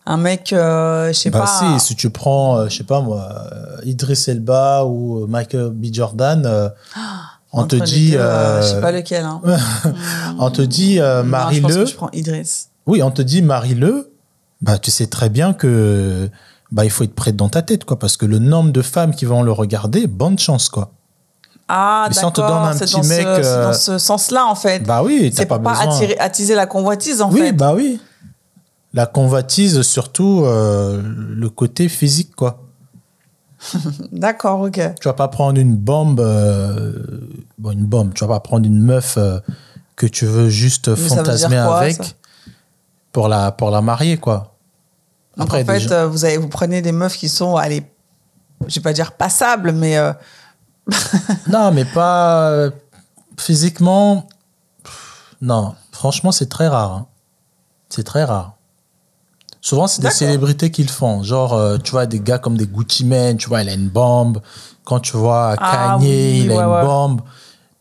un 0.07 0.17
mec, 0.17 0.53
euh, 0.53 1.09
je 1.09 1.13
sais 1.13 1.31
bah 1.31 1.41
pas. 1.41 1.79
si, 1.79 1.87
si 1.87 1.97
tu 1.97 2.11
prends, 2.11 2.59
euh, 2.59 2.69
je 2.69 2.77
sais 2.77 2.85
pas 2.85 3.01
moi, 3.01 3.29
euh, 3.53 3.77
Idris 3.85 4.25
Elba 4.29 4.85
ou 4.85 5.27
Michael 5.27 5.71
B. 5.71 5.87
Jordan, 5.93 6.45
euh, 6.45 6.69
on 7.53 7.65
te 7.65 7.77
dit, 7.77 8.11
deux, 8.13 8.19
euh, 8.19 8.61
je 8.63 8.67
sais 8.67 8.81
pas 8.81 8.93
lequel. 8.93 9.25
Hein. 9.25 9.41
on 10.39 10.51
te 10.51 10.61
dit, 10.63 11.01
euh, 11.01 11.23
Non, 11.23 11.51
je 11.53 11.61
pense 11.61 11.71
que 11.71 11.77
marie-le. 11.77 11.87
je 11.87 11.95
prends 11.95 12.11
Idriss. 12.13 12.69
Oui, 12.87 13.03
on 13.03 13.11
te 13.11 13.23
dit 13.23 13.41
marie-le, 13.41 14.13
bah 14.61 14.79
tu 14.79 14.91
sais 14.91 15.07
très 15.07 15.31
bien 15.31 15.55
que 15.55 16.29
bah 16.71 16.85
il 16.85 16.91
faut 16.91 17.05
être 17.05 17.15
prêt 17.15 17.33
dans 17.33 17.49
ta 17.49 17.63
tête 17.63 17.85
quoi 17.85 17.99
parce 17.99 18.17
que 18.17 18.27
le 18.27 18.39
nombre 18.39 18.73
de 18.73 18.83
femmes 18.83 19.15
qui 19.15 19.25
vont 19.25 19.43
le 19.43 19.53
regarder, 19.53 20.07
bonne 20.07 20.39
chance 20.39 20.69
quoi. 20.69 20.93
Ah, 21.69 22.05
Mais 22.09 22.15
si 22.15 22.25
on 22.25 22.31
te 22.31 22.41
d'accord. 22.41 22.61
donne 22.61 22.69
un 22.75 22.79
petit 22.79 22.93
dans, 22.93 23.03
ce- 23.03 23.09
mec, 23.09 23.21
c'est 23.21 23.47
euh, 23.47 23.65
dans 23.69 23.73
ce 23.73 23.99
sens-là, 23.99 24.47
en 24.47 24.55
fait. 24.55 24.81
Bah 24.81 25.03
oui, 25.03 25.31
t'as 25.31 25.43
c'est 25.43 25.47
pas 25.47 25.59
pas 25.59 25.71
besoin. 25.73 25.95
attirer, 25.95 26.19
attiser 26.19 26.55
la 26.55 26.67
convoitise, 26.67 27.23
en 27.23 27.31
oui, 27.33 27.41
fait. 27.41 27.53
bah 27.53 27.73
oui. 27.75 28.01
La 28.93 29.07
convoitise 29.07 29.83
surtout 29.83 30.43
euh, 30.45 31.03
le 31.05 31.49
côté 31.51 31.89
physique 31.89 32.37
quoi. 32.37 32.61
D'accord, 34.13 34.61
ok. 34.61 34.81
Tu 35.01 35.09
vas 35.09 35.15
pas 35.15 35.29
prendre 35.29 35.59
une 35.59 35.75
bombe 35.75 36.21
euh, 36.21 36.93
bon 37.59 37.73
une 37.73 37.87
bombe, 37.87 38.13
tu 38.15 38.25
vas 38.25 38.35
pas 38.35 38.41
prendre 38.41 38.67
une 38.67 38.81
meuf 38.81 39.19
que 39.97 40.07
tu 40.07 40.27
veux 40.27 40.49
juste 40.49 40.95
fantasmer 40.95 41.63
quoi, 41.67 41.79
avec 41.79 41.97
ça 41.97 42.05
pour 43.11 43.27
la 43.29 43.51
pour 43.53 43.71
la 43.71 43.81
marier 43.81 44.17
quoi. 44.19 44.55
Donc, 45.37 45.47
Après, 45.49 45.63
en 45.63 45.67
fait, 45.67 46.05
vous, 46.07 46.25
avez, 46.25 46.37
vous 46.37 46.49
prenez 46.49 46.81
des 46.81 46.93
meufs 46.93 47.17
qui 47.17 47.29
sont, 47.29 47.57
allez, 47.57 47.83
je 48.69 48.77
vais 48.77 48.81
pas 48.81 48.93
dire 48.93 49.11
passables, 49.13 49.73
mais 49.73 49.99
Non, 51.49 51.71
mais 51.73 51.85
pas 51.85 52.51
euh, 52.51 52.71
physiquement. 53.39 54.27
pff, 54.83 55.37
Non, 55.41 55.75
franchement, 55.93 56.33
c'est 56.33 56.49
très 56.49 56.69
rare. 56.69 56.93
hein. 56.93 57.07
C'est 57.89 58.05
très 58.05 58.25
rare. 58.25 58.55
Souvent, 59.61 59.87
c'est 59.87 60.01
des 60.01 60.05
D'accord. 60.05 60.19
célébrités 60.19 60.71
qui 60.71 60.83
le 60.83 60.89
font. 60.91 61.23
Genre, 61.23 61.55
euh, 61.55 61.79
tu 61.79 61.93
vois, 61.93 62.07
des 62.07 62.21
gars 62.21 62.39
comme 62.39 62.57
des 62.57 62.67
Gucci 62.67 63.05
Men, 63.05 63.37
tu 63.39 63.49
vois, 63.49 63.63
il 63.63 63.69
a 63.69 63.75
une 63.75 63.89
bombe. 63.89 64.41
Quand 64.85 65.01
tu 65.01 65.17
vois 65.17 65.55
Ah 65.59 65.97
Kanye, 65.99 66.07
oui, 66.07 66.41
il 66.45 66.53
a 66.53 66.57
ouais, 66.57 66.63
une 66.65 66.71
ouais. 66.71 66.83
bombe. 66.85 67.21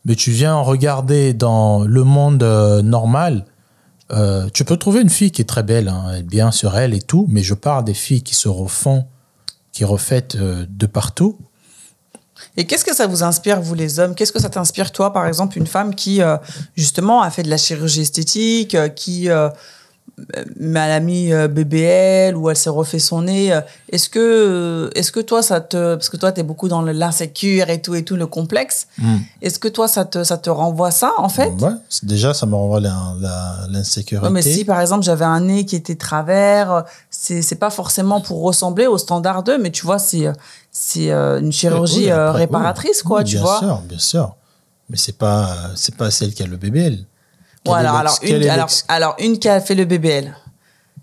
Mais 0.06 0.14
tu 0.14 0.30
viens 0.30 0.56
regarder 0.56 1.34
dans 1.34 1.80
le 1.84 2.04
monde 2.04 2.42
euh, 2.42 2.80
normal. 2.82 3.44
euh, 4.12 4.48
tu 4.52 4.64
peux 4.64 4.76
trouver 4.76 5.00
une 5.00 5.10
fille 5.10 5.30
qui 5.30 5.42
est 5.42 5.46
très 5.46 5.62
belle, 5.62 5.88
hein, 5.88 6.04
elle 6.12 6.20
est 6.20 6.22
bien 6.22 6.50
sur 6.50 6.76
elle 6.76 6.92
et 6.94 7.00
tout, 7.02 7.26
mais 7.30 7.42
je 7.42 7.54
parle 7.54 7.84
des 7.84 7.94
filles 7.94 8.22
qui 8.22 8.34
se 8.34 8.48
refont, 8.48 9.06
qui 9.72 9.84
refaitent 9.84 10.36
euh, 10.36 10.66
de 10.68 10.86
partout. 10.86 11.38
Et 12.56 12.66
qu'est-ce 12.66 12.84
que 12.84 12.94
ça 12.94 13.06
vous 13.06 13.22
inspire, 13.22 13.60
vous 13.60 13.74
les 13.74 13.98
hommes? 13.98 14.14
Qu'est-ce 14.14 14.32
que 14.32 14.40
ça 14.40 14.48
t'inspire, 14.48 14.92
toi, 14.92 15.12
par 15.12 15.26
exemple, 15.26 15.58
une 15.58 15.66
femme 15.66 15.94
qui, 15.94 16.22
euh, 16.22 16.36
justement, 16.76 17.20
a 17.22 17.30
fait 17.30 17.42
de 17.42 17.50
la 17.50 17.56
chirurgie 17.56 18.02
esthétique, 18.02 18.74
euh, 18.74 18.88
qui 18.88 19.28
euh, 20.36 20.44
elle 20.60 20.76
a 20.76 21.00
mis 21.00 21.32
euh, 21.32 21.48
BBL 21.48 22.36
ou 22.36 22.48
elle 22.48 22.56
s'est 22.56 22.70
refait 22.70 23.00
son 23.00 23.22
nez 23.22 23.52
euh, 23.52 23.60
Est-ce 23.90 24.08
que, 24.08 24.18
euh, 24.20 24.90
est-ce 24.94 25.10
que 25.10 25.18
toi, 25.20 25.42
ça 25.42 25.60
te... 25.60 25.94
Parce 25.96 26.08
que 26.08 26.16
toi, 26.16 26.30
tu 26.30 26.40
es 26.40 26.42
beaucoup 26.44 26.68
dans 26.68 26.82
l'insécure 26.82 27.68
et 27.68 27.82
tout, 27.82 27.94
et 27.96 28.04
tout, 28.04 28.14
le 28.14 28.26
complexe. 28.26 28.86
Mm. 28.98 29.16
Est-ce 29.42 29.58
que 29.58 29.66
toi, 29.68 29.88
ça 29.88 30.04
te, 30.04 30.22
ça 30.22 30.38
te 30.38 30.50
renvoie 30.50 30.92
ça, 30.92 31.12
en 31.18 31.28
fait? 31.28 31.50
Ouais, 31.60 31.72
déjà, 32.04 32.32
ça 32.32 32.46
me 32.46 32.54
renvoie 32.54 32.80
l'insécurité. 33.68 34.30
Mais 34.30 34.42
si 34.42 34.64
par 34.64 34.80
exemple 34.80 35.02
j'avais 35.04 35.24
un 35.24 35.40
nez 35.40 35.64
qui 35.66 35.76
était 35.76 35.96
travers, 35.96 36.72
euh, 36.72 36.82
c'est 37.10 37.42
c'est 37.42 37.56
pas 37.56 37.70
forcément 37.70 38.20
pour 38.20 38.42
ressembler 38.42 38.86
au 38.86 38.98
standard 38.98 39.42
2, 39.42 39.58
mais 39.58 39.70
tu 39.70 39.84
vois, 39.84 39.98
c'est 39.98 40.26
euh, 40.26 40.32
c'est 40.70 41.10
euh, 41.10 41.40
une 41.40 41.52
chirurgie 41.52 42.04
Oui, 42.04 42.10
euh, 42.10 42.28
après, 42.28 42.40
réparatrice, 42.42 43.02
quoi, 43.02 43.18
Oui, 43.18 43.24
tu 43.24 43.36
bien 43.36 43.42
vois. 43.42 43.58
sûr, 43.58 43.82
bien 43.88 43.98
sûr. 43.98 44.34
Mais 44.90 44.96
c'est 44.96 45.16
pas, 45.16 45.56
c'est 45.76 45.96
pas 45.96 46.10
celle 46.10 46.34
qui 46.34 46.42
a 46.42 46.46
le 46.46 46.56
BBL. 46.56 46.98
Quel 47.64 47.72
Ouais, 47.74 47.80
est 47.80 47.86
alors, 47.86 47.96
alors, 47.96 48.18
une, 48.22 48.42
est 48.42 48.48
alors, 48.48 48.66
l'ex- 48.66 48.84
alors, 48.88 49.16
une 49.20 49.38
qui 49.38 49.48
a 49.48 49.60
fait 49.60 49.74
le 49.74 49.84
BBL. 49.84 50.36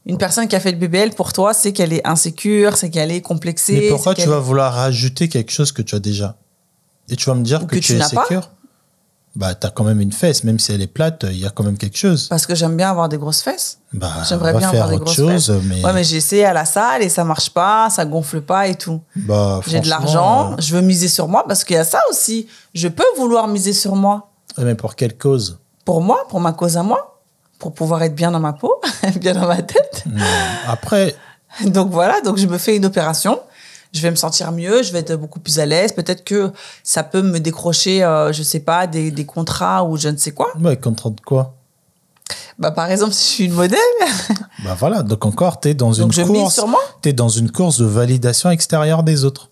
Une 0.06 0.18
personne 0.18 0.48
qui 0.48 0.56
a 0.56 0.60
fait 0.60 0.72
le 0.72 0.78
BBL, 0.78 1.12
pour 1.12 1.32
toi, 1.34 1.54
c'est 1.54 1.74
qu'elle 1.74 1.94
est 1.94 2.06
insécure, 2.08 2.76
c'est 2.78 2.90
qu'elle 2.90 3.12
est 3.12 3.22
complexée. 3.22 3.74
Mais 3.82 3.90
pourquoi 3.90 4.14
tu 4.16 4.22
qu'elle- 4.22 4.30
vas 4.30 4.40
vouloir 4.40 4.74
rajouter 4.74 5.28
quelque 5.30 5.52
chose 5.52 5.72
que 5.72 5.82
tu 5.82 5.96
as 5.96 6.00
déjà? 6.00 6.38
Et 7.10 7.16
tu 7.16 7.26
vas 7.26 7.36
me 7.36 7.44
dire 7.44 7.62
que, 7.62 7.66
que 7.66 7.76
tu 7.76 7.82
tu 7.82 7.94
es 7.94 7.98
n'as 7.98 8.10
pas? 8.10 8.24
sécure 8.24 8.50
Bah, 9.36 9.56
t'as 9.56 9.70
quand 9.70 9.84
même 9.86 10.02
une 10.02 10.12
fesse, 10.12 10.44
même 10.44 10.60
si 10.60 10.74
elle 10.74 10.82
est 10.82 10.88
plate, 10.88 11.26
il 11.30 11.38
y 11.38 11.46
a 11.46 11.52
quand 11.52 11.64
même 11.64 11.78
quelque 11.78 11.98
chose. 11.98 12.28
Parce 12.28 12.46
que 12.46 12.54
j'aime 12.54 12.76
bien 12.76 12.90
avoir 12.90 13.08
des 13.10 13.18
grosses 13.18 13.42
fesses. 13.42 13.80
Bah, 13.94 14.12
J'aimerais 14.28 14.54
bien 14.54 14.72
faire 14.72 14.84
avoir 14.84 15.00
des 15.00 15.04
grosses 15.06 15.16
chose, 15.16 15.48
fesses. 15.48 15.64
mais 15.70 15.86
Ouais, 15.86 15.94
mais 15.94 16.04
j'ai 16.04 16.18
essayé 16.18 16.44
à 16.46 16.52
la 16.54 16.66
salle 16.66 17.02
et 17.02 17.08
ça 17.10 17.24
marche 17.24 17.50
pas, 17.52 17.90
ça 17.90 18.04
gonfle 18.06 18.42
pas 18.42 18.68
et 18.68 18.76
tout. 18.76 19.02
bah, 19.16 19.62
J'ai 19.66 19.80
de 19.80 19.88
l'argent, 19.88 20.52
euh, 20.52 20.56
je 20.60 20.76
veux 20.76 20.82
miser 20.82 21.08
sur 21.08 21.28
moi 21.30 21.46
parce 21.48 21.64
qu'il 21.64 21.76
y 21.76 21.80
a 21.80 21.86
ça 21.86 22.02
aussi. 22.10 22.48
Je 22.74 22.88
peux 22.90 23.06
vouloir 23.18 23.48
miser 23.48 23.72
sur 23.74 23.96
moi. 23.96 24.32
mais 24.58 24.76
pour 24.76 24.96
quelle 24.96 25.18
cause? 25.18 25.60
Pour 25.92 26.00
moi, 26.02 26.26
pour 26.30 26.40
ma 26.40 26.54
cause 26.54 26.78
à 26.78 26.84
moi, 26.84 27.20
pour 27.60 27.74
pouvoir 27.74 28.02
être 28.04 28.16
bien 28.16 28.32
dans 28.32 28.40
ma 28.40 28.54
peau, 28.54 28.74
bien 29.20 29.34
dans 29.34 29.46
ma 29.46 29.62
tête. 29.62 30.04
Non. 30.06 30.24
Après, 30.70 31.14
Donc 31.66 31.92
voilà, 31.92 32.22
donc 32.22 32.38
je 32.38 32.48
me 32.48 32.58
fais 32.58 32.78
une 32.78 32.86
opération. 32.86 33.42
Je 33.92 34.00
vais 34.00 34.10
me 34.10 34.16
sentir 34.16 34.54
mieux, 34.54 34.84
je 34.84 34.94
vais 34.94 35.00
être 35.00 35.16
beaucoup 35.18 35.42
plus 35.42 35.60
à 35.60 35.66
l'aise. 35.66 35.92
Peut-être 35.92 36.24
que 36.24 36.54
ça 36.82 37.04
peut 37.04 37.22
me 37.22 37.42
décrocher, 37.42 38.06
euh, 38.06 38.32
je 38.32 38.42
sais 38.42 38.62
pas, 38.62 38.88
des, 38.88 39.12
des 39.12 39.26
contrats 39.26 39.84
ou 39.84 39.98
je 39.98 40.08
ne 40.08 40.16
sais 40.16 40.32
quoi. 40.32 40.48
ouais, 40.62 40.78
contre 40.78 41.10
de 41.10 41.20
quoi? 41.20 41.56
Bah, 42.58 42.72
par 42.72 42.90
exemple, 42.90 43.12
si 43.12 43.26
je 43.28 43.34
suis 43.34 43.46
une 43.48 43.54
modèle, 43.54 43.80
Bah 44.64 44.78
voilà, 44.80 45.04
donc 45.04 45.26
encore, 45.26 45.60
t'es 45.60 45.74
dans 45.74 45.92
donc 45.92 46.14
je 46.14 46.22
une 46.22 46.30
mise 46.30 46.42
course. 46.44 46.54
sur 46.54 46.68
moi. 46.70 46.80
T'es 47.02 47.12
dans 47.12 47.28
une 47.28 47.52
course 47.52 47.80
de 47.80 47.86
validation 47.86 48.50
extérieure 48.50 49.04
des 49.04 49.26
autres. 49.26 49.50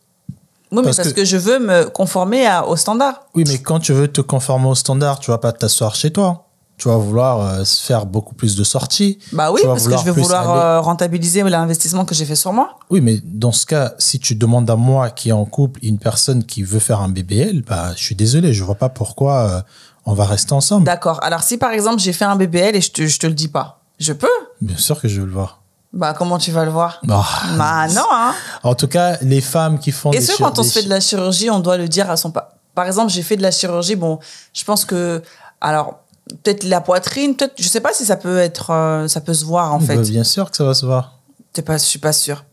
Oui, 0.72 0.78
mais 0.80 0.84
Parce 0.84 0.98
parce, 0.98 1.10
que- 1.10 1.14
que... 1.16 1.26
je 1.26 1.38
veux 1.38 1.60
me 1.60 1.86
conformer 1.90 2.46
à, 2.46 2.68
au 2.68 2.76
standard. 2.76 3.22
Oui, 3.36 3.44
mais 3.48 3.58
quand 3.60 3.80
tu 3.80 3.94
veux 3.94 4.08
te 4.08 4.22
conformer 4.22 4.68
au 4.68 4.76
standard, 4.76 5.20
tu 5.20 5.32
vas 5.32 5.38
pas 5.40 5.52
t'asseoir 5.52 5.96
chez 5.96 6.12
toi. 6.12 6.46
Tu 6.78 6.88
vas 6.88 6.96
vouloir 6.96 7.42
euh, 7.42 7.64
faire 7.66 8.06
beaucoup 8.06 8.34
plus 8.36 8.56
de 8.56 8.64
sorties. 8.64 9.20
Bah 9.34 9.52
oui, 9.52 9.60
parce 9.66 9.86
que 9.86 9.98
je 9.98 10.04
vais 10.06 10.12
vouloir 10.22 10.50
aller- 10.50 10.62
euh, 10.62 10.80
rentabiliser 10.80 11.44
l'investissement 11.44 12.06
que 12.06 12.16
j'ai 12.16 12.24
fait 12.24 12.38
sur 12.38 12.54
moi. 12.54 12.78
Oui, 12.90 13.02
mais 13.02 13.20
dans 13.22 13.52
ce 13.52 13.66
cas, 13.66 13.94
si 13.98 14.18
tu 14.20 14.34
demandes 14.36 14.70
à 14.70 14.78
moi 14.78 15.10
qui 15.10 15.28
est 15.30 15.34
en 15.34 15.44
couple 15.44 15.80
une 15.84 15.98
personne 16.00 16.46
qui 16.46 16.64
veut 16.64 16.80
faire 16.80 17.02
un 17.02 17.10
BBL, 17.10 17.64
bah, 17.68 17.92
je 17.98 18.02
suis 18.04 18.16
désolé, 18.16 18.54
je 18.54 18.64
vois 18.64 18.76
pas 18.76 18.88
pourquoi 18.88 19.40
euh, 19.50 19.62
on 20.06 20.14
va 20.14 20.24
rester 20.26 20.54
ensemble. 20.54 20.86
D'accord. 20.86 21.20
Alors, 21.22 21.44
si 21.44 21.58
par 21.58 21.72
exemple, 21.72 22.00
j'ai 22.00 22.14
fait 22.14 22.24
un 22.26 22.38
BBL 22.38 22.76
et 22.78 22.82
je 22.82 22.92
te, 22.92 23.06
je 23.08 23.20
te 23.20 23.28
le 23.28 23.34
dis 23.34 23.50
pas, 23.50 23.82
je 24.00 24.14
peux? 24.14 24.28
Bien 24.62 24.78
sûr 24.78 25.02
que 25.02 25.10
je 25.10 25.20
veux 25.20 25.28
le 25.28 25.34
voir. 25.34 25.59
Bah, 25.92 26.14
comment 26.18 26.38
tu 26.38 26.52
vas 26.52 26.66
le 26.66 26.72
voir 26.72 27.00
Bah, 27.04 27.26
Bah, 27.58 27.88
non, 27.88 28.06
hein. 28.12 28.34
En 28.64 28.76
tout 28.76 28.88
cas, 28.88 29.18
les 29.22 29.42
femmes 29.42 29.80
qui 29.80 29.92
font 29.92 30.12
des 30.12 30.20
que 30.20 30.24
chir- 30.24 30.38
quand 30.38 30.60
on 30.60 30.64
se 30.64 30.72
fait 30.72 30.84
de 30.84 30.90
la 30.90 31.00
chirurgie, 31.00 31.50
on 31.50 31.60
doit 31.60 31.78
le 31.78 31.88
dire 31.88 32.10
à 32.12 32.16
son 32.18 32.30
pa- 32.32 32.54
Par 32.76 32.86
exemple, 32.86 33.12
j'ai 33.12 33.24
fait 33.24 33.38
de 33.38 33.42
la 33.42 33.50
chirurgie, 33.52 33.96
bon, 33.96 34.20
je 34.54 34.64
pense 34.64 34.86
que 34.86 35.22
alors 35.62 36.00
peut-être 36.44 36.64
la 36.64 36.80
poitrine, 36.80 37.36
peut-être 37.36 37.54
je 37.58 37.68
sais 37.68 37.82
pas 37.82 37.92
si 37.92 38.06
ça 38.06 38.16
peut 38.18 38.38
être 38.38 38.70
euh, 38.70 39.08
ça 39.08 39.20
peut 39.20 39.34
se 39.34 39.44
voir 39.46 39.74
en 39.74 39.80
Bah, 39.80 39.86
fait. 39.88 40.02
bien 40.12 40.24
sûr 40.24 40.52
que 40.52 40.58
ça 40.58 40.64
va 40.64 40.76
se 40.76 40.86
voir. 40.86 41.16
T'es 41.54 41.64
pas 41.64 41.78
je 41.78 41.84
suis 41.84 41.98
pas 42.00 42.14
sûre. 42.14 42.46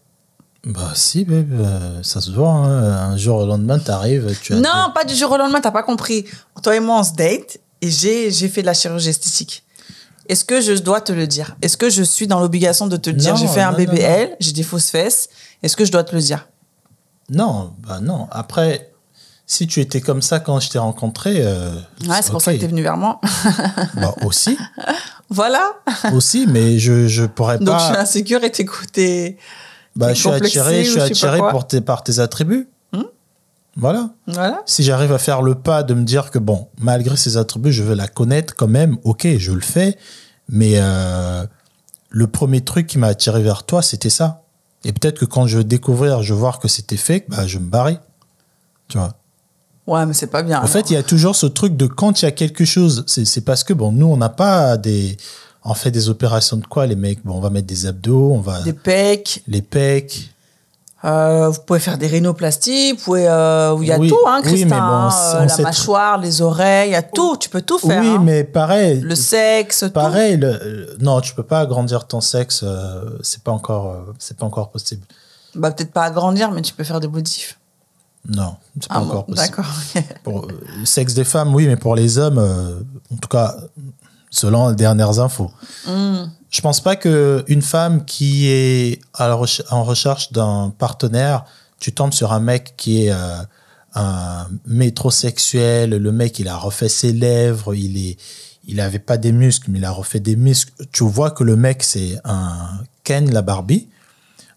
Bah 0.64 0.92
si, 0.94 1.24
babe, 1.26 1.52
euh, 1.60 2.02
ça 2.02 2.20
se 2.22 2.30
voit. 2.32 2.48
hein. 2.48 3.10
Un 3.12 3.16
jour 3.18 3.38
au 3.38 3.46
lendemain, 3.46 3.78
t'arrives, 3.78 4.34
tu 4.42 4.54
as... 4.54 4.56
Non, 4.56 4.90
pas 4.94 5.04
du 5.04 5.14
jour 5.14 5.30
au 5.30 5.36
lendemain, 5.36 5.60
t'as 5.60 5.70
pas 5.70 5.82
compris. 5.84 6.24
Toi 6.62 6.74
et 6.74 6.80
moi 6.80 6.98
on 7.00 7.04
se 7.04 7.12
date 7.12 7.58
et 7.82 7.90
j'ai 7.90 8.30
j'ai 8.30 8.48
fait 8.48 8.62
de 8.62 8.66
la 8.66 8.74
chirurgie 8.74 9.10
esthétique. 9.10 9.62
Est-ce 10.28 10.44
que 10.44 10.60
je 10.60 10.72
dois 10.74 11.00
te 11.00 11.12
le 11.12 11.26
dire? 11.26 11.56
Est-ce 11.62 11.76
que 11.76 11.88
je 11.90 12.02
suis 12.02 12.26
dans 12.26 12.40
l'obligation 12.40 12.86
de 12.86 12.96
te 12.96 13.10
le 13.10 13.16
dire? 13.16 13.36
J'ai 13.36 13.46
fait 13.48 13.62
un 13.62 13.72
non, 13.72 13.78
BBL, 13.78 14.36
j'ai 14.40 14.52
des 14.52 14.62
fausses 14.62 14.90
fesses. 14.90 15.28
Est-ce 15.62 15.76
que 15.76 15.84
je 15.84 15.92
dois 15.92 16.04
te 16.04 16.14
le 16.14 16.20
dire? 16.20 16.48
Non, 17.30 17.72
bah 17.86 18.00
non. 18.00 18.28
Après, 18.30 18.90
si 19.46 19.66
tu 19.66 19.80
étais 19.80 20.00
comme 20.00 20.22
ça 20.22 20.40
quand 20.40 20.60
je 20.60 20.68
t'ai 20.70 20.78
rencontré... 20.78 21.36
euh, 21.38 21.70
Ouais, 22.06 22.18
c'est 22.22 22.30
pour 22.30 22.40
ça 22.42 22.52
que 22.52 22.56
ok. 22.56 22.60
t'es 22.62 22.66
venu 22.68 22.82
vers 22.82 22.96
moi. 22.96 23.20
Bah 23.94 24.14
aussi, 24.24 24.56
voilà. 25.30 25.72
aussi, 26.12 26.46
mais 26.48 26.78
je, 26.78 27.08
je 27.08 27.24
pourrais 27.24 27.58
Donc 27.58 27.78
je 27.78 27.84
suis 27.84 27.94
pas... 27.94 28.00
insécure 28.00 28.44
et 28.44 28.50
t'es- 28.50 29.36
Bah, 29.96 30.12
je 30.14 30.20
suis 30.20 30.28
attiré, 30.30 30.84
je 30.84 30.90
suis 30.90 30.98
pas 30.98 31.04
attiré 31.04 31.38
pour 31.50 31.66
tes, 31.66 31.80
par 31.80 32.02
tes 32.04 32.18
attributs. 32.18 32.68
Voilà. 33.76 34.10
Voilà. 34.26 34.62
Si 34.66 34.82
j'arrive 34.82 35.12
à 35.12 35.18
faire 35.18 35.42
le 35.42 35.54
pas 35.54 35.82
de 35.82 35.94
me 35.94 36.04
dire 36.04 36.30
que, 36.30 36.38
bon, 36.38 36.68
malgré 36.78 37.16
ces 37.16 37.36
attributs, 37.36 37.72
je 37.72 37.82
veux 37.82 37.94
la 37.94 38.08
connaître 38.08 38.54
quand 38.54 38.68
même, 38.68 38.96
ok, 39.04 39.26
je 39.38 39.52
le 39.52 39.60
fais. 39.60 39.96
Mais 40.48 40.74
euh, 40.76 41.44
le 42.08 42.26
premier 42.26 42.62
truc 42.62 42.86
qui 42.86 42.98
m'a 42.98 43.08
attiré 43.08 43.42
vers 43.42 43.64
toi, 43.64 43.82
c'était 43.82 44.10
ça. 44.10 44.42
Et 44.84 44.92
peut-être 44.92 45.18
que 45.18 45.24
quand 45.24 45.46
je 45.46 45.58
vais 45.58 45.64
découvrir, 45.64 46.22
je 46.22 46.32
vais 46.32 46.40
voir 46.40 46.58
que 46.58 46.68
c'était 46.68 46.96
fake, 46.96 47.24
bah, 47.28 47.46
je 47.46 47.58
me 47.58 47.66
barrais. 47.66 48.00
Tu 48.88 48.98
vois. 48.98 49.14
Ouais, 49.86 50.04
mais 50.06 50.14
c'est 50.14 50.28
pas 50.28 50.42
bien. 50.42 50.62
En 50.62 50.66
fait, 50.66 50.90
il 50.90 50.94
y 50.94 50.96
a 50.96 51.02
toujours 51.02 51.36
ce 51.36 51.46
truc 51.46 51.76
de 51.76 51.86
quand 51.86 52.22
il 52.22 52.24
y 52.24 52.28
a 52.28 52.32
quelque 52.32 52.64
chose, 52.64 53.04
c'est 53.06 53.24
c'est 53.24 53.42
parce 53.42 53.62
que, 53.62 53.72
bon, 53.72 53.92
nous, 53.92 54.06
on 54.06 54.16
n'a 54.16 54.28
pas 54.28 54.76
des. 54.76 55.16
On 55.64 55.74
fait 55.74 55.90
des 55.90 56.08
opérations 56.08 56.56
de 56.56 56.66
quoi, 56.66 56.86
les 56.86 56.94
mecs? 56.94 57.24
Bon, 57.24 57.34
on 57.34 57.40
va 57.40 57.50
mettre 57.50 57.66
des 57.66 57.86
abdos, 57.86 58.30
on 58.32 58.40
va. 58.40 58.62
des 58.62 58.72
pecs. 58.72 59.42
Les 59.48 59.62
pecs. 59.62 60.30
Euh, 61.06 61.48
vous 61.50 61.60
pouvez 61.64 61.78
faire 61.78 61.98
des 61.98 62.06
rhinoplasties, 62.08 62.92
vous 62.92 62.98
pouvez, 62.98 63.28
euh, 63.28 63.76
il 63.80 63.86
y 63.86 63.92
a 63.92 63.98
Oui, 63.98 64.08
tout, 64.08 64.18
hein, 64.26 64.40
Christin. 64.42 64.66
bon, 64.68 64.74
hein, 64.82 65.10
euh, 65.36 65.46
la 65.46 65.56
mâchoire, 65.58 66.18
les 66.18 66.42
oreilles, 66.42 66.90
il 66.90 66.92
y 66.92 66.96
a 66.96 67.02
tout. 67.02 67.36
Tu 67.36 67.48
peux 67.48 67.62
tout 67.62 67.78
faire. 67.78 68.00
oui, 68.02 68.08
hein. 68.08 68.20
mais 68.24 68.42
pareil. 68.44 69.00
Le 69.00 69.14
sexe, 69.14 69.80
tout. 69.86 69.90
Pareil, 69.90 70.36
le- 70.36 70.58
le- 70.62 70.96
non, 71.00 71.20
tu 71.20 71.34
peux 71.34 71.42
pas 71.44 71.60
agrandir 71.60 72.06
ton 72.06 72.20
sexe, 72.20 72.60
euh, 72.64 73.18
c'est 73.22 73.42
pas 73.42 73.52
encore, 73.52 73.96
c'est 74.18 74.36
pas 74.36 74.46
encore 74.46 74.70
possible. 74.70 75.06
Bah, 75.54 75.70
peut-être 75.70 75.92
pas 75.92 76.04
agrandir, 76.04 76.50
mais 76.50 76.60
tu 76.62 76.74
peux 76.74 76.84
faire 76.84 77.00
des 77.00 77.08
modifs. 77.08 77.58
Non, 78.28 78.56
c'est 78.80 78.88
pas 78.88 78.96
Ah 78.96 79.00
bon, 79.00 79.06
encore 79.06 79.26
possible. 79.26 79.48
D'accord. 79.56 79.72
Pour 80.24 80.48
le 80.48 80.84
sexe 80.84 81.14
des 81.14 81.24
femmes, 81.24 81.54
oui, 81.54 81.66
mais 81.68 81.76
pour 81.76 81.94
les 81.94 82.18
hommes, 82.18 82.38
en 83.12 83.16
tout 83.16 83.28
cas, 83.28 83.54
selon 84.30 84.70
les 84.70 84.74
dernières 84.74 85.20
infos, 85.20 85.50
Hmm. 85.86 86.24
Je 86.56 86.62
pense 86.62 86.80
pas 86.80 86.96
que 86.96 87.44
une 87.48 87.60
femme 87.60 88.06
qui 88.06 88.48
est 88.48 89.00
en 89.18 89.84
recherche 89.84 90.32
d'un 90.32 90.72
partenaire, 90.78 91.44
tu 91.78 91.92
tombes 91.92 92.14
sur 92.14 92.32
un 92.32 92.40
mec 92.40 92.72
qui 92.78 93.04
est 93.04 93.12
euh, 93.12 93.42
un 93.94 94.48
métrosexuel, 94.64 95.90
le 95.90 96.12
mec 96.12 96.38
il 96.38 96.48
a 96.48 96.56
refait 96.56 96.88
ses 96.88 97.12
lèvres, 97.12 97.74
il 97.74 97.98
est 97.98 98.16
il 98.68 98.80
avait 98.80 98.98
pas 98.98 99.18
des 99.18 99.32
muscles, 99.32 99.70
mais 99.70 99.80
il 99.80 99.84
a 99.84 99.90
refait 99.90 100.18
des 100.18 100.34
muscles. 100.34 100.72
Tu 100.92 101.04
vois 101.04 101.30
que 101.30 101.44
le 101.44 101.56
mec, 101.56 101.82
c'est 101.82 102.18
un 102.24 102.80
Ken, 103.04 103.30
la 103.32 103.42
Barbie. 103.42 103.88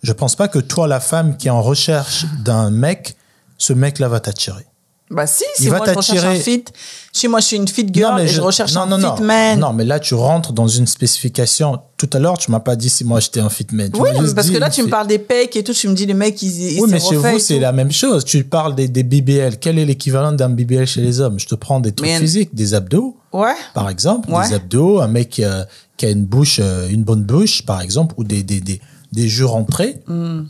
Je 0.01 0.13
pense 0.13 0.35
pas 0.35 0.47
que 0.47 0.57
toi, 0.57 0.87
la 0.87 1.01
femme 1.01 1.35
qui 1.37 1.47
est 1.47 1.51
en 1.51 1.61
recherche 1.61 2.25
d'un 2.45 2.71
mec, 2.71 3.17
ce 3.57 3.73
mec-là 3.73 4.07
va 4.07 4.21
t'attirer. 4.21 4.65
Bah 5.11 5.25
si, 5.25 5.43
Il 5.57 5.63
si 5.63 5.69
va 5.69 5.77
moi 5.77 5.87
je 5.87 5.93
recherche 5.93 6.23
un 6.23 6.35
fit. 6.35 6.63
Chez 7.11 7.27
moi, 7.27 7.39
je 7.39 7.45
suis 7.47 7.55
une 7.57 7.67
fit 7.67 7.87
girl 7.91 8.19
et 8.21 8.27
je, 8.27 8.39
recherche 8.39 8.75
non, 8.75 8.81
un 8.81 8.97
non, 8.99 9.15
fit 9.15 9.23
man. 9.23 9.59
Non, 9.59 9.73
mais 9.73 9.83
là, 9.83 9.99
tu 9.99 10.13
rentres 10.13 10.53
dans 10.53 10.67
une 10.67 10.85
spécification. 10.85 11.79
Tout 11.97 12.09
à 12.13 12.19
l'heure, 12.19 12.37
tu 12.37 12.51
m'as 12.51 12.59
pas 12.59 12.75
dit 12.75 12.89
si 12.89 13.03
moi 13.03 13.19
j'étais 13.19 13.39
un 13.39 13.49
fit 13.49 13.65
man. 13.71 13.89
Tu 13.91 13.99
Oui, 13.99 14.09
mais 14.21 14.33
parce 14.35 14.51
que 14.51 14.57
là, 14.57 14.69
tu 14.69 14.83
me 14.83 14.87
parles 14.89 15.07
des 15.07 15.17
pecs 15.17 15.55
et 15.55 15.63
tout. 15.63 15.73
Tu 15.73 15.87
me 15.87 15.95
dis, 15.95 16.05
le 16.05 16.13
mec, 16.13 16.39
il, 16.43 16.73
il 16.75 16.79
Oui, 16.81 16.87
mais 16.91 16.99
chez 16.99 17.15
vous, 17.15 17.39
c'est 17.39 17.57
la 17.59 17.71
même 17.71 17.91
chose. 17.91 18.23
Tu 18.23 18.43
parles 18.43 18.75
des, 18.75 18.87
des 18.87 19.01
BBL. 19.03 19.57
Quel 19.59 19.79
est 19.79 19.85
l'équivalent 19.85 20.31
d'un 20.31 20.49
BBL 20.49 20.85
chez 20.85 21.01
les 21.01 21.19
hommes? 21.19 21.39
Je 21.39 21.47
te 21.47 21.55
prends 21.55 21.79
des 21.79 21.91
trucs 21.91 22.07
Mais- 22.09 22.19
physiques, 22.19 22.53
des 22.53 22.75
abdos, 22.75 23.17
Ouais. 23.33 23.55
par 23.73 23.89
exemple, 23.89 24.29
Ouais. 24.31 24.47
des 24.47 24.53
abdos, 24.53 24.99
un 25.01 25.07
mec 25.07 25.39
euh, 25.39 25.63
qui 25.97 26.05
a 26.05 26.09
une 26.11 26.25
bouche, 26.25 26.59
euh, 26.61 26.87
une 26.89 27.03
bonne 27.03 27.23
bouche, 27.23 27.63
par 27.65 27.81
exemple, 27.81 28.13
ou 28.17 28.23
des, 28.23 28.43
des, 28.43 28.61
des, 28.61 28.79
des 29.11 29.27
joues 29.27 29.47
rentrées. 29.47 29.99
Hmm. 30.07 30.43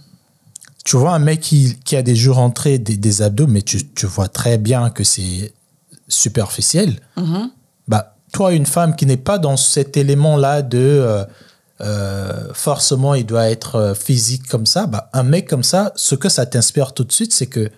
Tu 0.89 0.97
vois 0.97 1.13
un 1.13 1.19
mec 1.19 1.41
qui, 1.41 1.77
qui 1.85 1.95
a 1.95 2.01
des 2.01 2.15
joues 2.15 2.33
rentrées, 2.33 2.79
des, 2.79 2.97
des 2.97 3.21
abdos, 3.21 3.45
mais 3.45 3.61
tu, 3.61 3.87
tu 3.89 4.07
vois 4.07 4.27
très 4.27 4.57
bien 4.57 4.89
que 4.89 5.03
c'est 5.03 5.53
superficiel. 6.07 6.99
Mhm. 7.15 7.51
Bah, 7.87 8.15
toi, 8.33 8.53
une 8.53 8.65
femme 8.65 8.95
qui 8.95 9.05
n'est 9.05 9.15
pas 9.15 9.37
dans 9.37 9.55
cet 9.55 9.97
élément-là 9.97 10.63
de 10.63 10.79
euh, 10.79 11.23
euh, 11.81 12.51
forcément 12.55 13.13
il 13.13 13.23
doit 13.27 13.51
être 13.51 13.75
euh, 13.75 13.93
physique 13.93 14.47
comme 14.47 14.65
ça, 14.65 14.87
bah, 14.87 15.11
un 15.13 15.21
mec 15.21 15.47
comme 15.47 15.61
ça, 15.61 15.91
ce 15.95 16.15
que 16.15 16.27
ça 16.27 16.47
t'inspire 16.47 16.93
tout 16.93 17.03
de 17.03 17.11
suite, 17.11 17.33
c'est 17.33 17.45
que, 17.45 17.69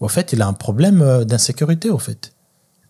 en 0.00 0.08
fait, 0.08 0.34
il 0.34 0.42
a 0.42 0.46
un 0.46 0.52
problème 0.52 1.24
d'insécurité, 1.24 1.88
au 1.88 1.98
fait. 1.98 2.34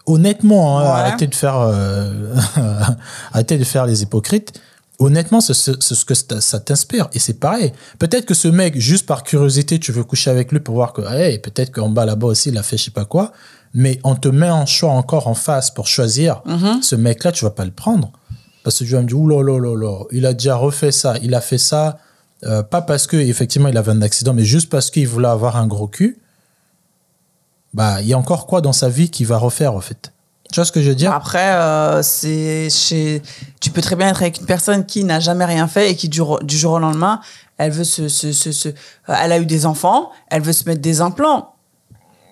Honnêtement, 0.07 0.81
hein, 0.81 0.83
Ouais. 0.83 1.01
arrêtez 1.01 1.29
de 1.29 1.35
faire, 1.37 1.59
euh, 1.61 2.35
arrêtez 3.33 3.57
de 3.57 3.63
faire 3.63 3.87
les 3.87 4.03
hypocrites. 4.03 4.53
Honnêtement, 5.01 5.41
c'est 5.41 5.55
ce, 5.55 6.05
que 6.05 6.15
ça 6.15 6.61
t'inspire. 6.61 7.09
Et 7.15 7.19
c'est 7.19 7.41
pareil. 7.41 7.73
Peut-être 7.99 8.27
que 8.27 8.35
ce 8.35 8.49
mec, 8.49 8.79
juste 8.79 9.07
par 9.07 9.25
curiosité, 9.25 9.79
tu 9.79 9.93
veux 9.93 10.05
coucher 10.05 10.31
avec 10.31 10.53
lui 10.53 10.61
pour 10.61 10.75
voir 10.75 10.93
que, 10.93 11.01
hey, 11.01 11.39
peut-être 11.39 11.73
qu'en 11.73 11.89
bas 11.89 12.05
là-bas 12.05 12.27
aussi, 12.27 12.51
il 12.51 12.59
a 12.59 12.63
fait 12.63 12.77
je 12.77 12.85
sais 12.85 12.91
pas 12.91 13.07
quoi. 13.07 13.33
Mais 13.73 13.99
on 14.05 14.15
te 14.15 14.29
met 14.29 14.49
un 14.49 14.67
choix 14.67 14.91
encore 14.91 15.27
en 15.27 15.35
face 15.35 15.71
pour 15.71 15.87
choisir. 15.87 16.43
Mhm. 16.45 16.83
Ce 16.83 16.97
mec-là, 16.97 17.33
tu 17.33 17.47
vas 17.47 17.51
pas 17.51 17.65
le 17.65 17.71
prendre. 17.71 18.13
Parce 18.63 18.79
que 18.79 18.85
tu 18.85 18.91
vas 18.93 19.01
me 19.01 19.07
dire, 19.07 19.17
là, 19.19 20.07
il 20.13 20.27
a 20.27 20.35
déjà 20.35 20.57
refait 20.57 20.93
ça. 20.93 21.15
Il 21.23 21.35
a 21.35 21.41
fait 21.41 21.57
ça, 21.57 21.99
euh, 22.45 22.63
pas 22.63 22.83
parce 22.83 23.07
que 23.07 23.17
effectivement 23.17 23.69
il 23.69 23.77
avait 23.77 23.93
un 23.93 24.03
accident, 24.03 24.35
mais 24.35 24.45
juste 24.45 24.71
parce 24.71 24.91
qu'il 24.91 25.09
voulait 25.09 25.29
avoir 25.29 25.57
un 25.57 25.67
gros 25.67 25.89
cul. 25.89 26.19
Bah, 27.73 28.03
il 28.03 28.09
y 28.09 28.13
a 28.13 28.19
encore 28.19 28.47
quoi 28.47 28.61
dans 28.61 28.73
sa 28.73 28.91
vie 28.91 29.11
qu'il 29.11 29.27
va 29.27 29.39
refaire, 29.39 29.75
en 29.75 29.81
fait? 29.81 30.13
Tu 30.53 30.57
vois 30.57 30.65
ce 30.65 30.73
que 30.73 30.83
je 30.83 30.89
veux 30.89 30.95
dire? 30.97 31.13
Après, 31.13 31.53
euh, 31.53 32.03
c'est 32.03 32.69
chez... 32.71 33.23
tu 33.61 33.71
peux 33.71 33.81
très 33.81 33.95
bien 33.97 34.09
être 34.09 34.21
avec 34.23 34.41
une 34.41 34.47
personne 34.47 34.85
qui 34.85 35.05
n'a 35.05 35.21
jamais 35.21 35.45
rien 35.45 35.69
fait 35.69 35.91
et 35.91 35.95
qui, 35.97 36.09
du, 36.09 36.21
du 36.43 36.59
jour 36.59 36.73
au 36.73 36.79
lendemain, 36.79 37.21
elle 37.57 37.71
veut 37.71 37.85
se, 37.85 38.09
se, 38.09 38.33
se, 38.33 38.51
se- 38.53 38.69
Elle 39.07 39.33
a 39.33 39.39
eu 39.39 39.47
des 39.47 39.65
enfants, 39.67 40.11
elle 40.29 40.43
veut 40.43 40.53
se 40.53 40.65
mettre 40.69 40.81
des 40.81 41.01
implants. 41.01 41.55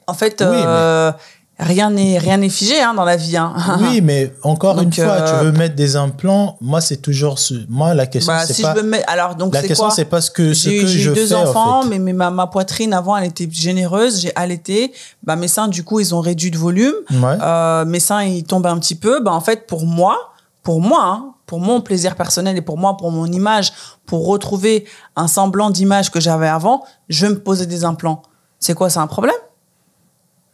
En 0.09 0.15
fait, 0.15 0.43
Oui, 0.45 0.57
euh, 0.65 1.13
rien 1.59 1.91
n'est 1.91 2.19
rien 2.19 2.37
n'est 2.39 2.49
figé 2.49 2.81
hein, 2.81 2.95
dans 2.95 3.05
la 3.05 3.17
vie. 3.17 3.37
Hein. 3.37 3.55
Oui, 3.81 4.01
mais 4.01 4.33
encore 4.43 4.75
Donc, 4.77 4.85
une 4.85 4.93
fois, 4.93 5.05
euh, 5.13 5.39
tu 5.41 5.45
veux 5.47 5.53
mettre 5.53 5.75
des 5.75 5.97
implants. 5.97 6.57
Moi, 6.61 6.81
c'est 6.81 6.99
toujours 6.99 7.39
ce. 7.39 7.55
Moi, 7.69 7.95
la 7.95 8.07
question, 8.07 8.33
Bah, 8.33 8.45
c'est 8.47 8.55
si 8.55 8.63
pas. 8.63 8.75
je 8.75 8.81
veux 8.81 8.87
mettre... 8.89 9.11
Alors, 9.11 9.35
donc, 9.35 9.55
la 9.55 9.61
c'est 9.63 9.69
question, 9.69 9.91
c'est 9.91 10.05
pas 10.05 10.21
ce 10.21 10.31
que, 10.31 10.55
ce 10.55 10.69
que 10.69 10.87
j'ai 10.87 11.11
eu 11.11 11.15
deux 11.15 11.27
fais. 11.29 11.35
en 11.35 11.49
enfants, 11.49 11.83
fait. 11.83 11.89
mais, 11.91 11.99
mais 11.99 12.13
ma, 12.13 12.31
ma 12.31 12.47
poitrine 12.47 12.93
avant, 12.93 13.17
elle 13.17 13.27
était 13.29 13.49
généreuse. 13.51 14.21
J'ai 14.21 14.33
allaité. 14.37 14.93
Bah, 15.23 15.37
mes 15.37 15.49
seins, 15.49 15.69
du 15.69 15.85
coup, 15.85 16.01
ils 16.01 16.15
ont 16.15 16.21
réduit 16.21 16.51
de 16.51 16.59
volume. 16.59 16.95
Ouais. 17.11 17.37
Euh, 17.43 17.85
mes 17.85 18.01
seins, 18.01 18.23
ils 18.23 18.45
tombent 18.45 18.67
un 18.67 18.79
petit 18.79 18.95
peu. 18.95 19.21
Bah, 19.23 19.33
en 19.33 19.41
fait, 19.41 19.67
pour 19.67 19.85
moi, 19.87 20.17
pour 20.63 20.81
moi, 20.81 21.01
hein, 21.05 21.35
pour 21.47 21.61
mon 21.61 21.81
plaisir 21.81 22.15
personnel 22.15 22.57
et 22.57 22.63
pour 22.63 22.77
moi, 22.77 22.97
pour 22.97 23.11
mon 23.11 23.27
image, 23.27 23.73
pour 24.07 24.27
retrouver 24.27 24.85
un 25.17 25.27
semblant 25.27 25.71
d'image 25.71 26.11
que 26.11 26.21
j'avais 26.21 26.49
avant, 26.49 26.85
je 27.09 27.27
vais 27.27 27.33
me 27.33 27.39
poser 27.41 27.65
des 27.67 27.85
implants. 27.85 28.23
C'est 28.61 28.75
quoi, 28.75 28.91
c'est 28.91 28.99
un 28.99 29.07
problème? 29.07 29.35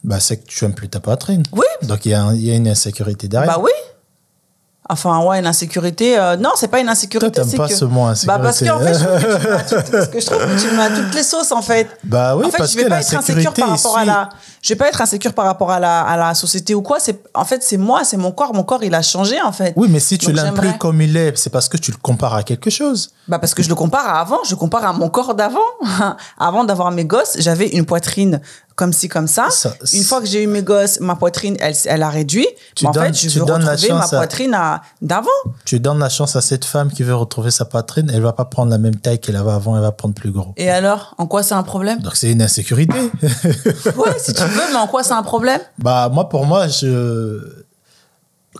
Bah, 0.05 0.21
c'est 0.21 0.37
que 0.37 0.47
tu 0.47 0.65
aimes 0.65 0.75
plus 0.75 0.89
ta 0.89 1.01
poitrine. 1.01 1.43
Oui. 1.53 1.65
Donc, 1.83 2.05
il 2.07 2.11
y, 2.11 2.15
a 2.15 2.23
un- 2.23 2.35
il 2.35 2.45
y 2.45 2.51
a 2.51 2.55
une 2.55 2.69
insécurité 2.69 3.27
derrière. 3.27 3.57
Bah 3.57 3.61
oui. 3.63 3.71
Enfin, 4.87 5.19
ouais, 5.25 5.39
une 5.39 5.47
insécurité. 5.47 6.19
euh, 6.19 6.37
non, 6.37 6.51
c'est 6.57 6.69
pas 6.69 6.79
une 6.79 6.85
Toi, 6.85 6.93
insécurité. 6.93 7.31
t'aimes 7.33 7.49
c'est 7.49 7.57
pas 7.57 7.69
que... 7.69 7.75
ce 7.75 7.87
mot 7.87 8.05
Bah 8.27 8.39
parce 8.39 8.61
insécurité. 8.61 8.69
qu'en 8.69 8.81
fait, 8.81 8.93
je 8.99 9.05
que 9.05 9.49
parce 9.49 10.21
je 10.21 10.27
trouve 10.27 10.39
que 10.41 10.61
tu 10.61 10.79
à 10.79 10.91
toutes 11.03 11.15
les 11.15 11.23
sauces 11.23 11.53
en 11.53 11.63
fait. 11.63 11.89
Bah 12.05 12.37
oui, 12.37 12.45
en 12.45 12.51
fait, 12.51 12.59
parce 12.59 12.73
je 12.73 12.77
vais 12.77 12.85
que 12.85 12.89
pas 12.91 13.01
être 13.01 13.15
insécure 13.17 13.55
par 13.55 13.71
rapport 13.71 13.97
à 13.97 14.05
la, 14.05 14.29
je 14.61 14.69
vais 14.69 14.75
pas 14.77 14.89
être 14.89 15.01
insécure 15.01 15.33
par 15.33 15.47
rapport 15.47 15.71
à 15.71 15.81
la, 15.81 16.03
à 16.03 16.19
la 16.19 16.35
société 16.35 16.75
ou 16.75 16.83
quoi. 16.83 16.99
C'est, 17.01 17.19
en 17.33 17.47
fait, 17.47 17.63
c'est 17.63 17.79
moi, 17.79 18.05
c'est 18.05 18.19
mon 18.19 18.31
corps. 18.31 18.53
Mon 18.53 18.63
corps, 18.63 18.85
il 18.85 18.95
a 18.95 19.01
changé 19.01 19.41
en 19.41 19.53
fait. 19.53 19.73
Oui, 19.75 19.89
mais 19.91 20.01
si 20.01 20.19
tu 20.19 20.33
l'aimes 20.33 20.53
plus 20.53 20.77
comme 20.77 21.01
il 21.01 21.17
est, 21.17 21.35
c'est 21.39 21.49
parce 21.49 21.71
que 21.71 21.79
tu 21.79 21.91
le 21.91 21.97
compares 21.97 22.35
à 22.35 22.43
quelque 22.43 22.69
chose. 22.69 23.13
Bah 23.27 23.39
parce 23.39 23.55
que 23.55 23.63
je 23.63 23.71
le 23.71 23.75
compare 23.75 24.07
à 24.07 24.21
avant. 24.21 24.45
Je 24.45 24.55
compare 24.55 24.85
à 24.85 24.93
mon 24.93 25.09
corps 25.09 25.35
d'avant. 25.35 25.61
avant 26.39 26.65
d'avoir 26.65 26.91
mes 26.91 27.07
gosses, 27.07 27.37
j'avais 27.39 27.69
une 27.69 27.87
poitrine 27.87 28.43
comme 28.77 28.93
ci 28.93 29.09
comme 29.09 29.29
ça. 29.29 29.49
Ça- 29.51 29.75
une 29.93 30.03
fois 30.03 30.21
que 30.21 30.27
j'ai 30.27 30.43
eu 30.43 30.47
mes 30.49 30.63
gosses, 30.63 30.99
ma 31.01 31.15
poitrine, 31.15 31.57
elle, 31.61 31.75
elle 31.85 32.03
a 32.03 32.09
réduit. 32.11 32.47
Tu 32.75 32.85
Mais 32.85 32.89
en 32.89 32.93
donnes- 32.93 33.05
fait, 33.07 33.15
je 33.15 33.29
tu 33.29 33.39
veux 33.39 33.45
donnes 33.45 33.63
retrouver 33.65 33.93
ma 33.93 34.01
chance 34.01 34.13
à- 34.13 34.17
poitrine 34.17 34.55
à- 34.55 34.83
d'avant. 35.01 35.29
Tu 35.65 35.79
donnes 35.79 36.01
la 36.01 36.09
chance 36.09 36.35
à 36.35 36.41
cette 36.41 36.65
femme 36.65 36.91
qui 36.91 37.03
veut 37.05 37.15
retrouver 37.15 37.51
sa 37.53 37.65
poitrine, 37.67 38.11
elle 38.13 38.23
va 38.23 38.33
pas 38.33 38.45
prendre 38.47 38.71
la 38.73 38.79
même 38.79 38.97
taille 38.97 39.21
qu'elle 39.21 39.37
avait 39.37 39.53
avant, 39.53 39.77
elle 39.77 39.83
va 39.83 39.93
prendre 39.93 40.15
plus 40.15 40.31
gros. 40.33 40.55
Et 40.57 40.71
alors, 40.71 41.15
en 41.19 41.27
quoi 41.27 41.43
c'est 41.45 41.55
un 41.55 41.63
problème? 41.63 42.01
Donc 42.01 42.17
c'est 42.17 42.31
une 42.33 42.43
insécurité. 42.43 42.99
Ouais, 43.97 44.17
si 44.19 44.33
tu 44.35 44.43
veux, 44.43 44.63
mais 44.73 44.77
en 44.77 44.87
quoi 44.87 45.03
c'est 45.05 45.13
un 45.13 45.23
problème? 45.23 45.61
Bah 45.79 46.09
moi 46.13 46.29
pour 46.29 46.45
moi 46.47 46.67
je 46.69 47.65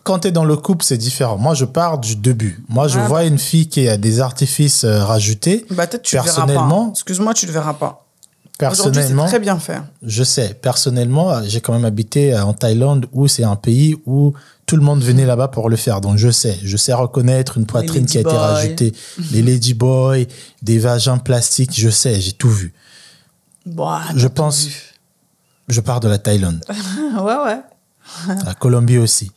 quand 0.03 0.21
tu 0.21 0.29
es 0.29 0.33
dans 0.33 0.45
le 0.45 0.57
couple, 0.57 0.85
c'est 0.85 0.97
différent. 0.99 1.39
Moi 1.39 1.55
je 1.55 1.65
pars 1.65 1.99
du 1.99 2.17
début. 2.17 2.63
Moi 2.69 2.89
je 2.89 2.99
Ouais, 2.99 3.07
vois 3.07 3.25
une 3.25 3.39
fille 3.39 3.69
qui 3.69 3.89
a 3.89 3.97
des 3.97 4.21
artifices 4.21 4.85
euh, 4.85 5.05
rajoutés. 5.05 5.65
Bah 5.71 5.87
peut-être 5.87 6.03
tu. 6.03 6.17
Personnellement- 6.17 6.91
Excuse-moi, 6.93 7.33
tu 7.35 7.47
le 7.47 7.53
verras 7.53 7.75
pas. 7.75 8.05
Personnellement, 8.59 9.27
très 9.27 9.41
bien 9.41 9.59
fait. 9.59 9.81
je 10.03 10.23
sais, 10.23 10.55
personnellement, 10.55 11.43
j'ai 11.45 11.61
quand 11.61 11.73
même 11.73 11.85
habité 11.85 12.35
euh, 12.35 12.45
en 12.45 12.53
Thaïlande 12.53 13.07
où 13.13 13.27
c'est 13.27 13.43
un 13.43 13.57
pays 13.57 13.97
où 14.07 14.33
tout 14.67 14.77
le 14.77 14.83
monde 14.83 15.03
venait 15.03 15.27
là-bas 15.27 15.49
pour 15.49 15.69
le 15.69 15.75
faire. 15.77 16.01
Donc 16.01 16.19
je 16.19 16.31
sais, 16.31 16.57
je 16.63 16.77
sais 16.77 16.93
reconnaître 16.93 17.59
une 17.59 17.67
poitrine 17.67 18.07
qui 18.07 18.19
a 18.19 18.21
été 18.21 18.31
rajoutée, 18.31 18.93
les 19.33 19.43
ladyboys, 19.43 20.29
des 20.63 20.79
vagins 20.79 21.19
plastiques, 21.19 21.79
je 21.79 21.91
sais, 21.91 22.21
j'ai 22.21 22.33
tout 22.33 22.51
vu. 22.51 22.73
Bon, 23.67 23.91
Je 24.15 24.29
pense, 24.29 24.69
je 25.69 25.81
pars 25.81 25.99
de 25.99 26.07
la 26.09 26.19
Thaïlande, 26.19 26.65
ouais, 27.19 27.37
ouais. 27.45 27.61
la 28.47 28.55
Colombie 28.55 28.99
aussi. 28.99 29.33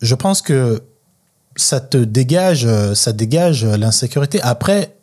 Je 0.00 0.14
pense 0.14 0.40
que 0.40 0.82
ça 1.56 1.80
te 1.80 1.98
dégage, 1.98 2.64
euh, 2.64 2.94
ça 2.94 3.12
dégage 3.12 3.64
euh, 3.64 3.76
l'insécurité. 3.76 4.40
Après, 4.42 4.96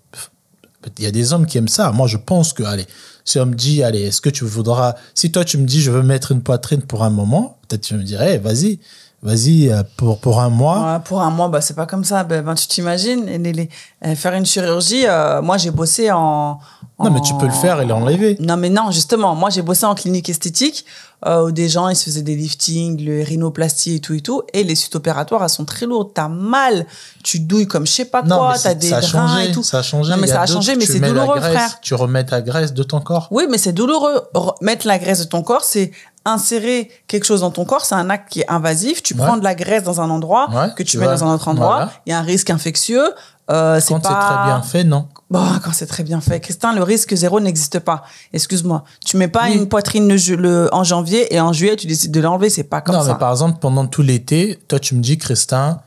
il 0.97 1.03
y 1.03 1.07
a 1.07 1.11
des 1.11 1.33
hommes 1.33 1.45
qui 1.45 1.57
aiment 1.57 1.67
ça. 1.67 1.91
Moi, 1.91 2.07
je 2.07 2.17
pense 2.17 2.53
que, 2.53 2.63
allez, 2.63 2.85
si 3.25 3.39
on 3.39 3.45
me 3.45 3.55
dit, 3.55 3.83
allez, 3.83 4.01
est-ce 4.01 4.21
que 4.21 4.29
tu 4.29 4.45
voudras, 4.45 4.95
si 5.13 5.31
toi 5.31 5.43
tu 5.43 5.57
me 5.57 5.65
dis, 5.65 5.81
je 5.81 5.91
veux 5.91 6.03
mettre 6.03 6.31
une 6.31 6.41
poitrine 6.41 6.81
pour 6.81 7.03
un 7.03 7.09
moment, 7.09 7.59
peut-être 7.67 7.81
tu 7.81 7.95
me 7.95 8.03
dirais, 8.03 8.37
vas-y, 8.37 8.79
vas-y, 9.23 9.69
euh, 9.69 9.83
pour, 9.97 10.19
pour 10.19 10.39
un 10.41 10.49
mois. 10.49 10.93
Ouais, 10.93 10.99
pour 11.03 11.21
un 11.21 11.29
mois, 11.29 11.47
bah, 11.49 11.61
c'est 11.61 11.73
pas 11.75 11.85
comme 11.85 12.03
ça. 12.03 12.23
Ben, 12.23 12.43
ben, 12.43 12.55
tu 12.55 12.67
t'imagines, 12.67 13.25
les- 13.25 13.53
les- 13.53 13.69
euh, 14.05 14.15
faire 14.15 14.33
une 14.33 14.45
chirurgie, 14.45 15.05
euh, 15.07 15.41
moi 15.41 15.57
j'ai 15.57 15.71
bossé 15.71 16.11
en, 16.11 16.59
Non, 16.99 17.11
mais 17.11 17.21
tu 17.21 17.33
peux 17.35 17.45
le 17.45 17.51
faire 17.51 17.79
et 17.81 17.85
l'enlever. 17.85 18.37
Non, 18.39 18.57
mais 18.57 18.69
non, 18.69 18.89
justement, 18.91 19.35
moi 19.35 19.49
j'ai 19.49 19.61
bossé 19.61 19.85
en 19.85 19.93
clinique 19.95 20.29
esthétique 20.29 20.83
euh, 21.25 21.45
où 21.47 21.51
des 21.51 21.67
gens 21.69 21.89
ils 21.89 21.95
se 21.95 22.05
faisaient 22.05 22.21
des 22.23 22.35
liftings, 22.35 23.03
le 23.03 23.23
rhinoplastie 23.23 23.95
et 23.95 23.99
tout 23.99 24.13
et 24.13 24.21
tout. 24.21 24.41
Et 24.53 24.63
les 24.63 24.75
suites 24.75 24.95
opératoires, 24.95 25.43
elles 25.43 25.49
sont 25.49 25.65
très 25.65 25.85
lourdes. 25.87 26.11
T'as 26.13 26.27
mal, 26.27 26.85
tu 27.23 27.39
douilles 27.39 27.67
comme 27.67 27.85
je 27.87 27.91
sais 27.91 28.05
pas 28.05 28.21
Non, 28.23 28.37
quoi, 28.37 28.55
t'as 28.61 28.73
des 28.75 28.89
ça 28.89 28.97
a 28.97 29.01
drains 29.01 29.27
changé. 29.27 29.49
et 29.49 29.51
tout. 29.51 29.63
Ça 29.63 29.79
a 29.79 29.81
changé. 29.83 30.11
Non, 30.11 30.17
mais 30.17 30.27
ça 30.27 30.41
a 30.41 30.45
changé, 30.47 30.75
mais 30.75 30.85
c'est 30.85 30.99
douloureux, 30.99 31.39
graisse, 31.39 31.55
frère. 31.55 31.79
Tu 31.81 31.93
remets 31.95 32.25
ta 32.25 32.41
graisse 32.41 32.73
de 32.73 32.83
ton 32.83 32.99
corps. 33.01 33.27
Oui, 33.31 33.45
mais 33.49 33.57
c'est 33.57 33.73
douloureux. 33.73 34.21
Re- 34.35 34.55
Mettre 34.61 34.85
la 34.87 34.97
graisse 34.99 35.19
de 35.19 35.25
ton 35.25 35.41
corps, 35.43 35.63
c'est 35.63 35.91
insérer 36.27 36.89
quelque 37.07 37.23
chose 37.25 37.41
dans 37.41 37.51
ton 37.51 37.65
corps. 37.65 37.85
C'est 37.85 37.95
un 37.95 38.09
acte 38.09 38.29
qui 38.31 38.41
est 38.41 38.49
invasif. 38.49 39.01
Tu 39.03 39.13
Ouais. 39.15 39.25
prends 39.25 39.37
de 39.37 39.43
la 39.43 39.55
graisse 39.55 39.83
dans 39.83 40.01
un 40.01 40.09
endroit 40.09 40.49
Ouais, 40.51 40.69
que 40.75 40.83
tu, 40.83 40.91
tu 40.91 40.97
mets 40.97 41.05
vas- 41.05 41.15
dans 41.15 41.25
un 41.25 41.33
autre 41.33 41.47
endroit. 41.47 41.67
voilà. 41.75 41.91
Il 42.05 42.11
y 42.11 42.13
a 42.13 42.19
un 42.19 42.23
risque 42.23 42.49
infectieux. 42.49 43.03
Euh, 43.49 43.79
c'est 43.79 43.93
Quand 43.93 44.01
c'est 44.03 44.09
pas... 44.09 44.25
très 44.35 44.45
bien 44.45 44.61
fait, 44.61 44.83
non. 44.83 45.07
Bon, 45.29 45.41
quand 45.63 45.71
c'est 45.73 45.85
très 45.87 46.03
bien 46.03 46.19
fait. 46.21 46.39
Christin, 46.41 46.73
le 46.73 46.83
risque 46.83 47.13
zéro 47.15 47.39
n'existe 47.39 47.79
pas. 47.79 48.03
Excuse-moi. 48.33 48.83
Tu 49.05 49.15
mets 49.17 49.29
pas 49.29 49.45
Oui. 49.45 49.55
une 49.55 49.67
poitrine 49.69 50.07
le, 50.09 50.35
le- 50.35 50.69
en 50.73 50.83
janvier 50.83 51.33
et 51.33 51.39
en 51.39 51.53
juillet, 51.53 51.75
tu 51.77 51.87
décides 51.87 52.11
de 52.11 52.19
l'enlever. 52.19 52.49
C'est 52.49 52.63
pas 52.65 52.81
comme 52.81 52.95
non, 52.95 53.01
ça. 53.03 53.13
mais 53.13 53.19
par 53.19 53.31
exemple, 53.31 53.59
pendant 53.59 53.87
tout 53.87 54.01
l'été, 54.01 54.59
toi, 54.67 54.79
tu 54.79 54.95
me 54.95 55.01
dis, 55.01 55.17
Christin. 55.17 55.79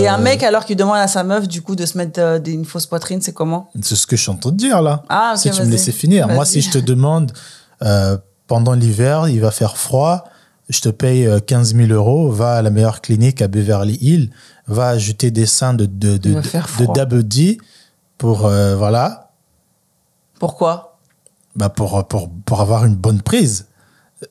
Et 0.00 0.08
euh, 0.08 0.12
un 0.12 0.18
mec, 0.18 0.42
alors 0.42 0.64
qu'il 0.64 0.76
demande 0.76 0.96
à 0.96 1.06
sa 1.06 1.22
meuf, 1.22 1.46
du 1.46 1.62
coup, 1.62 1.76
de 1.76 1.86
se 1.86 1.96
mettre 1.96 2.18
euh, 2.20 2.40
une 2.44 2.64
fausse 2.64 2.86
poitrine, 2.86 3.20
c'est 3.22 3.32
comment? 3.32 3.70
C'est 3.82 3.94
ce 3.94 4.04
que 4.08 4.16
je 4.16 4.22
suis 4.22 4.30
en 4.32 4.36
train 4.36 4.50
de 4.50 4.56
dire 4.56 4.82
là. 4.82 5.04
Ah, 5.08 5.34
ok, 5.36 5.40
si 5.40 5.50
tu 5.50 5.62
me 5.62 5.70
laissais 5.70 5.92
finir. 5.92 6.26
Moi, 6.26 6.44
si 6.44 6.60
je 6.60 6.70
te 6.72 6.78
demande 6.78 7.30
euh, 7.82 8.16
pendant 8.46 8.74
l'hiver, 8.74 9.28
il 9.28 9.40
va 9.40 9.50
faire 9.50 9.76
froid, 9.76 10.24
je 10.68 10.80
te 10.80 10.88
paye 10.88 11.26
euh, 11.26 11.40
15 11.40 11.74
000 11.74 11.92
euros, 11.92 12.30
va 12.30 12.54
à 12.54 12.62
la 12.62 12.70
meilleure 12.70 13.00
clinique 13.00 13.42
à 13.42 13.48
Beverly 13.48 13.98
Hills, 14.00 14.30
va 14.66 14.88
ajouter 14.88 15.30
des 15.30 15.46
seins 15.46 15.74
de, 15.74 15.86
de, 15.86 16.16
de, 16.16 16.34
de. 16.34 16.92
Double 16.94 17.22
D 17.22 17.58
pour, 18.18 18.46
euh, 18.46 18.76
voilà, 18.76 19.30
Pourquoi? 20.38 20.98
Bah 21.54 21.70
pour, 21.70 22.06
pour, 22.06 22.30
pour 22.44 22.60
avoir 22.60 22.84
une 22.84 22.96
bonne 22.96 23.22
prise. 23.22 23.66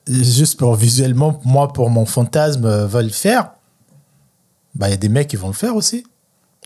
Juste 0.08 0.58
pour 0.58 0.74
visuellement, 0.74 1.40
moi, 1.44 1.72
pour 1.72 1.90
mon 1.90 2.06
fantasme, 2.06 2.64
euh, 2.64 2.86
va 2.86 3.02
le 3.02 3.08
faire. 3.08 3.52
Bah, 4.74 4.88
il 4.88 4.90
y 4.92 4.94
a 4.94 4.98
des 4.98 5.08
mecs 5.08 5.28
qui 5.28 5.36
vont 5.36 5.48
le 5.48 5.52
faire 5.54 5.74
aussi. 5.74 6.04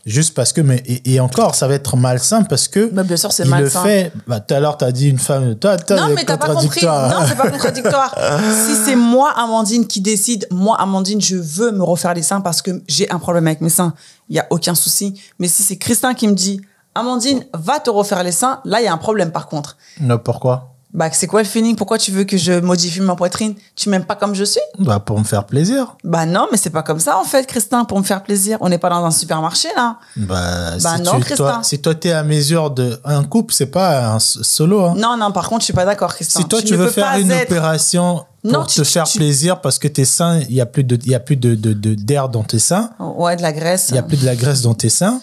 Juste 0.05 0.33
parce 0.33 0.51
que, 0.51 0.61
mais, 0.61 0.81
et, 0.85 1.13
et 1.13 1.19
encore, 1.19 1.53
ça 1.53 1.67
va 1.67 1.75
être 1.75 1.95
malsain 1.95 2.43
parce 2.43 2.67
que. 2.67 2.89
Mais 2.91 3.03
bien 3.03 3.17
sûr, 3.17 3.31
c'est 3.31 3.43
il 3.43 3.45
le 3.45 3.51
malsain. 3.51 3.83
fait. 3.83 4.11
Bah, 4.27 4.39
tout 4.39 4.53
à 4.53 4.59
l'heure, 4.59 4.77
t'as 4.77 4.91
dit 4.91 5.09
une 5.09 5.19
femme. 5.19 5.55
Toi, 5.55 5.77
toi, 5.77 5.95
Non, 5.97 6.09
mais 6.15 6.23
t'as 6.23 6.37
pas 6.37 6.55
compris. 6.55 6.85
Non, 6.85 7.25
c'est 7.27 7.37
pas 7.37 7.49
contradictoire. 7.49 8.15
si 8.67 8.75
c'est 8.83 8.95
moi, 8.95 9.31
Amandine, 9.37 9.85
qui 9.85 10.01
décide, 10.01 10.47
moi, 10.49 10.79
Amandine, 10.79 11.21
je 11.21 11.35
veux 11.35 11.71
me 11.71 11.83
refaire 11.83 12.13
les 12.13 12.23
seins 12.23 12.41
parce 12.41 12.61
que 12.61 12.81
j'ai 12.87 13.11
un 13.11 13.19
problème 13.19 13.45
avec 13.47 13.61
mes 13.61 13.69
seins, 13.69 13.93
il 14.29 14.35
y 14.35 14.39
a 14.39 14.47
aucun 14.49 14.73
souci. 14.73 15.21
Mais 15.37 15.47
si 15.47 15.61
c'est 15.61 15.77
Christin 15.77 16.15
qui 16.15 16.27
me 16.27 16.33
dit, 16.33 16.61
Amandine, 16.95 17.45
va 17.53 17.79
te 17.79 17.89
refaire 17.89 18.23
les 18.23 18.31
seins, 18.31 18.59
là, 18.65 18.81
il 18.81 18.85
y 18.85 18.87
a 18.87 18.93
un 18.93 18.97
problème 18.97 19.31
par 19.31 19.47
contre. 19.47 19.77
Non, 19.99 20.17
pourquoi? 20.17 20.73
Bah, 20.93 21.09
c'est 21.13 21.25
quoi 21.27 21.41
le 21.41 21.47
feeling? 21.47 21.75
Pourquoi 21.77 21.97
tu 21.97 22.11
veux 22.11 22.25
que 22.25 22.35
je 22.35 22.59
modifie 22.59 22.99
ma 22.99 23.15
poitrine? 23.15 23.55
Tu 23.77 23.87
m'aimes 23.87 24.03
pas 24.03 24.15
comme 24.15 24.35
je 24.35 24.43
suis? 24.43 24.59
Bah, 24.77 24.99
pour 24.99 25.17
me 25.17 25.23
faire 25.23 25.45
plaisir. 25.45 25.95
Bah 26.03 26.25
non, 26.25 26.47
mais 26.51 26.57
c'est 26.57 26.69
pas 26.69 26.83
comme 26.83 26.99
ça 26.99 27.17
en 27.17 27.23
fait, 27.23 27.47
Christin, 27.47 27.85
pour 27.85 27.97
me 27.97 28.03
faire 28.03 28.23
plaisir. 28.23 28.57
On 28.59 28.67
n'est 28.67 28.77
pas 28.77 28.89
dans 28.89 29.05
un 29.05 29.11
supermarché 29.11 29.69
là. 29.75 29.99
Bah, 30.17 30.71
Bah 30.83 30.97
si, 30.97 31.01
non, 31.03 31.13
tu, 31.15 31.21
Christin. 31.21 31.35
toi, 31.35 31.59
si 31.63 31.79
toi, 31.79 31.95
t'es 31.95 32.11
à 32.11 32.23
mesure 32.23 32.71
de. 32.71 32.99
Un 33.05 33.23
couple, 33.23 33.53
c'est 33.53 33.67
pas 33.67 34.13
un 34.13 34.19
solo. 34.19 34.81
Hein. 34.83 34.95
Non, 34.97 35.15
non, 35.17 35.31
par 35.31 35.47
contre, 35.47 35.61
je 35.61 35.65
suis 35.65 35.73
pas 35.73 35.85
d'accord, 35.85 36.13
Christin. 36.13 36.41
Si 36.41 36.45
toi, 36.47 36.61
tu, 36.61 36.75
veux 36.75 36.89
faire 36.89 37.17
une 37.17 37.31
être- 37.31 37.49
opération 37.49 38.25
pour 38.43 38.51
Non, 38.51 38.65
te 38.65 38.73
tu- 38.73 38.83
faire 38.83 39.05
tu- 39.05 39.17
plaisir 39.19 39.61
parce 39.61 39.79
que 39.79 39.87
tes 39.87 40.03
seins, 40.03 40.39
il 40.49 40.55
y 40.55 40.59
a 40.61 40.65
plus 40.65 40.83
de, 40.83 40.97
il 41.05 41.11
y 41.11 41.15
a 41.15 41.19
plus 41.21 41.37
de- 41.37 41.55
d'air 41.55 42.27
dans 42.27 42.43
tes 42.43 42.59
seins, 42.59 42.89
Ouais, 42.99 43.37
de 43.37 43.41
la 43.43 43.53
graisse. 43.53 43.87
il 43.89 43.95
y 43.95 43.99
a 43.99 44.03
plus 44.03 44.17
de 44.19 44.25
la 44.25 44.35
graisse 44.35 44.61
dans 44.61 44.73
tes 44.73 44.89
seins. 44.89 45.21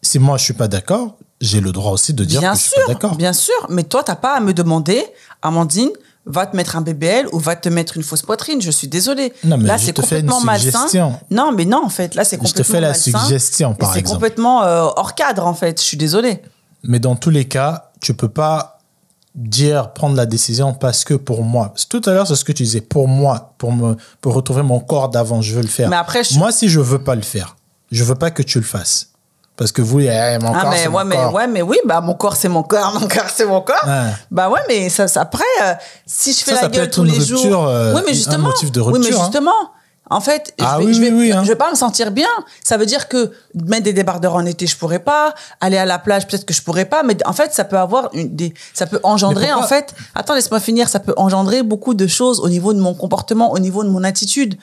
Si 0.00 0.18
moi, 0.18 0.38
je 0.38 0.44
suis 0.44 0.54
pas 0.54 0.68
d'accord, 0.68 1.16
j'ai 1.40 1.60
le 1.60 1.72
droit 1.72 1.92
aussi 1.92 2.12
de 2.14 2.24
dire 2.24 2.40
Bien 2.40 2.52
que 2.52 2.58
je 2.58 2.62
suis 2.62 2.70
sûr, 2.72 2.86
pas 2.86 2.92
d'accord. 2.94 3.16
bien 3.16 3.32
sûr. 3.32 3.54
Mais 3.68 3.84
toi, 3.84 4.02
t'as 4.02 4.16
pas 4.16 4.36
à 4.36 4.40
me 4.40 4.52
demander, 4.52 5.04
Amandine, 5.42 5.90
va 6.26 6.44
te 6.46 6.54
mettre 6.56 6.76
un 6.76 6.80
BBL 6.82 7.26
ou 7.32 7.38
va 7.38 7.56
te 7.56 7.68
mettre 7.68 7.96
une 7.96 8.02
fausse 8.02 8.22
poitrine. 8.22 8.60
Je 8.60 8.70
suis 8.70 8.88
désolée. 8.88 9.32
Non, 9.44 9.56
mais 9.56 9.64
là, 9.64 9.76
je 9.76 9.86
c'est 9.86 9.96
complètement 9.96 10.40
malsain. 10.40 10.86
Non, 11.30 11.52
mais 11.52 11.64
non, 11.64 11.82
en 11.84 11.88
fait, 11.88 12.14
là, 12.14 12.24
c'est 12.24 12.36
Je 12.36 12.40
complètement 12.42 12.64
te 12.64 12.70
fais 12.70 12.80
la 12.80 12.92
suggestion, 12.94 13.74
par 13.74 13.92
C'est 13.92 14.00
exemple. 14.00 14.16
complètement 14.16 14.62
euh, 14.64 14.82
hors 14.96 15.14
cadre, 15.14 15.46
en 15.46 15.54
fait. 15.54 15.80
Je 15.80 15.84
suis 15.86 15.96
désolée. 15.96 16.42
Mais 16.82 16.98
dans 17.00 17.16
tous 17.16 17.30
les 17.30 17.46
cas, 17.46 17.90
tu 18.00 18.14
peux 18.14 18.28
pas 18.28 18.74
dire 19.34 19.92
prendre 19.92 20.16
la 20.16 20.26
décision 20.26 20.74
parce 20.74 21.04
que 21.04 21.14
pour 21.14 21.44
moi. 21.44 21.72
Tout 21.88 22.02
à 22.06 22.10
l'heure, 22.12 22.26
c'est 22.26 22.34
ce 22.36 22.44
que 22.44 22.52
tu 22.52 22.64
disais. 22.64 22.80
Pour 22.80 23.06
moi, 23.08 23.54
pour 23.58 23.72
me 23.72 23.96
pour 24.20 24.34
retrouver 24.34 24.62
mon 24.62 24.80
corps 24.80 25.08
d'avant, 25.08 25.40
je 25.42 25.54
veux 25.54 25.62
le 25.62 25.68
faire. 25.68 25.88
Mais 25.88 25.96
après, 25.96 26.24
je- 26.24 26.36
moi, 26.38 26.50
si 26.52 26.68
je 26.68 26.80
veux 26.80 26.98
pas 27.02 27.14
le 27.14 27.22
faire, 27.22 27.56
je 27.92 28.02
veux 28.04 28.16
pas 28.16 28.30
que 28.32 28.42
tu 28.42 28.58
le 28.58 28.64
fasses. 28.64 29.10
Parce 29.58 29.72
que 29.72 29.82
vous, 29.82 29.98
eh, 30.00 30.38
mon 30.40 30.54
Ah, 30.54 30.60
corps, 30.62 30.70
mais, 30.70 30.86
ouais, 30.86 30.88
mon 30.88 31.04
mais, 31.04 31.16
corps. 31.16 31.34
ouais, 31.34 31.46
mais 31.48 31.62
oui, 31.62 31.78
bah, 31.84 32.00
mon 32.00 32.14
corps, 32.14 32.36
c'est 32.36 32.48
mon 32.48 32.62
corps, 32.62 32.92
mon 33.00 33.08
corps, 33.08 33.28
c'est 33.34 33.44
mon 33.44 33.60
corps. 33.60 33.76
Ouais. 33.86 34.12
Bah 34.30 34.48
ouais, 34.48 34.60
mais 34.68 34.88
ça, 34.88 35.08
ça- 35.08 35.22
après, 35.22 35.42
euh, 35.62 35.74
si 36.06 36.32
je 36.32 36.38
fais 36.38 36.52
Ça, 36.52 36.54
la 36.54 36.60
ça 36.62 36.68
peut 36.68 36.76
gueule 36.76 36.84
être 36.86 36.94
tous 36.94 37.00
une 37.04 37.12
les 37.12 37.18
rupture, 37.18 37.38
jours. 37.42 37.66
euh, 37.66 37.92
oui, 37.94 38.02
mais 38.06 38.12
un 38.12 38.14
justement. 38.14 38.48
motif 38.48 38.70
de 38.72 38.80
Oui, 38.80 38.86
mais 38.92 38.98
rupture, 39.00 39.20
hein. 39.20 39.24
justement. 39.24 39.52
En 40.10 40.20
fait, 40.22 40.54
Ah 40.58 40.76
je 40.76 40.78
vais, 40.78 40.84
oui, 40.86 40.94
je 40.94 41.00
vais, 41.02 41.10
oui, 41.10 41.16
oui, 41.18 41.32
hein. 41.32 41.42
je 41.42 41.48
vais 41.48 41.54
pas 41.56 41.70
me 41.70 41.76
sentir 41.76 42.12
bien. 42.12 42.28
Ça 42.64 42.78
veut 42.78 42.86
dire 42.86 43.08
que 43.08 43.30
mettre 43.66 43.82
des 43.82 43.92
débardeurs 43.92 44.36
en 44.36 44.46
été, 44.46 44.66
je 44.66 44.74
pourrais 44.74 45.00
pas. 45.00 45.34
Aller 45.60 45.76
à 45.76 45.84
la 45.84 45.98
plage, 45.98 46.26
peut-être 46.26 46.46
que 46.46 46.54
je 46.54 46.62
pourrais 46.62 46.86
pas. 46.86 47.02
Mais 47.02 47.14
en 47.26 47.34
fait, 47.34 47.52
ça 47.52 47.64
peut 47.64 47.76
avoir 47.76 48.08
une, 48.14 48.34
des, 48.34 48.54
ça 48.72 48.86
peut 48.86 49.00
engendrer, 49.02 49.52
en 49.52 49.64
fait. 49.64 49.92
Attends, 50.14 50.34
laisse-moi 50.34 50.60
finir. 50.60 50.88
Ça 50.88 50.98
peut 51.00 51.12
engendrer 51.18 51.62
beaucoup 51.62 51.92
de 51.92 52.06
choses 52.06 52.40
au 52.40 52.48
niveau 52.48 52.72
de 52.72 52.80
mon 52.80 52.94
comportement, 52.94 53.52
au 53.52 53.58
niveau 53.58 53.84
de 53.84 53.90
mon 53.90 54.02
attitude. 54.02 54.56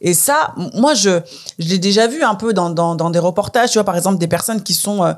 Et 0.00 0.14
ça, 0.14 0.54
moi, 0.74 0.94
je, 0.94 1.20
je 1.58 1.68
l'ai 1.68 1.78
déjà 1.78 2.06
vu 2.06 2.22
un 2.22 2.34
peu 2.34 2.52
dans, 2.52 2.70
dans, 2.70 2.94
dans 2.94 3.10
des 3.10 3.18
reportages. 3.18 3.70
Tu 3.70 3.78
vois, 3.78 3.84
par 3.84 3.96
exemple, 3.96 4.18
des 4.18 4.28
personnes 4.28 4.62
qui 4.62 4.74
sont 4.74 5.04
euh, 5.04 5.12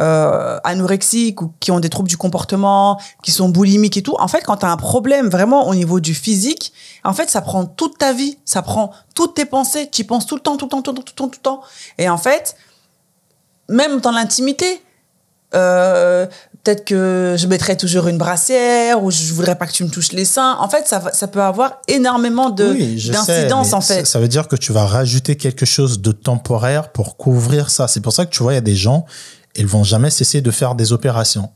euh, 0.00 0.58
anorexiques 0.64 1.40
ou 1.42 1.52
qui 1.60 1.70
ont 1.70 1.80
des 1.80 1.90
troubles 1.90 2.08
du 2.08 2.16
comportement, 2.16 3.00
qui 3.22 3.30
sont 3.30 3.48
boulimiques 3.48 3.96
et 3.96 4.02
tout. 4.02 4.16
En 4.18 4.28
fait, 4.28 4.42
quand 4.42 4.58
tu 4.58 4.66
as 4.66 4.70
un 4.70 4.76
problème 4.76 5.28
vraiment 5.28 5.68
au 5.68 5.74
niveau 5.74 6.00
du 6.00 6.14
physique, 6.14 6.72
en 7.04 7.12
fait, 7.12 7.30
ça 7.30 7.40
prend 7.42 7.66
toute 7.66 7.98
ta 7.98 8.12
vie, 8.12 8.38
ça 8.44 8.62
prend 8.62 8.90
toutes 9.14 9.34
tes 9.34 9.44
pensées. 9.44 9.88
Tu 9.90 10.02
y 10.02 10.04
penses 10.04 10.26
tout 10.26 10.36
le 10.36 10.40
temps, 10.40 10.56
tout 10.56 10.64
le 10.66 10.70
temps, 10.70 10.82
tout 10.82 10.90
le 10.92 10.96
temps, 10.96 11.02
tout 11.02 11.12
le 11.12 11.16
temps, 11.16 11.28
tout 11.28 11.38
le 11.38 11.42
temps. 11.42 11.60
Et 11.98 12.08
en 12.08 12.18
fait, 12.18 12.56
même 13.68 14.00
dans 14.00 14.10
l'intimité, 14.10 14.82
euh, 15.54 16.26
peut-être 16.64 16.84
que 16.86 17.36
je 17.38 17.46
mettrais 17.46 17.76
toujours 17.76 18.08
une 18.08 18.16
brassière 18.16 19.04
ou 19.04 19.10
je 19.10 19.32
voudrais 19.34 19.54
pas 19.54 19.66
que 19.66 19.72
tu 19.72 19.84
me 19.84 19.90
touches 19.90 20.12
les 20.12 20.24
seins. 20.24 20.56
En 20.58 20.68
fait, 20.68 20.88
ça, 20.88 21.28
peut 21.28 21.42
avoir 21.42 21.82
énormément 21.88 22.48
de 22.48 22.72
Oui, 22.72 22.98
je 22.98 23.12
sais, 23.12 23.12
d'incidence 23.12 23.68
mais 23.68 23.74
en 23.74 23.80
fait. 23.82 24.04
Ça, 24.06 24.12
ça 24.12 24.18
veut 24.18 24.28
dire 24.28 24.48
que 24.48 24.56
tu 24.56 24.72
vas 24.72 24.86
rajouter 24.86 25.36
quelque 25.36 25.66
chose 25.66 26.00
de 26.00 26.10
temporaire 26.10 26.90
pour 26.90 27.18
couvrir 27.18 27.68
ça. 27.68 27.86
C'est 27.86 28.00
pour 28.00 28.14
ça 28.14 28.24
que 28.24 28.30
tu 28.30 28.42
vois, 28.42 28.52
il 28.52 28.56
y 28.56 28.58
a 28.58 28.62
des 28.62 28.76
gens, 28.76 29.04
ils 29.54 29.66
vont 29.66 29.84
jamais 29.84 30.10
cesser 30.10 30.40
de 30.40 30.50
faire 30.50 30.74
des 30.74 30.92
opérations. 30.92 31.50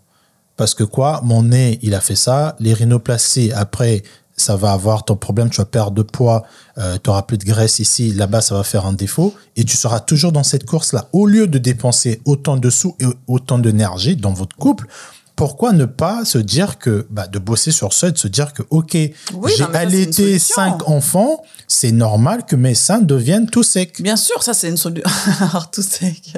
Parce 0.57 0.75
que 0.75 0.85
quoi, 0.85 1.21
mon 1.25 1.45
nez, 1.45 1.79
il 1.83 1.95
a 1.95 2.01
fait 2.01 2.17
ça, 2.17 2.55
les 2.59 2.75
rhinoplasties, 2.75 3.53
après, 3.53 4.03
ça 4.39 4.57
va 4.57 4.73
avoir 4.73 5.05
ton 5.05 5.17
problème, 5.17 5.51
tu 5.51 5.59
vas 5.59 5.65
perdre 5.67 5.93
de 5.93 6.03
poids, 6.03 6.45
tu 6.77 7.11
auras 7.11 7.23
plus 7.23 7.39
de 7.39 7.45
graisse 7.45 7.79
ici, 7.81 8.13
là-bas, 8.13 8.41
ça 8.41 8.55
va 8.55 8.63
faire 8.63 8.87
un 8.87 8.93
défaut, 8.93 9.35
et 9.57 9.65
tu 9.65 9.77
seras 9.77 10.01
toujours 10.01 10.33
dans 10.33 10.45
cette 10.45 10.65
course-là. 10.65 11.09
Au 11.13 11.27
lieu 11.27 11.47
de 11.47 11.59
dépenser 11.59 12.21
autant 12.25 12.57
de 12.57 12.71
sous 12.71 12.97
et 13.01 13.07
autant 13.27 13.59
d'énergie 13.59 14.17
dans 14.17 14.33
votre 14.33 14.57
couple, 14.57 14.87
pourquoi 15.37 15.73
ne 15.73 15.85
pas 15.85 16.25
se 16.25 16.39
dire 16.39 16.79
que, 16.79 17.07
bah, 17.11 17.29
de 17.29 17.39
bosser 17.39 17.71
sur 17.71 17.93
ça 17.93 18.09
et 18.09 18.13
de 18.13 18.19
se 18.19 18.27
dire 18.27 18.53
que, 18.53 18.63
OK, 18.71 18.95
Oui, 18.95 19.53
j'ai 19.57 19.63
une 19.63 19.77
allaité 19.77 20.37
cinq 20.41 20.89
enfants, 20.89 21.43
c'est 21.69 21.93
normal 21.93 22.45
que 22.45 22.57
mes 22.57 22.75
seins 22.75 22.99
deviennent 23.01 23.49
tout 23.49 23.63
secs. 23.63 24.03
Bien 24.03 24.17
sûr, 24.17 24.43
ça 24.43 24.53
c'est 24.53 24.69
une 24.69 24.77
solution. 24.77 25.09
Alors 25.41 25.71
tout 25.71 25.83
sec. 25.83 26.35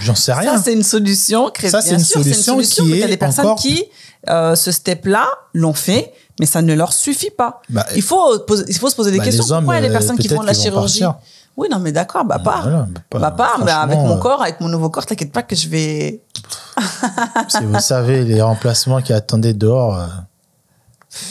J'en 0.00 0.14
sais 0.14 0.32
rien. 0.32 0.56
Ça 0.56 0.62
c'est 0.64 0.72
une 0.72 0.82
solution. 0.82 1.52
Ça, 1.68 1.82
c'est 1.82 1.92
une 1.92 1.98
sûr, 1.98 2.22
solution 2.22 2.58
qui 2.58 2.82
mais 2.90 3.00
t'as 3.00 3.06
est 3.06 3.10
des 3.10 3.16
personnes 3.18 3.44
encore- 3.46 3.58
qui 3.58 3.84
euh, 4.30 4.54
ce 4.54 4.70
step-là 4.70 5.26
l'ont 5.52 5.74
fait, 5.74 6.12
mais 6.42 6.46
ça 6.46 6.60
ne 6.60 6.74
leur 6.74 6.92
suffit 6.92 7.30
pas. 7.30 7.62
Bah, 7.68 7.86
il 7.94 8.02
faut 8.02 8.40
poser, 8.40 8.64
il 8.66 8.76
faut 8.76 8.90
se 8.90 8.96
poser 8.96 9.12
des 9.12 9.18
bah, 9.18 9.24
questions. 9.26 9.44
les 9.44 9.52
hommes, 9.52 9.64
Pourquoi 9.64 9.76
il 9.76 9.82
y 9.82 9.86
a 9.86 9.88
des 9.88 9.94
euh, 9.94 9.96
personnes 9.96 10.18
qui 10.18 10.28
font 10.28 10.42
de 10.42 10.46
la 10.48 10.54
chirurgie 10.54 11.02
partir. 11.02 11.20
Oui, 11.56 11.68
non, 11.70 11.78
mais 11.78 11.92
d'accord, 11.92 12.24
bah 12.24 12.40
pas. 12.40 12.62
voilà, 12.62 13.30
bah 13.30 13.30
bah 13.30 13.50
mais 13.64 13.70
avec 13.70 13.96
mon 13.96 14.16
euh, 14.16 14.18
corps, 14.18 14.42
avec 14.42 14.60
mon 14.60 14.68
nouveau 14.68 14.90
corps, 14.90 15.06
t'inquiète 15.06 15.30
pas 15.30 15.44
que 15.44 15.54
je 15.54 15.68
vais. 15.68 16.20
Si 17.48 17.64
vous 17.64 17.78
savez, 17.78 18.24
les 18.24 18.42
remplacements 18.42 19.00
qui 19.00 19.12
attendaient 19.12 19.54
dehors, 19.54 19.96
euh, 19.96 20.06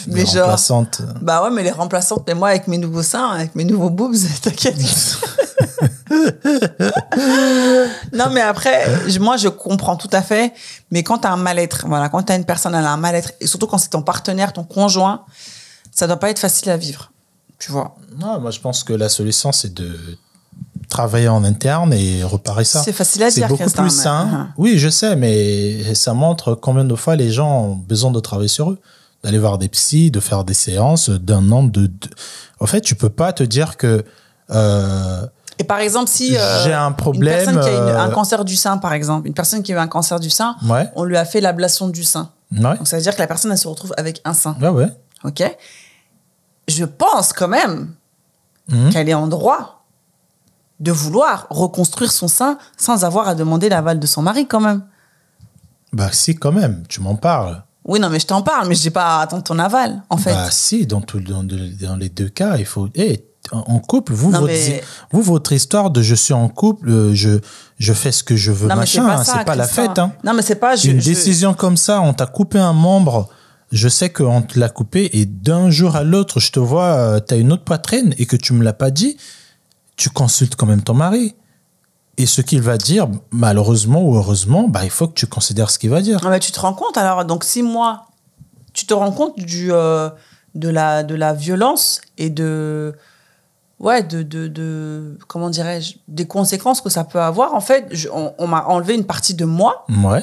Mais 0.06 0.20
les 0.20 0.26
genre. 0.26 0.42
remplaçantes. 0.44 1.00
euh, 1.00 1.12
Bah 1.20 1.42
ouais, 1.42 1.50
mais 1.50 1.62
les 1.62 1.70
remplaçantes, 1.70 2.24
mais 2.26 2.34
moi 2.34 2.48
avec 2.50 2.68
mes 2.68 2.78
nouveaux 2.78 3.02
seins, 3.02 3.30
avec 3.30 3.54
mes 3.54 3.64
nouveaux 3.64 3.90
boobs, 3.90 4.14
t'inquiète. 4.42 4.76
non, 8.12 8.30
mais 8.32 8.40
après, 8.40 8.84
moi, 9.20 9.36
je 9.36 9.48
comprends 9.48 9.96
tout 9.96 10.10
à 10.12 10.22
fait. 10.22 10.52
Mais 10.90 11.02
quand 11.02 11.18
tu 11.18 11.26
as 11.26 11.32
un 11.32 11.36
mal-être, 11.36 11.84
voilà, 11.86 12.08
quand 12.08 12.22
tu 12.22 12.32
as 12.32 12.36
une 12.36 12.44
personne, 12.44 12.74
elle 12.74 12.84
a 12.84 12.92
un 12.92 12.96
mal-être, 12.96 13.32
et 13.40 13.46
surtout 13.46 13.66
quand 13.66 13.78
c'est 13.78 13.90
ton 13.90 14.02
partenaire, 14.02 14.52
ton 14.52 14.64
conjoint, 14.64 15.24
ça 15.90 16.06
doit 16.06 16.18
pas 16.18 16.30
être 16.30 16.38
facile 16.38 16.70
à 16.70 16.76
vivre. 16.76 17.10
Tu 17.58 17.70
vois. 17.72 17.94
Non, 18.18 18.40
moi, 18.40 18.50
je 18.50 18.60
pense 18.60 18.82
que 18.84 18.92
la 18.92 19.08
solution, 19.08 19.52
c'est 19.52 19.72
de 19.72 19.96
travailler 20.88 21.28
en 21.28 21.44
interne 21.44 21.92
et 21.94 22.22
reparer 22.24 22.64
ça. 22.64 22.82
C'est 22.82 22.92
facile 22.92 23.22
à 23.22 23.30
C'est 23.30 23.40
dire, 23.40 23.48
beaucoup 23.48 23.62
Christin, 23.62 23.82
plus 23.84 23.96
mais- 23.96 24.02
sain. 24.02 24.48
Oui, 24.58 24.78
je 24.78 24.88
sais, 24.88 25.16
mais 25.16 25.94
ça 25.94 26.12
montre 26.12 26.54
combien 26.54 26.84
de 26.84 26.94
fois 26.94 27.16
les 27.16 27.30
gens 27.30 27.62
ont 27.62 27.74
besoin 27.76 28.10
de 28.10 28.20
travailler 28.20 28.48
sur 28.48 28.70
eux. 28.70 28.78
D'aller 29.24 29.38
voir 29.38 29.58
des 29.58 29.68
psys, 29.68 30.10
de 30.10 30.18
faire 30.20 30.42
des 30.44 30.54
séances, 30.54 31.08
d'un 31.10 31.40
nombre 31.40 31.70
de, 31.70 31.86
de- 31.86 32.08
En 32.60 32.66
fait, 32.66 32.80
tu 32.80 32.94
peux 32.96 33.08
pas 33.10 33.32
te 33.32 33.42
dire 33.44 33.76
que 33.76 34.04
euh, 34.50 35.26
Et 35.58 35.64
par 35.64 35.78
exemple, 35.78 36.10
si 36.10 36.36
euh, 36.36 36.64
j'ai 36.64 36.72
un 36.72 36.90
problème. 36.92 37.22
une 37.38 37.44
personne 37.44 37.60
qui 37.62 37.68
a 37.68 37.72
une- 37.72 37.88
euh, 37.88 38.00
un 38.00 38.10
cancer 38.10 38.44
du 38.44 38.56
sein, 38.56 38.78
par 38.78 38.92
exemple, 38.92 39.28
une 39.28 39.34
personne 39.34 39.62
qui 39.62 39.72
a 39.72 39.76
eu 39.76 39.78
un 39.78 39.86
cancer 39.86 40.18
du 40.18 40.28
sein, 40.30 40.56
Ouais, 40.68 40.90
on 40.96 41.04
lui 41.04 41.16
a 41.16 41.24
fait 41.24 41.40
l'ablation 41.40 41.88
du 41.88 42.02
sein. 42.02 42.30
ouais, 42.52 42.76
Donc 42.78 42.88
ça 42.88 42.96
veut 42.96 43.02
dire 43.02 43.14
que 43.14 43.20
la 43.20 43.28
personne, 43.28 43.52
elle 43.52 43.58
se 43.58 43.68
retrouve 43.68 43.94
avec 43.96 44.20
un 44.24 44.34
sein. 44.34 44.56
ouais, 44.60 44.68
ouais. 44.68 44.88
OK 45.24 45.42
Je 46.68 46.84
pense 46.84 47.32
quand 47.32 47.48
même 47.48 47.94
Mhm. 48.68 48.90
qu'elle 48.90 49.08
est 49.08 49.14
en 49.14 49.28
droit 49.28 49.84
de 50.80 50.90
vouloir 50.90 51.46
reconstruire 51.50 52.10
son 52.10 52.26
sein 52.28 52.58
sans 52.76 53.04
avoir 53.04 53.28
à 53.28 53.34
demander 53.36 53.68
l'aval 53.68 54.00
de 54.00 54.06
son 54.06 54.20
mari 54.22 54.46
quand 54.48 54.60
même. 54.60 54.82
Bah 55.92 56.08
si, 56.12 56.34
quand 56.34 56.50
même, 56.52 56.82
tu 56.88 57.00
m'en 57.00 57.14
parles. 57.14 57.62
Oui, 57.84 57.98
non, 58.00 58.08
mais 58.10 58.20
je 58.20 58.26
t'en 58.26 58.42
parle, 58.42 58.68
mais 58.68 58.74
je 58.74 58.82
dis 58.82 58.90
pas 58.90 59.18
à 59.18 59.22
attendre 59.22 59.42
ton 59.42 59.58
aval, 59.58 60.02
en 60.08 60.16
fait. 60.16 60.32
Bah 60.32 60.48
si, 60.50 60.86
dans, 60.86 61.00
tout, 61.00 61.20
dans, 61.20 61.42
dans 61.42 61.96
les 61.96 62.08
deux 62.08 62.28
cas, 62.28 62.56
il 62.58 62.64
faut... 62.66 62.88
Eh, 62.94 63.24
en 63.50 63.80
couple, 63.80 64.12
vous 64.12 64.30
Non, 64.30 64.38
votre, 64.40 64.52
mais- 64.52 64.82
vous, 65.10 65.20
votre 65.20 65.52
histoire 65.52 65.90
de 65.90 66.00
je 66.00 66.14
suis 66.14 66.32
en 66.32 66.48
couple, 66.48 66.88
euh, 66.88 67.12
je, 67.12 67.40
je 67.78 67.92
fais 67.92 68.12
ce 68.12 68.22
que 68.22 68.36
je 68.36 68.52
veux, 68.52 68.68
non, 68.68 68.76
mais 68.76 68.86
c'est 68.86 69.00
machin, 69.00 69.14
pas 69.16 69.20
hein, 69.20 69.24
ça. 69.24 69.34
c'est 69.38 69.44
pas 69.44 69.56
la 69.56 69.64
Christin. 69.64 69.82
fête. 69.88 69.98
Hein. 69.98 70.12
Non, 70.24 70.32
mais 70.32 70.42
c'est 70.42 70.54
pas. 70.54 70.76
Je, 70.76 70.90
Une 70.90 71.00
je- 71.00 71.06
décision 71.06 71.52
comme 71.52 71.76
ça, 71.76 72.00
on 72.02 72.14
t'a 72.14 72.26
coupé 72.26 72.60
un 72.60 72.72
membre, 72.72 73.28
je 73.72 73.88
sais 73.88 74.10
qu'on 74.10 74.42
te 74.42 74.58
l'a 74.60 74.68
coupé, 74.68 75.10
et 75.18 75.26
d'un 75.26 75.70
jour 75.70 75.96
à 75.96 76.04
l'autre, 76.04 76.38
je 76.38 76.52
te 76.52 76.60
vois, 76.60 77.20
tu 77.20 77.34
as 77.34 77.36
une 77.36 77.52
autre 77.52 77.64
poitrine 77.64 78.14
et 78.16 78.26
que 78.26 78.36
tu 78.36 78.52
me 78.52 78.62
l'as 78.62 78.72
pas 78.72 78.92
dit, 78.92 79.16
tu 79.96 80.08
consultes 80.08 80.54
quand 80.54 80.66
même 80.66 80.82
ton 80.82 80.94
mari. 80.94 81.34
Et 82.18 82.26
ce 82.26 82.40
qu'il 82.42 82.60
va 82.60 82.76
dire, 82.78 83.08
malheureusement 83.30 84.02
ou 84.02 84.16
heureusement, 84.16 84.68
bah, 84.68 84.84
il 84.84 84.90
faut 84.90 85.08
que 85.08 85.14
tu 85.14 85.26
considères 85.26 85.70
ce 85.70 85.78
qu'il 85.78 85.90
va 85.90 86.02
dire. 86.02 86.20
Ah, 86.24 86.30
mais 86.30 86.40
tu 86.40 86.52
te 86.52 86.60
rends 86.60 86.74
compte 86.74 86.96
alors 86.98 87.24
Donc, 87.24 87.42
si 87.44 87.62
moi, 87.62 88.06
tu 88.74 88.84
te 88.86 88.92
rends 88.94 89.12
compte 89.12 89.38
du, 89.38 89.72
euh, 89.72 90.10
de, 90.54 90.68
la, 90.68 91.02
de 91.04 91.14
la 91.14 91.32
violence 91.32 92.00
et 92.18 92.28
de. 92.30 92.94
Ouais, 93.80 94.02
de. 94.02 94.22
de, 94.22 94.46
de 94.46 95.18
comment 95.26 95.48
dirais-je 95.50 95.94
Des 96.06 96.26
conséquences 96.26 96.80
que 96.82 96.90
ça 96.90 97.04
peut 97.04 97.20
avoir. 97.20 97.54
En 97.54 97.60
fait, 97.60 97.86
je- 97.90 98.08
on, 98.12 98.34
on 98.38 98.46
m'a 98.46 98.64
enlevé 98.66 98.94
une 98.94 99.04
partie 99.04 99.34
de 99.34 99.44
moi. 99.46 99.86
Ouais. 100.04 100.22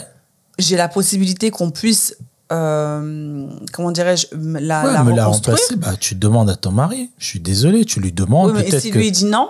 J'ai 0.59 0.77
la 0.77 0.87
possibilité 0.89 1.49
qu'on 1.51 1.71
puisse. 1.71 2.15
euh, 2.51 3.47
comment 3.73 3.91
dirais-je 3.91 4.27
La, 4.59 4.85
Ouais, 4.85 4.93
la 4.93 5.03
me 5.03 5.15
la 5.15 5.25
reconstruire. 5.25 5.57
remplacer, 5.57 5.75
bah, 5.75 5.97
tu 5.99 6.15
demandes 6.15 6.49
à 6.49 6.55
ton 6.55 6.71
mari. 6.71 7.09
Je 7.17 7.25
suis 7.25 7.39
désolé, 7.39 7.83
tu 7.85 7.99
lui 7.99 8.11
demandes 8.11 8.51
Oui, 8.51 8.57
mais 8.59 8.63
peut-être 8.69 8.81
si 8.83 8.91
que. 8.91 8.97
lui 8.99 9.11
dit 9.11 9.25
non 9.25 9.49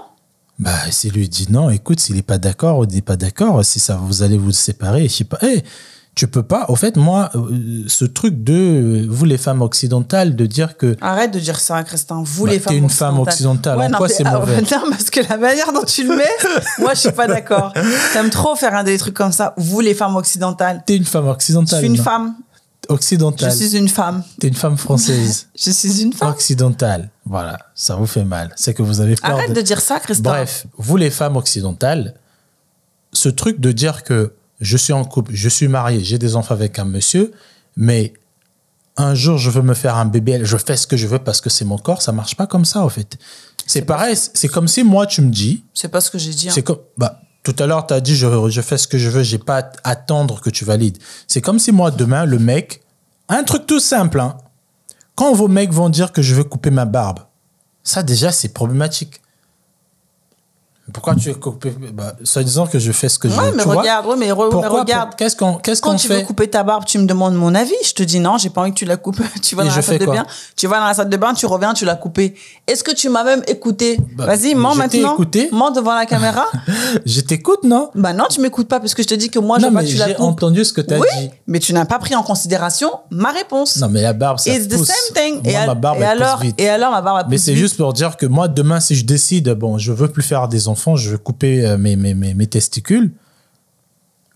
Bah, 0.59 0.71
s'il 0.91 1.13
lui 1.13 1.29
dit 1.29 1.47
non, 1.49 1.69
écoute, 1.69 1.99
s'il 1.99 2.15
n'est 2.15 2.21
pas 2.21 2.37
d'accord 2.37 2.79
ou 2.79 2.85
n'est 2.85 3.01
pas 3.01 3.15
d'accord, 3.15 3.63
si 3.63 3.79
ça 3.79 3.95
vous 3.95 4.23
allez 4.23 4.37
vous 4.37 4.51
séparer, 4.51 5.03
je 5.07 5.13
sais 5.13 5.23
pas. 5.23 5.37
Eh, 5.41 5.63
tu 6.15 6.27
peux 6.27 6.43
pas. 6.43 6.65
Au 6.67 6.75
fait, 6.75 6.97
moi, 6.97 7.29
euh, 7.35 7.83
ce 7.87 8.03
truc 8.03 8.43
de 8.43 8.53
euh, 8.53 9.07
vous 9.09 9.23
les 9.23 9.37
femmes 9.37 9.61
occidentales, 9.61 10.35
de 10.35 10.45
dire 10.45 10.75
que 10.75 10.97
Arrête 10.99 11.31
de 11.31 11.39
dire 11.39 11.57
ça, 11.57 11.81
Christin. 11.83 12.23
Vous 12.25 12.43
Bah, 12.43 12.51
les 12.51 12.57
t'es 12.57 12.63
femmes 12.65 12.75
une 12.75 12.89
femme 12.89 13.19
occidentale. 13.19 13.79
En 13.79 13.89
non, 13.89 13.97
quoi 13.97 14.09
c'est 14.09 14.25
ah, 14.25 14.37
mauvais? 14.39 14.57
Non, 14.61 14.89
parce 14.89 15.09
que 15.09 15.21
la 15.29 15.37
manière 15.37 15.71
dont 15.71 15.85
tu 15.85 16.03
le 16.05 16.17
mets, 16.17 16.25
moi, 16.79 16.93
je 16.93 16.99
suis 16.99 17.11
pas 17.13 17.27
d'accord. 17.27 17.73
T'aimes 18.11 18.29
trop 18.31 18.55
faire 18.57 18.75
un 18.75 18.83
des 18.83 18.97
trucs 18.97 19.13
comme 19.13 19.31
ça. 19.31 19.53
Vous 19.55 19.79
les 19.79 19.93
femmes 19.93 20.17
occidentales. 20.17 20.83
t'es 20.85 20.97
une 20.97 21.05
femme 21.05 21.25
Je 21.25 21.29
occidentale. 21.29 21.79
suis 21.79 21.87
une 21.87 21.95
non? 21.97 22.03
femme. 22.03 22.35
Je 22.89 22.93
Occidentale. 22.95 23.53
suis 23.55 23.77
une 23.77 23.87
femme. 23.87 24.23
T'es 24.39 24.47
une 24.47 24.55
femme 24.55 24.77
française. 24.77 25.47
Je 25.55 25.69
suis 25.71 26.01
une 26.01 26.11
femme. 26.13 26.29
occidentale. 26.31 27.09
Voilà, 27.25 27.59
ça 27.75 27.95
vous 27.95 28.07
fait 28.07 28.25
mal. 28.25 28.51
C'est 28.55 28.73
que 28.73 28.81
vous 28.81 28.99
avez 28.99 29.15
peur 29.15 29.31
Arrête 29.31 29.49
de... 29.51 29.55
de 29.55 29.61
dire 29.61 29.79
ça, 29.79 29.99
Christin. 29.99 30.29
Bref, 30.29 30.65
vous 30.77 30.97
les 30.97 31.11
femmes 31.11 31.35
occidentales, 31.37 32.15
ce 33.13 33.29
truc 33.29 33.59
de 33.59 33.71
dire 33.71 34.03
que 34.03 34.33
je 34.59 34.75
suis 34.75 34.93
en 34.93 35.05
couple, 35.05 35.31
je 35.35 35.49
suis 35.49 35.67
marié, 35.67 36.03
j'ai 36.03 36.17
des 36.17 36.35
enfants 36.35 36.55
avec 36.55 36.79
un 36.79 36.85
monsieur, 36.85 37.31
mais 37.75 38.13
un 38.97 39.13
jour 39.15 39.37
je 39.37 39.49
veux 39.51 39.61
me 39.61 39.73
faire 39.75 39.95
un 39.95 40.05
bébé, 40.05 40.41
je 40.43 40.57
fais 40.57 40.75
ce 40.75 40.85
que 40.87 40.97
je 40.97 41.07
veux 41.07 41.19
parce 41.19 41.39
que 41.41 41.49
c'est 41.49 41.63
mon 41.65 41.77
corps, 41.77 42.01
ça 42.01 42.11
marche 42.11 42.35
pas 42.35 42.47
comme 42.47 42.65
ça 42.65 42.83
en 42.83 42.89
fait. 42.89 43.17
C'est 43.67 43.83
pareil, 43.83 44.17
c'est 44.17 44.47
comme 44.49 44.67
si 44.67 44.83
moi 44.83 45.05
tu 45.05 45.21
me 45.21 45.29
dis, 45.31 45.63
C'est 45.75 45.87
pas 45.89 46.01
ce 46.01 46.09
que 46.11 46.17
j'ai 46.17 46.31
dit. 46.33 46.49
hein. 46.49 46.51
c'est 46.53 46.63
comme 46.63 46.79
bah 46.97 47.21
tout 47.53 47.63
à 47.63 47.67
l'heure 47.67 47.87
tu 47.87 47.93
as 47.93 48.01
dit 48.01 48.15
je, 48.15 48.61
fais 48.61 48.77
ce 48.77 48.87
que 48.87 48.97
je 48.97 49.09
veux, 49.09 49.23
j'ai 49.23 49.37
pas 49.37 49.71
à 49.83 49.91
attendre 49.91 50.41
que 50.41 50.49
tu 50.49 50.65
valides. 50.65 50.97
C'est 51.27 51.41
comme 51.41 51.59
si 51.59 51.71
moi 51.71 51.91
demain 51.91 52.25
le 52.25 52.39
mec, 52.39 52.81
un 53.27 53.43
truc 53.43 53.65
tout 53.65 53.79
simple, 53.79 54.19
hein, 54.19 54.37
quand 55.15 55.33
vos 55.33 55.47
mecs 55.47 55.71
vont 55.71 55.89
dire 55.89 56.11
que 56.11 56.21
je 56.21 56.35
veux 56.35 56.43
couper 56.43 56.71
ma 56.71 56.85
barbe, 56.85 57.19
ça 57.83 58.03
déjà 58.03 58.31
c'est 58.31 58.49
problématique. 58.49 59.21
Pourquoi 60.93 61.15
tu 61.15 61.29
veux 61.29 61.35
couper 61.35 61.73
bah, 61.93 62.13
Soi-disant 62.23 62.67
que 62.67 62.79
je 62.79 62.91
fais 62.91 63.09
ce 63.09 63.19
que 63.19 63.29
je 63.29 63.33
veux. 63.33 63.51
mais 63.55 63.63
tu 63.63 63.69
vois 63.69 63.75
regarde, 63.81 64.05
ouais, 64.07 64.15
mais, 64.17 64.31
re- 64.31 64.45
mais 64.45 64.49
Pourquoi? 64.51 64.79
regarde. 64.81 65.09
Pour- 65.09 65.15
Qu'est-ce 65.17 65.35
qu'on 65.35 65.55
qu'est-ce 65.55 65.81
Quand 65.81 65.91
qu'on 65.91 65.97
tu 65.97 66.07
fait? 66.07 66.17
veux 66.19 66.25
couper 66.25 66.47
ta 66.49 66.63
barbe, 66.63 66.85
tu 66.85 66.97
me 66.99 67.05
demandes 67.05 67.35
mon 67.35 67.53
avis. 67.55 67.73
Je 67.83 67.93
te 67.93 68.03
dis 68.03 68.19
non, 68.19 68.37
j'ai 68.37 68.49
pas 68.49 68.61
envie 68.61 68.71
que 68.71 68.77
tu 68.77 68.85
la 68.85 68.97
coupes. 68.97 69.19
Tu 69.41 69.55
vas 69.55 69.63
dans 69.63 69.69
je 69.71 69.75
la 69.77 69.81
salle 69.81 69.99
de 69.99 70.05
bain, 70.05 70.25
tu 70.55 70.67
vas 70.67 70.79
dans 70.79 70.85
la 70.85 70.93
salle 70.93 71.09
de 71.09 71.17
bain, 71.17 71.33
tu 71.33 71.45
reviens, 71.45 71.73
tu 71.73 71.85
l'as 71.85 71.95
coupé. 71.95 72.35
Est-ce 72.67 72.83
que 72.83 72.91
tu 72.93 73.09
m'as 73.09 73.23
même 73.23 73.41
écouté? 73.47 73.97
Bah, 74.15 74.25
Vas-y, 74.25 74.53
mens 74.55 74.73
je 74.73 74.77
maintenant. 74.79 75.13
écouté. 75.13 75.49
Mens 75.51 75.71
devant 75.71 75.95
la 75.95 76.05
caméra. 76.05 76.45
Je 77.05 77.21
t'écoute, 77.21 77.63
non? 77.63 77.89
Bah 77.95 78.13
non, 78.13 78.25
tu 78.29 78.41
m'écoutes 78.41 78.67
pas 78.67 78.79
parce 78.79 78.93
que 78.93 79.01
je 79.03 79.07
te 79.07 79.13
dis 79.15 79.29
que 79.29 79.39
moi, 79.39 79.57
je 79.59 79.65
Non, 79.65 79.71
pas 79.73 79.81
mais 79.81 79.85
que 79.87 79.91
tu 79.91 79.97
la 79.97 80.07
j'ai 80.07 80.13
coupes. 80.15 80.25
entendu 80.25 80.63
ce 80.65 80.73
que 80.73 80.81
tu 80.81 80.93
as 80.93 80.99
oui, 80.99 81.07
dit. 81.19 81.29
mais 81.47 81.59
tu 81.59 81.73
n'as 81.73 81.85
pas 81.85 81.99
pris 81.99 82.15
en 82.15 82.23
considération 82.23 82.91
ma 83.11 83.31
réponse. 83.31 83.77
Non, 83.77 83.87
mais 83.89 84.01
la 84.01 84.13
barbe, 84.13 84.39
ça 84.39 84.51
It's 84.51 84.67
the 84.67 84.75
pousse. 84.77 84.87
same 84.87 85.13
thing. 85.15 85.33
Moi, 85.43 85.63
et, 85.63 85.65
ma 85.67 85.73
barbe, 85.75 85.99
et 86.01 86.03
alors, 86.05 86.39
vite. 86.39 86.55
et 86.59 86.67
alors, 86.69 86.91
ma 86.91 87.01
barbe, 87.01 87.27
Mais 87.29 87.37
c'est 87.37 87.55
juste 87.55 87.77
pour 87.77 87.93
dire 87.93 88.17
que 88.17 88.25
moi, 88.25 88.47
demain, 88.47 88.79
si 88.79 88.95
je 88.95 89.05
décide, 89.05 89.49
bon, 89.53 89.77
je 89.77 89.91
veux 89.91 90.07
plus 90.07 90.23
faire 90.23 90.47
des 90.47 90.67
enfants, 90.67 90.78
je 90.95 91.09
veux 91.11 91.17
couper 91.17 91.65
euh, 91.65 91.77
mes, 91.77 91.95
mes, 91.95 92.13
mes, 92.13 92.33
mes 92.33 92.47
testicules, 92.47 93.11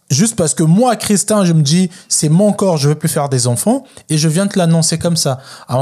juste 0.09 0.35
parce 0.35 0.53
que 0.53 0.61
moi, 0.63 0.95
Christin, 0.95 1.43
je 1.43 1.53
me 1.53 1.61
dis, 1.63 1.89
c'est 2.07 2.29
mon 2.29 2.53
corps, 2.53 2.77
je 2.77 2.89
veux 2.89 2.95
plus 2.95 3.09
faire 3.09 3.29
des 3.29 3.47
enfants, 3.47 3.83
et 4.09 4.17
je 4.17 4.27
viens 4.27 4.45
te 4.47 4.59
l'annoncer 4.59 4.99
comme 4.99 5.15
ça. 5.15 5.39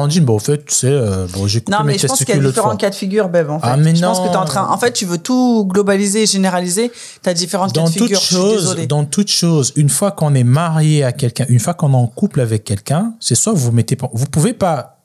Dit, 0.07 0.21
bon, 0.21 0.35
au 0.35 0.39
fait, 0.39 0.63
tu 0.65 0.73
sais, 0.73 0.87
euh, 0.87 1.27
bon, 1.33 1.47
j'ai 1.47 1.59
coupé 1.59 1.71
Non, 1.77 1.83
mais 1.83 1.93
mes 1.93 1.97
je 1.97 2.07
pense 2.07 2.19
qu'il 2.23 2.29
y 2.35 2.39
a 2.39 2.41
différents 2.41 2.77
cas 2.77 2.89
de 2.89 2.95
figure, 2.95 3.27
Beb, 3.27 3.49
en 3.49 3.59
fait. 3.59 3.67
Ah, 3.69 3.77
mais 3.77 3.93
je 3.93 4.01
pense 4.01 4.19
que 4.19 4.25
non. 4.25 4.31
t'es 4.31 4.37
en 4.37 4.45
train. 4.45 4.67
En 4.69 4.77
fait, 4.77 4.93
tu 4.93 5.05
veux 5.05 5.17
tout 5.17 5.65
globaliser, 5.67 6.25
généraliser. 6.25 6.91
T'as 7.21 7.33
différents 7.33 7.67
cas 7.67 7.81
Dans 7.81 7.87
de 7.87 7.91
figure. 7.91 8.21
Chose, 8.21 8.77
dans 8.87 9.03
toute 9.03 9.29
chose, 9.29 9.73
une 9.75 9.89
fois 9.89 10.11
qu'on 10.11 10.33
est 10.33 10.45
marié 10.45 11.03
à 11.03 11.11
quelqu'un, 11.11 11.45
une 11.49 11.59
fois 11.59 11.73
qu'on 11.73 11.91
est 11.91 11.95
en 11.97 12.07
couple 12.07 12.39
avec 12.39 12.63
quelqu'un, 12.63 13.13
c'est 13.19 13.35
soit 13.35 13.53
vous 13.53 13.71
mettez, 13.71 13.95
pas- 13.97 14.09
vous 14.13 14.25
pouvez 14.27 14.53
pas 14.53 15.00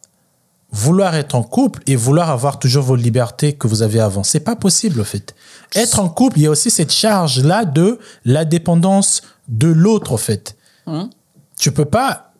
vouloir 0.72 1.14
être 1.14 1.34
en 1.34 1.42
couple 1.42 1.82
et 1.86 1.96
vouloir 1.96 2.30
avoir 2.30 2.58
toujours 2.58 2.82
vos 2.84 2.96
libertés 2.96 3.54
que 3.54 3.66
vous 3.66 3.82
avez 3.82 4.00
avant. 4.00 4.22
C'est 4.22 4.40
pas 4.40 4.56
possible, 4.56 5.00
au 5.00 5.04
fait. 5.04 5.34
Être 5.74 6.00
en 6.00 6.08
couple, 6.08 6.38
il 6.38 6.42
y 6.42 6.46
a 6.46 6.50
aussi 6.50 6.70
cette 6.70 6.92
charge-là 6.92 7.64
de 7.64 7.98
la 8.24 8.44
dépendance 8.44 9.22
de 9.48 9.68
l'autre, 9.68 10.12
au 10.12 10.16
fait. 10.16 10.56
Hum. 10.86 11.10
Tu 11.56 11.72
peux 11.72 11.84
pas. 11.84 12.32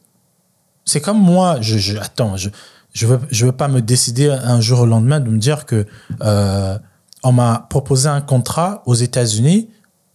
C'est 0.85 1.01
comme 1.01 1.21
moi. 1.21 1.59
Je, 1.61 1.79
je 1.79 1.97
attends. 1.99 2.37
Je 2.37 2.51
je 2.93 3.07
veux 3.07 3.21
je 3.31 3.47
veux 3.47 3.53
pas 3.53 3.69
me 3.69 3.83
décider 3.83 4.31
un 4.31 4.61
jour 4.61 4.81
au 4.81 4.87
lendemain 4.87 5.21
de 5.21 5.29
me 5.29 5.39
dire 5.39 5.67
que 5.67 5.87
euh, 6.23 6.79
on 7.23 7.33
m'a 7.33 7.67
proposé 7.69 8.09
un 8.09 8.21
contrat 8.21 8.83
aux 8.87 8.95
États-Unis. 8.95 9.69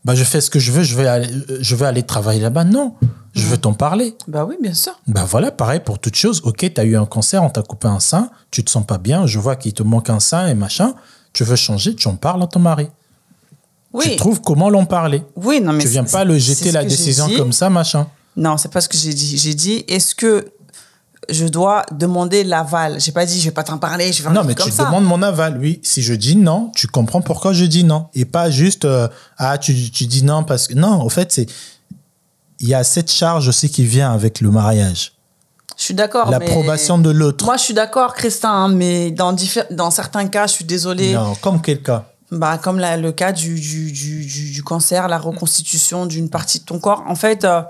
Bah 0.03 0.15
je 0.15 0.23
fais 0.23 0.41
ce 0.41 0.49
que 0.49 0.59
je 0.59 0.71
veux. 0.71 0.83
Je 0.83 0.95
vais 0.95 1.07
aller, 1.07 1.29
je 1.59 1.75
vais 1.75 1.85
aller 1.85 2.03
travailler 2.03 2.41
là-bas. 2.41 2.63
Non. 2.63 2.95
Je 3.33 3.45
veux 3.45 3.57
t'en 3.57 3.73
parler. 3.73 4.15
Bah 4.27 4.45
oui, 4.47 4.55
bien 4.61 4.73
sûr. 4.73 4.93
Bah 5.07 5.25
voilà, 5.25 5.51
pareil 5.51 5.79
pour 5.79 5.99
toute 5.99 6.15
chose. 6.15 6.41
Ok, 6.43 6.69
tu 6.73 6.81
as 6.81 6.83
eu 6.83 6.97
un 6.97 7.05
cancer, 7.05 7.41
on 7.43 7.49
t'a 7.49 7.61
coupé 7.61 7.87
un 7.87 7.99
sein, 8.01 8.29
tu 8.51 8.63
te 8.63 8.69
sens 8.69 8.85
pas 8.85 8.97
bien, 8.97 9.25
je 9.25 9.39
vois 9.39 9.55
qu'il 9.55 9.73
te 9.73 9.83
manque 9.83 10.09
un 10.09 10.19
sein 10.19 10.47
et 10.47 10.53
machin. 10.53 10.93
Tu 11.33 11.45
veux 11.45 11.55
changer, 11.55 11.95
tu 11.95 12.07
en 12.09 12.15
parles 12.15 12.43
à 12.43 12.47
ton 12.47 12.59
mari. 12.59 12.87
Oui. 13.93 14.05
Tu 14.09 14.15
trouves 14.17 14.41
comment 14.41 14.69
l'en 14.69 14.85
parler. 14.85 15.23
Oui, 15.35 15.61
non, 15.61 15.71
mais 15.73 15.83
Tu 15.83 15.87
viens 15.89 16.03
pas 16.03 16.23
le 16.25 16.37
jeter 16.37 16.71
la 16.71 16.83
décision 16.83 17.29
comme 17.37 17.53
ça, 17.53 17.69
machin. 17.69 18.07
Non, 18.35 18.57
c'est 18.57 18.71
pas 18.71 18.81
ce 18.81 18.89
que 18.89 18.97
j'ai 18.97 19.13
dit. 19.13 19.37
J'ai 19.37 19.53
dit, 19.53 19.83
est-ce 19.87 20.15
que 20.15 20.51
je 21.29 21.45
dois 21.45 21.85
demander 21.91 22.43
l'aval? 22.43 22.99
J'ai 22.99 23.11
pas 23.11 23.25
dit, 23.25 23.39
je 23.39 23.45
vais 23.45 23.51
pas 23.51 23.63
t'en 23.63 23.77
parler, 23.77 24.11
je 24.11 24.23
vais 24.23 24.29
Non, 24.29 24.43
mais 24.45 24.55
tu 24.55 24.71
ça. 24.71 24.85
demandes 24.85 25.05
mon 25.05 25.21
aval, 25.21 25.57
oui. 25.57 25.79
Si 25.83 26.01
je 26.01 26.13
dis 26.13 26.35
non, 26.35 26.71
tu 26.75 26.87
comprends 26.87 27.21
pourquoi 27.21 27.53
je 27.53 27.65
dis 27.65 27.83
non. 27.83 28.07
Et 28.13 28.25
pas 28.25 28.49
juste, 28.49 28.85
euh, 28.85 29.07
ah, 29.37 29.57
tu, 29.57 29.89
tu 29.91 30.05
dis 30.05 30.23
non 30.23 30.43
parce 30.43 30.67
que. 30.67 30.73
Non, 30.73 31.01
au 31.03 31.09
fait, 31.09 31.31
c'est. 31.31 31.47
Il 32.61 32.67
y 32.69 32.73
a 32.73 32.83
cette 32.83 33.11
charge 33.11 33.47
aussi 33.47 33.69
qui 33.69 33.83
vient 33.83 34.13
avec 34.13 34.39
le 34.39 34.51
mariage. 34.51 35.13
Je 35.77 35.83
suis 35.85 35.93
d'accord. 35.95 36.29
L'approbation 36.29 36.99
de 36.99 37.09
l'autre. 37.09 37.43
Moi, 37.43 37.57
je 37.57 37.63
suis 37.63 37.73
d'accord, 37.73 38.13
Christin, 38.13 38.51
hein, 38.51 38.67
mais 38.67 39.09
dans, 39.11 39.35
dans 39.71 39.89
certains 39.89 40.27
cas, 40.27 40.45
je 40.45 40.53
suis 40.53 40.65
désolée. 40.65 41.13
Non, 41.13 41.33
comme 41.41 41.59
quel 41.59 41.81
cas? 41.81 42.05
Bah, 42.31 42.59
comme 42.59 42.77
la- 42.77 42.97
le 42.97 43.11
cas 43.11 43.31
du, 43.31 43.59
du, 43.59 43.91
du, 43.91 44.63
cancer, 44.63 45.07
la 45.07 45.17
reconstitution 45.17 46.05
d'une 46.05 46.29
partie 46.29 46.59
de 46.59 46.65
ton 46.65 46.79
corps. 46.79 47.03
En 47.07 47.15
fait, 47.15 47.43
euh, 47.45 47.61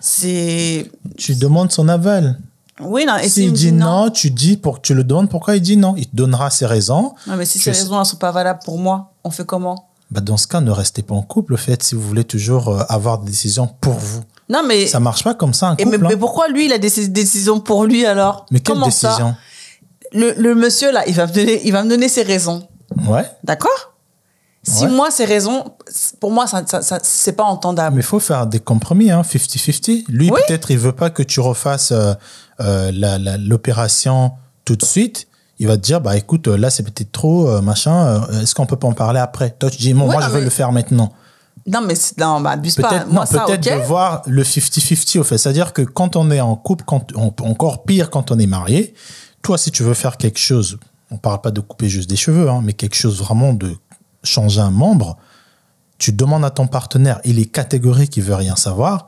c'est. 0.00 0.90
Tu 1.18 1.34
demandes 1.34 1.72
son 1.72 1.88
aval. 1.88 2.38
Oui, 2.80 3.04
non, 3.06 3.16
et 3.16 3.28
s'il 3.28 3.50
me 3.50 3.54
dit 3.54 3.72
non, 3.72 4.10
tu 4.10 4.30
dis 4.30 4.56
pour 4.56 4.80
tu 4.80 4.94
le 4.94 5.04
demandes 5.04 5.28
pourquoi 5.28 5.54
il 5.56 5.60
dit 5.62 5.76
non? 5.76 5.94
Il 5.96 6.06
te 6.08 6.16
donnera 6.16 6.50
ses 6.50 6.66
raisons. 6.66 7.14
Non, 7.26 7.36
mais 7.36 7.44
si 7.44 7.58
ces 7.58 7.70
raisons 7.70 7.98
ne 7.98 8.04
sont 8.04 8.16
pas 8.16 8.32
valables 8.32 8.60
pour 8.64 8.78
moi, 8.78 9.12
on 9.22 9.30
fait 9.30 9.44
comment? 9.44 9.88
Bah 10.10 10.20
dans 10.20 10.36
ce 10.36 10.46
cas, 10.46 10.60
ne 10.60 10.70
restez 10.70 11.02
pas 11.02 11.14
en 11.14 11.22
couple, 11.22 11.54
au 11.54 11.56
fait, 11.56 11.82
si 11.82 11.94
vous 11.94 12.02
voulez 12.02 12.24
toujours 12.24 12.68
euh, 12.68 12.82
avoir 12.88 13.18
des 13.18 13.30
décisions 13.30 13.66
pour 13.80 13.94
vous. 13.94 14.22
Non, 14.48 14.62
mais. 14.66 14.86
Ça 14.86 15.00
marche 15.00 15.24
pas 15.24 15.34
comme 15.34 15.54
ça, 15.54 15.68
un 15.68 15.76
et 15.76 15.84
couple. 15.84 15.98
mais, 15.98 16.08
mais 16.08 16.14
hein. 16.14 16.18
pourquoi 16.18 16.48
lui, 16.48 16.66
il 16.66 16.72
a 16.72 16.78
des 16.78 16.88
déci- 16.88 17.08
décisions 17.10 17.60
pour 17.60 17.84
lui 17.84 18.04
alors? 18.06 18.46
Mais 18.50 18.60
quelle 18.60 18.74
Comment 18.74 18.86
décision? 18.86 19.34
Le, 20.12 20.32
le 20.36 20.54
monsieur 20.54 20.92
là, 20.92 21.02
il 21.08 21.14
va, 21.14 21.26
me 21.26 21.32
donner, 21.32 21.60
il 21.66 21.72
va 21.72 21.82
me 21.82 21.88
donner 21.88 22.08
ses 22.08 22.22
raisons. 22.22 22.68
Ouais. 23.08 23.24
D'accord? 23.42 23.94
Si 24.62 24.84
Ouais. 24.84 24.90
moi, 24.90 25.10
ces 25.10 25.24
raisons, 25.24 25.64
pour 26.20 26.30
moi, 26.30 26.46
ça, 26.46 26.62
ça, 26.66 26.80
ça- 26.82 27.00
c'est 27.02 27.32
pas 27.32 27.42
entendable. 27.44 27.96
Mais 27.96 28.02
il 28.02 28.06
faut 28.06 28.20
faire 28.20 28.46
des 28.46 28.60
compromis, 28.60 29.10
hein, 29.10 29.22
50-50. 29.22 30.04
Lui, 30.08 30.30
Oui. 30.30 30.40
peut-être, 30.46 30.70
il 30.70 30.78
veut 30.78 30.92
pas 30.92 31.10
que 31.10 31.22
tu 31.22 31.40
refasses 31.40 31.92
euh, 31.92 32.14
euh, 32.60 32.90
l'opération 33.38 34.32
tout 34.64 34.76
de 34.76 34.84
suite. 34.84 35.26
Il 35.64 35.66
va 35.66 35.78
te 35.78 35.82
dire, 35.82 35.98
bah 36.02 36.14
écoute, 36.14 36.46
euh, 36.48 36.58
là, 36.58 36.68
c'est 36.68 36.82
peut-être 36.82 37.10
trop, 37.10 37.48
euh, 37.48 37.62
machin. 37.62 37.96
euh, 38.30 38.42
Est-ce 38.42 38.54
qu'on 38.54 38.66
peut 38.66 38.76
pas 38.76 38.86
en 38.86 38.92
parler 38.92 39.18
après? 39.18 39.48
Toi, 39.58 39.70
tu 39.70 39.78
dis, 39.78 39.94
bon, 39.94 40.00
Ouais, 40.02 40.12
moi, 40.12 40.20
non, 40.20 40.26
je 40.26 40.32
veux 40.32 40.38
mais- 40.40 40.44
le 40.44 40.50
faire 40.50 40.72
maintenant. 40.72 41.10
Non, 41.66 41.80
mais 41.80 41.94
c'est- 41.94 42.18
non, 42.18 42.42
bah, 42.42 42.50
abuse 42.50 42.76
pas. 42.76 42.90
Peut-être, 42.90 43.06
Moi, 43.10 43.20
non, 43.24 43.26
ça, 43.26 43.44
peut-être 43.46 43.66
ok. 43.66 43.78
de 43.80 43.86
voir 43.86 44.20
le 44.26 44.44
50-50 44.44 45.18
au 45.20 45.24
fait. 45.24 45.38
C'est-à-dire 45.38 45.72
que 45.72 45.80
quand 45.80 46.16
on 46.16 46.30
est 46.30 46.42
en 46.42 46.54
couple, 46.54 46.84
quand, 46.86 47.12
on- 47.16 47.32
encore 47.48 47.84
pire 47.84 48.10
quand 48.10 48.30
on 48.30 48.38
est 48.38 48.46
marié, 48.46 48.92
toi, 49.40 49.56
si 49.56 49.70
tu 49.70 49.82
veux 49.82 49.94
faire 49.94 50.18
quelque 50.18 50.38
chose, 50.38 50.76
on 51.10 51.16
parle 51.16 51.40
pas 51.40 51.50
de 51.50 51.62
couper 51.62 51.88
juste 51.88 52.10
des 52.10 52.16
cheveux, 52.16 52.50
hein, 52.50 52.60
mais 52.62 52.74
quelque 52.74 52.96
chose 52.96 53.18
vraiment 53.18 53.54
de 53.54 53.74
changer 54.22 54.60
un 54.60 54.70
membre, 54.70 55.16
tu 55.96 56.12
demandes 56.12 56.44
à 56.44 56.50
ton 56.50 56.66
partenaire, 56.66 57.20
il 57.24 57.38
est 57.38 57.46
catégorique, 57.46 58.14
il 58.18 58.22
veut 58.22 58.34
rien 58.34 58.56
savoir, 58.56 59.06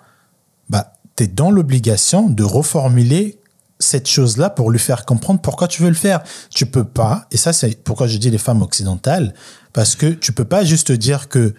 bah, 0.71 0.95
tu 1.17 1.25
es 1.25 1.27
dans 1.27 1.51
l'obligation 1.51 2.31
de 2.31 2.45
reformuler 2.45 3.39
cette 3.79 4.09
chose-là 4.09 4.51
pour 4.51 4.71
lui 4.71 4.79
faire 4.79 5.05
comprendre 5.05 5.41
pourquoi 5.41 5.69
tu 5.69 5.83
veux 5.83 5.89
le 5.91 5.95
faire. 5.95 6.23
Tu 6.51 6.67
peux 6.67 6.85
pas, 6.85 7.27
et 7.31 7.37
ça 7.37 7.53
c'est 7.53 7.83
pourquoi 7.83 8.07
je 8.07 8.17
dis 8.19 8.31
les 8.31 8.39
femmes 8.39 8.63
occidentales, 8.63 9.35
parce 9.73 9.95
que 9.97 10.07
tu 10.07 10.33
peux 10.33 10.45
pas 10.47 10.65
juste 10.65 10.93
dire 10.93 11.29
que 11.29 11.55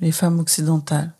Les 0.00 0.12
femmes 0.12 0.38
occidentales. 0.40 1.12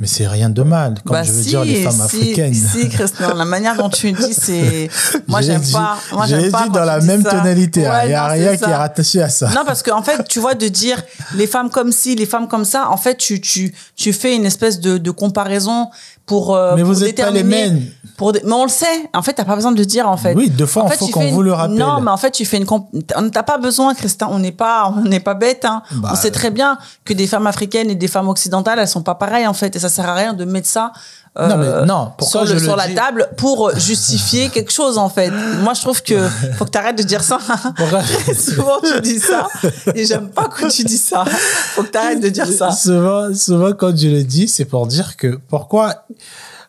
mais 0.00 0.06
c'est 0.06 0.26
rien 0.26 0.50
de 0.50 0.62
mal, 0.62 0.94
comme 1.04 1.12
Bah 1.14 1.22
je 1.22 1.32
veux 1.32 1.42
si, 1.42 1.48
dire 1.50 1.64
les 1.64 1.82
femmes 1.84 1.92
si, 1.94 2.02
africaines. 2.02 2.54
Si, 2.54 2.88
Christian, 2.88 3.34
la 3.34 3.44
manière 3.44 3.76
dont 3.76 3.88
tu 3.88 4.10
dis, 4.12 4.34
c'est. 4.34 4.88
Moi, 5.28 5.42
j'aime 5.42 5.62
pas. 5.72 5.98
Moi, 6.12 6.26
je 6.26 6.34
l'ai 6.36 6.42
j'aime 6.42 6.50
pas. 6.52 6.62
dit 6.64 6.70
dans 6.70 6.84
la 6.84 7.00
même 7.00 7.22
tonalité. 7.22 7.86
hein. 7.86 7.90
Il 8.02 8.04
Ouais, 8.04 8.08
n'y 8.08 8.14
a 8.14 8.26
rien 8.28 8.56
qui 8.56 8.64
est 8.64 8.74
rattaché 8.74 9.20
à 9.22 9.28
ça. 9.28 9.48
Non, 9.50 9.62
parce 9.66 9.82
qu'en 9.82 10.02
fait, 10.02 10.24
tu 10.28 10.40
vois, 10.40 10.54
de 10.54 10.66
dire 10.68 11.00
les 11.34 11.46
femmes 11.46 11.70
comme 11.70 11.92
ci, 11.92 12.14
les 12.16 12.26
femmes 12.26 12.48
comme 12.48 12.64
ça, 12.64 12.88
en 12.90 12.96
fait, 12.96 13.16
tu, 13.16 13.40
tu, 13.40 13.74
tu 13.94 14.12
fais 14.12 14.34
une 14.34 14.44
espèce 14.46 14.80
de, 14.80 14.98
de 14.98 15.10
comparaison 15.12 15.88
pour. 16.32 16.56
euh, 16.56 16.72
Mais 16.76 16.82
pour 16.82 16.92
vous 16.92 17.04
êtes 17.04 17.16
pas 17.16 17.30
les 17.30 17.42
mêmes. 17.42 17.82
Pour 18.16 18.32
dé- 18.32 18.40
Mais 18.44 18.52
on 18.52 18.62
le 18.64 18.68
sait. 18.70 19.08
En 19.14 19.22
fait, 19.22 19.32
t'as 19.32 19.44
pas 19.44 19.54
besoin 19.56 19.72
de 19.72 19.78
le 19.78 19.86
dire, 19.86 20.08
en 20.08 20.16
fait. 20.16 20.34
Oui, 20.34 20.48
deux 20.50 20.66
fois, 20.66 20.84
En 20.84 20.88
il 20.88 20.92
faut 20.96 21.08
qu'on 21.08 21.22
une- 21.22 21.34
vous 21.34 21.42
le 21.42 21.52
rappelle. 21.52 21.76
Non, 21.76 22.00
mais 22.00 22.10
en 22.10 22.16
fait, 22.16 22.30
tu 22.30 22.44
fais 22.44 22.58
une. 22.58 22.66
comp- 22.66 22.88
T'as 23.32 23.42
pas 23.42 23.58
besoin, 23.58 23.94
Christin. 23.94 24.28
On 24.30 24.38
n'est 24.38 24.52
pas, 24.52 24.92
on 24.96 25.02
n'est 25.02 25.20
pas 25.20 25.34
bête. 25.34 25.64
Hein. 25.64 25.82
Bah, 25.92 26.10
on 26.12 26.14
sait 26.16 26.30
très 26.30 26.50
bien 26.50 26.78
que 27.04 27.12
des 27.14 27.26
femmes 27.26 27.46
africaines 27.46 27.90
et 27.90 27.94
des 27.94 28.08
femmes 28.08 28.28
occidentales, 28.28 28.78
elles 28.78 28.88
sont 28.88 29.02
pas 29.02 29.14
pareilles, 29.14 29.46
en 29.46 29.54
fait. 29.54 29.74
Et 29.76 29.78
ça 29.78 29.88
sert 29.88 30.08
à 30.08 30.14
rien 30.14 30.32
de 30.34 30.44
mettre 30.44 30.68
ça 30.68 30.92
euh, 31.38 31.48
Non, 31.48 31.56
mais 31.56 31.86
non, 31.86 32.12
sur, 32.20 32.44
le- 32.44 32.58
sur 32.58 32.76
la 32.76 32.88
dis 32.88 32.94
table 32.94 33.28
pour 33.38 33.74
justifier 33.78 34.48
quelque 34.50 34.70
chose 34.72 34.98
en 34.98 35.08
fait. 35.08 35.30
Moi, 35.30 35.72
je 35.74 35.80
trouve 35.80 36.02
que 36.02 36.28
faut 36.58 36.64
que 36.66 36.70
tu 36.70 36.78
arrêtes 36.78 36.98
de 36.98 37.02
dire 37.02 37.22
ça. 37.22 37.38
Souvent, 38.38 38.80
tu 38.82 39.00
dis 39.00 39.18
ça 39.18 39.48
et 39.94 40.04
j'aime 40.04 40.28
pas 40.30 40.48
que 40.48 40.70
tu 40.70 40.84
dis 40.84 40.98
ça. 40.98 41.24
Faut 41.24 41.82
que 41.84 41.90
tu 41.90 41.98
arrêtes 41.98 42.20
de 42.20 42.28
dire 42.28 42.46
ça. 42.46 42.70
Souvent, 42.72 43.32
souvent, 43.34 43.72
quand 43.72 43.96
je 43.96 44.08
le 44.08 44.24
dis, 44.24 44.46
c'est 44.48 44.66
pour 44.66 44.86
dire 44.86 45.16
que 45.16 45.38
pourquoi, 45.48 46.04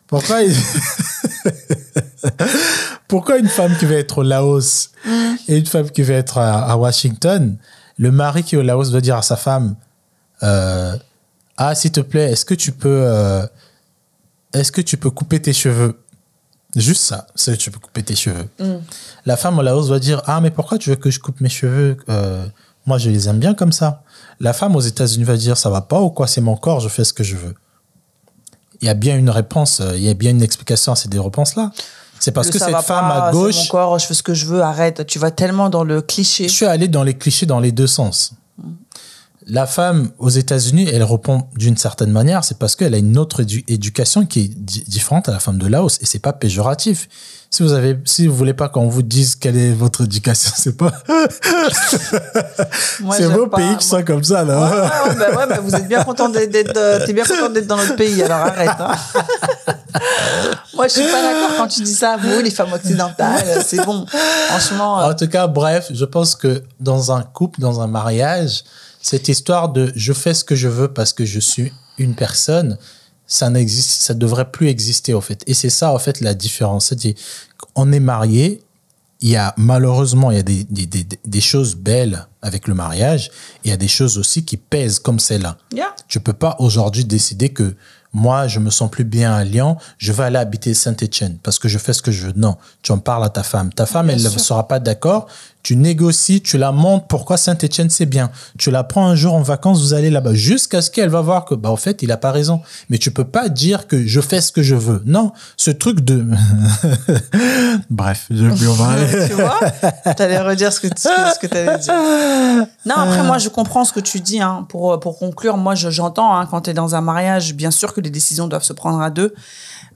pourquoi, 0.06 0.38
pourquoi 3.08 3.38
une 3.38 3.48
femme 3.48 3.76
qui 3.78 3.86
va 3.86 3.94
être 3.96 4.18
au 4.18 4.22
Laos 4.22 4.90
et 5.48 5.56
une 5.58 5.66
femme 5.66 5.90
qui 5.90 6.02
va 6.02 6.14
être 6.14 6.38
à, 6.38 6.70
à 6.70 6.76
Washington, 6.76 7.56
le 7.98 8.10
mari 8.10 8.42
qui 8.42 8.54
est 8.54 8.58
au 8.58 8.62
Laos 8.62 8.90
doit 8.90 9.00
dire 9.00 9.16
à 9.16 9.22
sa 9.22 9.36
femme, 9.36 9.74
euh, 10.42 10.96
ah 11.56 11.74
s'il 11.74 11.92
te 11.92 12.00
plaît, 12.00 12.32
est-ce 12.32 12.44
que 12.44 12.54
tu 12.54 12.72
peux, 12.72 13.02
euh, 13.04 13.46
est-ce 14.54 14.72
que 14.72 14.80
tu 14.80 14.96
peux 14.96 15.10
couper 15.10 15.40
tes 15.42 15.52
cheveux? 15.52 15.98
Juste 16.76 17.02
ça, 17.02 17.26
c'est 17.36 17.56
tu 17.56 17.70
peux 17.70 17.78
couper 17.78 18.02
tes 18.02 18.16
cheveux? 18.16 18.48
La 19.26 19.36
femme 19.36 19.58
au 19.58 19.62
Laos 19.62 19.88
va 19.88 19.98
dire 19.98 20.22
Ah, 20.26 20.40
mais 20.40 20.50
pourquoi 20.50 20.78
tu 20.78 20.90
veux 20.90 20.96
que 20.96 21.10
je 21.10 21.20
coupe 21.20 21.40
mes 21.40 21.48
cheveux? 21.48 21.96
Euh, 22.08 22.44
Moi, 22.86 22.98
je 22.98 23.10
les 23.10 23.28
aime 23.28 23.38
bien 23.38 23.54
comme 23.54 23.72
ça. 23.72 24.02
La 24.40 24.52
femme 24.52 24.74
aux 24.74 24.80
États-Unis 24.80 25.24
va 25.24 25.36
dire 25.36 25.56
Ça 25.56 25.70
va 25.70 25.82
pas 25.82 26.00
ou 26.00 26.10
quoi? 26.10 26.26
C'est 26.26 26.40
mon 26.40 26.56
corps, 26.56 26.80
je 26.80 26.88
fais 26.88 27.04
ce 27.04 27.12
que 27.12 27.22
je 27.22 27.36
veux. 27.36 27.54
Il 28.80 28.86
y 28.86 28.90
a 28.90 28.94
bien 28.94 29.16
une 29.16 29.30
réponse, 29.30 29.80
euh, 29.80 29.96
il 29.96 30.02
y 30.02 30.08
a 30.08 30.14
bien 30.14 30.30
une 30.32 30.42
explication 30.42 30.92
à 30.92 30.96
ces 30.96 31.08
deux 31.08 31.20
réponses-là. 31.20 31.70
C'est 32.18 32.32
parce 32.32 32.48
Le 32.48 32.52
que 32.54 32.58
cette 32.58 32.70
femme 32.70 33.08
pas, 33.08 33.26
à 33.28 33.32
gauche, 33.32 33.56
mon 33.56 33.66
corps, 33.66 33.98
je 33.98 34.06
fais 34.06 34.14
ce 34.14 34.22
que 34.22 34.34
je 34.34 34.46
veux, 34.46 34.62
arrête. 34.62 35.06
Tu 35.06 35.18
vas 35.18 35.30
tellement 35.30 35.68
dans 35.68 35.84
le 35.84 36.02
cliché. 36.02 36.48
je 36.48 36.52
suis 36.54 36.66
allé 36.66 36.88
dans 36.88 37.02
les 37.04 37.14
clichés 37.14 37.46
dans 37.46 37.60
les 37.60 37.70
deux 37.72 37.86
sens. 37.86 38.32
La 39.46 39.66
femme 39.66 40.10
aux 40.18 40.30
États-Unis, 40.30 40.88
elle 40.90 41.02
répond 41.02 41.44
d'une 41.56 41.76
certaine 41.76 42.10
manière, 42.10 42.44
c'est 42.44 42.58
parce 42.58 42.76
qu'elle 42.76 42.94
a 42.94 42.98
une 42.98 43.18
autre 43.18 43.42
édu- 43.42 43.64
éducation 43.68 44.24
qui 44.24 44.40
est 44.40 44.48
di- 44.48 44.84
différente 44.88 45.28
à 45.28 45.32
la 45.32 45.38
femme 45.38 45.58
de 45.58 45.66
Laos 45.66 45.98
et 46.00 46.06
c'est 46.06 46.18
pas 46.18 46.32
péjoratif. 46.32 47.08
Si 47.50 47.62
vous 47.62 47.72
avez, 47.72 47.98
si 48.04 48.26
vous 48.26 48.34
voulez 48.34 48.54
pas 48.54 48.68
qu'on 48.68 48.88
vous 48.88 49.02
dise 49.02 49.36
quelle 49.36 49.56
est 49.56 49.72
votre 49.72 50.04
éducation, 50.04 50.50
c'est 50.56 50.76
pas, 50.76 50.92
c'est 53.12 53.26
vos 53.26 53.46
pas, 53.46 53.58
pays 53.58 53.76
qui 53.76 53.86
sont 53.86 54.02
comme 54.02 54.24
ça, 54.24 54.44
là. 54.44 54.58
Ouais, 54.58 55.10
ouais, 55.10 55.16
bah 55.16 55.36
ouais, 55.38 55.46
bah 55.46 55.58
vous 55.62 55.74
êtes 55.74 55.88
bien 55.88 56.02
content 56.04 56.28
d'être, 56.28 56.50
d'être, 56.50 56.76
euh, 56.76 57.12
bien 57.12 57.24
content 57.24 57.48
d'être 57.50 57.66
dans 57.66 57.76
notre 57.76 57.96
pays, 57.96 58.22
alors 58.22 58.38
arrête. 58.38 58.70
hein. 58.78 58.94
Moi, 60.74 60.88
je 60.88 60.92
suis 60.94 61.02
pas 61.04 61.22
d'accord 61.22 61.50
quand 61.58 61.68
tu 61.68 61.82
dis 61.82 61.94
ça. 61.94 62.16
Vous, 62.20 62.40
les 62.42 62.50
femmes 62.50 62.72
occidentales, 62.72 63.62
c'est 63.64 63.84
bon. 63.84 64.04
Franchement, 64.48 65.00
euh, 65.02 65.10
En 65.10 65.14
tout 65.14 65.28
cas, 65.28 65.46
bref, 65.46 65.88
je 65.92 66.04
pense 66.04 66.34
que 66.34 66.62
dans 66.80 67.12
un 67.12 67.22
couple, 67.22 67.60
dans 67.60 67.80
un 67.80 67.86
mariage, 67.86 68.64
cette 69.04 69.28
histoire 69.28 69.68
de 69.68 69.92
je 69.94 70.14
fais 70.14 70.32
ce 70.32 70.44
que 70.44 70.54
je 70.54 70.66
veux 70.66 70.88
parce 70.88 71.12
que 71.12 71.26
je 71.26 71.38
suis 71.38 71.74
une 71.98 72.14
personne, 72.14 72.78
ça 73.26 73.50
n'existe, 73.50 73.90
ça 74.00 74.14
devrait 74.14 74.50
plus 74.50 74.68
exister, 74.68 75.12
en 75.12 75.20
fait. 75.20 75.44
Et 75.46 75.52
c'est 75.52 75.68
ça, 75.68 75.92
en 75.92 75.98
fait, 75.98 76.22
la 76.22 76.32
différence. 76.32 76.86
C'est-à-dire, 76.86 77.12
on 77.74 77.92
est 77.92 78.00
marié, 78.00 78.62
il 79.20 79.28
y 79.28 79.36
a, 79.36 79.52
malheureusement, 79.58 80.30
il 80.30 80.38
y 80.38 80.40
a 80.40 80.42
des, 80.42 80.64
des, 80.64 80.86
des, 80.86 81.06
des 81.22 81.40
choses 81.42 81.76
belles 81.76 82.26
avec 82.40 82.66
le 82.66 82.72
mariage, 82.72 83.30
il 83.62 83.70
y 83.70 83.74
a 83.74 83.76
des 83.76 83.88
choses 83.88 84.16
aussi 84.16 84.46
qui 84.46 84.56
pèsent 84.56 85.00
comme 85.00 85.18
celle-là. 85.18 85.58
yeah. 85.74 85.94
Tu 86.08 86.18
peux 86.18 86.32
pas 86.32 86.56
aujourd'hui 86.58 87.04
décider 87.04 87.50
que 87.50 87.76
moi, 88.14 88.46
je 88.46 88.58
me 88.58 88.70
sens 88.70 88.90
plus 88.90 89.04
bien 89.04 89.34
à 89.34 89.44
Lyon, 89.44 89.76
je 89.98 90.12
vais 90.12 90.22
aller 90.22 90.38
habiter 90.38 90.72
Saint-Etienne 90.72 91.36
parce 91.42 91.58
que 91.58 91.68
je 91.68 91.76
fais 91.76 91.92
ce 91.92 92.00
que 92.00 92.10
je 92.12 92.28
veux. 92.28 92.32
Non, 92.36 92.56
tu 92.80 92.92
en 92.92 92.98
parles 92.98 93.24
à 93.24 93.28
ta 93.28 93.42
femme. 93.42 93.70
Ta 93.70 93.84
femme, 93.84 94.06
Bien 94.06 94.16
elle 94.16 94.22
ne 94.22 94.38
sera 94.38 94.66
pas 94.66 94.78
d'accord. 94.78 95.26
Tu 95.64 95.76
négocies, 95.76 96.42
tu 96.42 96.58
la 96.58 96.72
montres 96.72 97.06
pourquoi 97.06 97.38
Saint-Etienne 97.38 97.88
c'est 97.88 98.04
bien. 98.06 98.30
Tu 98.58 98.70
la 98.70 98.84
prends 98.84 99.06
un 99.08 99.14
jour 99.16 99.34
en 99.34 99.40
vacances, 99.40 99.80
vous 99.80 99.94
allez 99.94 100.10
là-bas 100.10 100.34
jusqu'à 100.34 100.82
ce 100.82 100.90
qu'elle 100.90 101.08
va 101.08 101.22
voir 101.22 101.46
que, 101.46 101.54
bah, 101.54 101.70
en 101.70 101.76
fait, 101.76 102.02
il 102.02 102.12
a 102.12 102.18
pas 102.18 102.32
raison. 102.32 102.60
Mais 102.90 102.98
tu 102.98 103.10
peux 103.10 103.24
pas 103.24 103.48
dire 103.48 103.86
que 103.88 104.06
je 104.06 104.20
fais 104.20 104.42
ce 104.42 104.52
que 104.52 104.62
je 104.62 104.74
veux. 104.74 105.02
Non, 105.06 105.32
ce 105.56 105.70
truc 105.70 106.00
de. 106.00 106.22
Bref, 107.90 108.26
je 108.30 108.44
vais 108.44 108.66
en 108.66 109.26
tu 109.26 109.32
vois? 109.34 109.58
T'allais 110.14 110.38
redire 110.40 110.70
ce 110.72 110.80
que, 110.80 110.88
ce 110.98 111.38
que, 111.38 111.46
t'allais 111.46 111.78
dire. 111.78 111.94
Non, 112.86 112.96
après, 112.96 113.22
moi, 113.22 113.38
je 113.38 113.48
comprends 113.48 113.84
ce 113.86 113.92
que 113.92 114.00
tu 114.00 114.20
dis. 114.20 114.40
Hein. 114.40 114.66
Pour, 114.68 115.00
pour 115.00 115.18
conclure, 115.18 115.56
moi, 115.56 115.74
je- 115.74 115.90
j'entends, 115.90 116.36
hein, 116.36 116.46
quand 116.46 116.62
tu 116.62 116.70
es 116.70 116.74
dans 116.74 116.94
un 116.94 117.00
mariage, 117.00 117.54
bien 117.54 117.70
sûr 117.70 117.94
que 117.94 118.00
les 118.02 118.10
décisions 118.10 118.48
doivent 118.48 118.64
se 118.64 118.72
prendre 118.74 119.00
à 119.00 119.10
deux. 119.10 119.34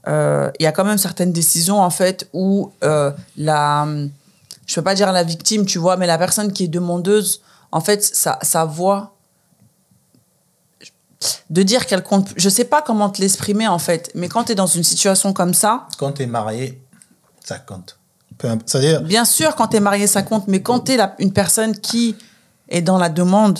Euh, 0.07 0.49
Il 0.59 0.63
y 0.63 0.67
a 0.67 0.71
quand 0.71 0.85
même 0.85 0.97
certaines 0.97 1.31
décisions, 1.31 1.79
en 1.79 1.89
fait, 1.91 2.27
où 2.33 2.71
euh, 2.83 3.11
la... 3.37 3.87
Je 4.69 4.75
peux 4.75 4.83
pas 4.83 4.93
dire 4.93 5.11
la 5.11 5.23
victime, 5.23 5.65
tu 5.65 5.79
vois, 5.79 5.97
mais 5.97 6.05
la 6.05 6.19
personne 6.19 6.53
qui 6.53 6.65
est 6.65 6.67
demandeuse, 6.67 7.41
en 7.71 7.81
fait, 7.81 8.03
sa, 8.03 8.37
sa 8.43 8.65
voix... 8.65 9.15
De 11.49 11.63
dire 11.63 11.85
qu'elle 11.87 12.03
compte... 12.03 12.29
Je 12.37 12.47
sais 12.49 12.63
pas 12.65 12.81
comment 12.83 13.09
te 13.09 13.19
l'exprimer, 13.19 13.67
en 13.67 13.79
fait. 13.79 14.11
Mais 14.13 14.29
quand 14.29 14.43
tu 14.45 14.51
es 14.51 14.55
dans 14.55 14.67
une 14.67 14.83
situation 14.83 15.33
comme 15.33 15.53
ça, 15.55 15.87
Quand 15.97 16.11
tu 16.13 16.21
es 16.21 16.27
marié, 16.27 16.81
ça 17.43 17.57
compte. 17.57 17.97
C'est-à-dire, 18.65 19.01
Bien 19.01 19.25
sûr, 19.25 19.55
quand 19.55 19.67
tu 19.69 19.77
es 19.77 19.79
marié, 19.81 20.05
ça 20.07 20.21
compte, 20.21 20.47
mais 20.47 20.61
quand 20.61 20.81
tu 20.81 20.93
es 20.93 20.99
une 21.17 21.33
personne 21.33 21.75
qui 21.77 22.15
est 22.69 22.81
dans 22.81 22.97
la 22.99 23.09
demande, 23.09 23.59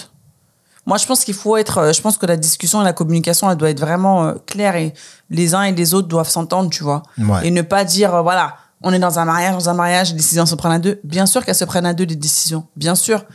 moi, 0.85 0.97
je 0.97 1.05
pense 1.07 1.25
qu'il 1.25 1.33
faut 1.33 1.57
être. 1.57 1.79
euh, 1.79 1.91
Je 1.91 2.01
pense 2.01 2.17
que 2.17 2.25
la 2.27 2.37
discussion 2.37 2.81
et 2.81 2.85
la 2.85 2.93
communication, 2.93 3.49
elle 3.51 3.57
doit 3.57 3.71
être 3.71 3.81
vraiment 3.81 4.25
euh, 4.27 4.33
claire 4.45 4.75
et 4.77 4.93
les 5.29 5.53
uns 5.55 5.63
et 5.63 5.71
les 5.73 5.93
autres 5.95 6.07
doivent 6.07 6.29
s'entendre, 6.29 6.69
tu 6.69 6.83
vois. 6.83 7.01
Ouais. 7.17 7.47
Et 7.47 7.51
ne 7.51 7.61
pas 7.63 7.83
dire, 7.83 8.13
euh, 8.15 8.21
voilà, 8.21 8.55
on 8.83 8.93
est 8.93 8.99
dans 8.99 9.19
un 9.19 9.25
mariage, 9.25 9.53
dans 9.53 9.69
un 9.69 9.73
mariage, 9.73 10.11
les 10.11 10.17
décisions 10.17 10.45
se 10.45 10.55
prennent 10.55 10.71
à 10.73 10.79
deux. 10.79 10.99
Bien 11.03 11.25
sûr 11.25 11.43
qu'elles 11.45 11.55
se 11.55 11.65
prennent 11.65 11.85
à 11.85 11.93
deux, 11.93 12.05
les 12.05 12.15
décisions. 12.15 12.65
Bien 12.75 12.95
sûr. 12.95 13.25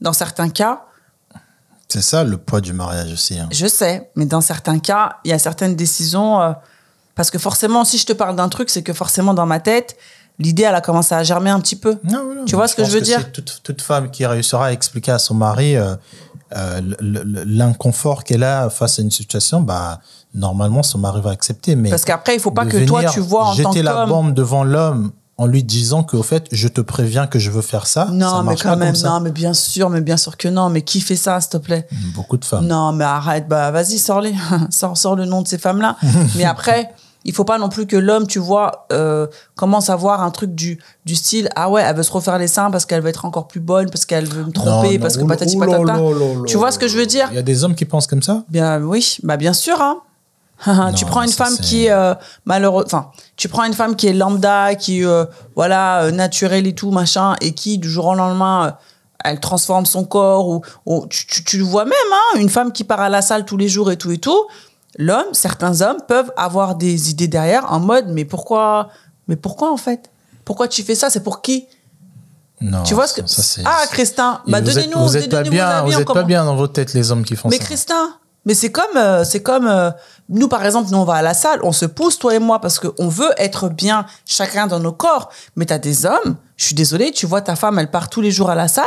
Dans 0.00 0.12
certains 0.12 0.48
cas, 0.48 0.82
c'est 1.88 2.00
ça 2.02 2.24
le 2.24 2.38
poids 2.38 2.60
du 2.60 2.72
mariage 2.72 3.12
aussi. 3.12 3.38
hein. 3.38 3.48
je 3.52 3.66
sais, 3.66 4.10
mais 4.16 4.24
dans 4.24 4.40
certains 4.40 4.78
cas, 4.78 5.16
il 5.24 5.30
y 5.30 5.34
a 5.34 5.38
certaines 5.38 5.76
décisions. 5.76 6.40
euh, 6.40 6.52
parce 7.14 7.30
que 7.30 7.38
forcément, 7.38 7.84
si 7.84 7.98
je 7.98 8.06
te 8.06 8.12
parle 8.14 8.34
d'un 8.36 8.48
truc, 8.48 8.70
c'est 8.70 8.82
que 8.82 8.94
forcément, 8.94 9.34
dans 9.34 9.44
ma 9.44 9.60
tête, 9.60 9.96
l'idée, 10.38 10.62
elle 10.62 10.74
a 10.74 10.80
commencé 10.80 11.14
à 11.14 11.22
germer 11.22 11.50
un 11.50 11.60
petit 11.60 11.76
peu. 11.76 11.98
Non. 12.04 12.46
Tu 12.46 12.56
vois 12.56 12.66
ce 12.68 12.74
que 12.74 12.84
je 12.84 12.90
veux 12.90 13.02
dire 13.02 13.30
toute, 13.32 13.60
toute 13.62 13.82
femme 13.82 14.10
qui 14.10 14.24
réussira 14.24 14.68
à 14.68 14.72
expliquer 14.72 15.12
à 15.12 15.18
son 15.18 15.34
mari 15.34 15.76
euh, 15.76 15.94
l'inconfort 17.46 18.24
qu'elle 18.24 18.44
a 18.44 18.70
face 18.70 18.98
à 18.98 19.02
une 19.02 19.10
situation, 19.10 19.60
bah, 19.60 20.00
normalement, 20.34 20.82
son 20.82 20.98
mari 20.98 21.20
va 21.20 21.30
accepter. 21.30 21.76
Mais 21.76 21.90
Parce 21.90 22.04
qu'après, 22.04 22.34
il 22.34 22.40
faut 22.40 22.50
pas 22.50 22.66
que 22.66 22.84
toi, 22.84 23.04
tu 23.04 23.20
vois 23.20 23.44
en 23.46 23.56
tant 23.56 23.70
jeter 23.70 23.82
la 23.82 23.92
qu'homme. 23.92 24.08
bombe 24.08 24.34
devant 24.34 24.64
l'homme 24.64 25.12
en 25.38 25.46
lui 25.46 25.64
disant 25.64 26.04
qu'au 26.04 26.22
fait, 26.22 26.46
je 26.52 26.68
te 26.68 26.80
préviens 26.80 27.26
que 27.26 27.38
je 27.38 27.50
veux 27.50 27.62
faire 27.62 27.86
ça. 27.86 28.06
ça 28.06 28.12
Non, 28.12 28.42
mais 28.42 28.54
quand 28.56 28.76
même, 28.76 28.94
non, 29.02 29.20
mais 29.20 29.32
bien 29.32 29.54
sûr, 29.54 29.90
mais 29.90 30.00
bien 30.00 30.16
sûr 30.16 30.36
que 30.36 30.48
non. 30.48 30.68
Mais 30.68 30.82
qui 30.82 31.00
fait 31.00 31.16
ça, 31.16 31.40
s'il 31.40 31.50
te 31.50 31.56
plaît? 31.56 31.88
Beaucoup 32.14 32.36
de 32.36 32.44
femmes. 32.44 32.66
Non, 32.66 32.92
mais 32.92 33.04
arrête, 33.04 33.48
bah 33.48 33.70
vas-y, 33.70 33.98
sors-les. 33.98 34.34
sors, 34.70 34.96
sors 34.96 35.16
le 35.16 35.24
nom 35.24 35.42
de 35.42 35.48
ces 35.48 35.58
femmes-là. 35.58 35.96
mais 36.36 36.44
après, 36.44 36.92
il 37.24 37.32
faut 37.32 37.44
pas 37.44 37.58
non 37.58 37.68
plus 37.68 37.86
que 37.86 37.96
l'homme, 37.96 38.26
tu 38.26 38.38
vois, 38.38 38.86
euh, 38.92 39.26
commence 39.54 39.90
à 39.90 39.96
voir 39.96 40.22
un 40.22 40.30
truc 40.30 40.54
du, 40.54 40.78
du 41.04 41.14
style 41.14 41.48
Ah 41.56 41.70
ouais, 41.70 41.82
elle 41.82 41.96
veut 41.96 42.02
se 42.02 42.12
refaire 42.12 42.38
les 42.38 42.48
seins 42.48 42.70
parce 42.70 42.86
qu'elle 42.86 43.02
veut 43.02 43.08
être 43.08 43.24
encore 43.24 43.48
plus 43.48 43.60
bonne, 43.60 43.90
parce 43.90 44.04
qu'elle 44.04 44.26
veut 44.26 44.44
me 44.44 44.52
tromper, 44.52 44.88
Non, 44.88 44.94
non, 44.94 45.00
parce 45.00 45.16
que 45.16 45.24
patati 45.24 45.56
patata. 45.56 45.98
Tu 46.46 46.56
vois 46.56 46.72
ce 46.72 46.78
que 46.78 46.88
je 46.88 46.98
veux 46.98 47.06
dire? 47.06 47.28
Il 47.30 47.36
y 47.36 47.38
a 47.38 47.42
des 47.42 47.64
hommes 47.64 47.74
qui 47.74 47.84
pensent 47.84 48.06
comme 48.06 48.22
ça? 48.22 48.44
Bien 48.48 48.80
oui, 48.82 49.18
bah 49.22 49.36
bien 49.36 49.52
sûr. 49.52 49.80
Hein. 49.80 50.00
tu 50.94 51.04
Non, 51.04 51.10
prends 51.10 51.22
une 51.22 51.32
femme 51.32 51.56
qui 51.56 51.86
est 51.86 51.90
euh, 51.90 52.14
malheureuse, 52.44 52.84
enfin, 52.86 53.10
tu 53.36 53.48
prends 53.48 53.64
une 53.64 53.74
femme 53.74 53.96
qui 53.96 54.06
est 54.06 54.12
lambda, 54.12 54.74
qui 54.76 55.04
euh, 55.04 55.24
voilà 55.56 56.04
euh, 56.04 56.10
naturelle 56.12 56.66
et 56.66 56.74
tout 56.74 56.90
machin, 56.92 57.34
et 57.40 57.52
qui 57.52 57.78
du 57.78 57.90
jour 57.90 58.06
au 58.06 58.14
lendemain, 58.14 58.76
elle 59.24 59.40
transforme 59.40 59.86
son 59.86 60.04
corps 60.04 60.48
ou, 60.48 60.62
ou 60.86 61.06
tu, 61.08 61.26
tu, 61.26 61.44
tu 61.44 61.58
le 61.58 61.64
vois 61.64 61.84
même, 61.84 61.92
hein, 62.12 62.38
une 62.38 62.48
femme 62.48 62.72
qui 62.72 62.84
part 62.84 63.00
à 63.00 63.08
la 63.08 63.22
salle 63.22 63.44
tous 63.44 63.56
les 63.56 63.68
jours 63.68 63.90
et 63.90 63.96
tout 63.96 64.12
et 64.12 64.18
tout. 64.18 64.46
L'homme, 64.98 65.32
certains 65.32 65.80
hommes 65.80 66.00
peuvent 66.06 66.32
avoir 66.36 66.74
des 66.74 67.10
idées 67.10 67.28
derrière 67.28 67.72
en 67.72 67.80
mode 67.80 68.06
mais 68.08 68.24
pourquoi, 68.24 68.88
mais 69.28 69.36
pourquoi 69.36 69.72
en 69.72 69.76
fait? 69.76 70.10
Pourquoi 70.44 70.68
tu 70.68 70.82
fais 70.82 70.94
ça? 70.94 71.08
C'est 71.08 71.22
pour 71.22 71.40
qui? 71.40 71.66
Non. 72.60 72.82
Tu 72.84 72.94
vois 72.94 73.06
ce 73.06 73.20
que 73.20 73.26
ça, 73.26 73.62
Ah 73.64 73.84
Christin, 73.90 74.40
bah 74.46 74.60
vous 74.60 74.68
êtes, 74.68 74.74
donnez-nous, 74.88 75.02
vous 75.02 75.16
êtes 75.16 75.30
pas 75.30 75.42
bien, 75.42 75.66
avis 75.68 75.92
vous 75.92 76.00
êtes 76.00 76.06
pas 76.06 76.22
bien 76.22 76.44
dans 76.44 76.54
vos 76.54 76.68
têtes, 76.68 76.94
les 76.94 77.10
hommes 77.10 77.24
qui 77.24 77.34
font 77.34 77.48
mais 77.48 77.58
ça. 77.58 77.64
Christin, 77.64 78.14
mais 78.44 78.54
c'est 78.54 78.70
comme, 78.70 78.96
euh, 78.96 79.24
c'est 79.24 79.42
comme 79.42 79.66
euh, 79.66 79.90
nous 80.28 80.48
par 80.48 80.64
exemple, 80.64 80.90
nous 80.90 80.98
on 80.98 81.04
va 81.04 81.14
à 81.14 81.22
la 81.22 81.34
salle, 81.34 81.60
on 81.64 81.72
se 81.72 81.86
pousse 81.86 82.18
toi 82.18 82.34
et 82.34 82.38
moi 82.38 82.60
parce 82.60 82.78
qu'on 82.78 83.08
veut 83.08 83.32
être 83.36 83.68
bien 83.68 84.06
chacun 84.26 84.66
dans 84.68 84.78
nos 84.78 84.92
corps. 84.92 85.30
Mais 85.56 85.66
t'as 85.66 85.78
des 85.78 86.06
hommes, 86.06 86.36
je 86.56 86.66
suis 86.66 86.74
désolée, 86.74 87.10
tu 87.10 87.26
vois 87.26 87.40
ta 87.40 87.56
femme, 87.56 87.78
elle 87.78 87.90
part 87.90 88.08
tous 88.08 88.20
les 88.20 88.30
jours 88.30 88.50
à 88.50 88.54
la 88.54 88.68
salle. 88.68 88.84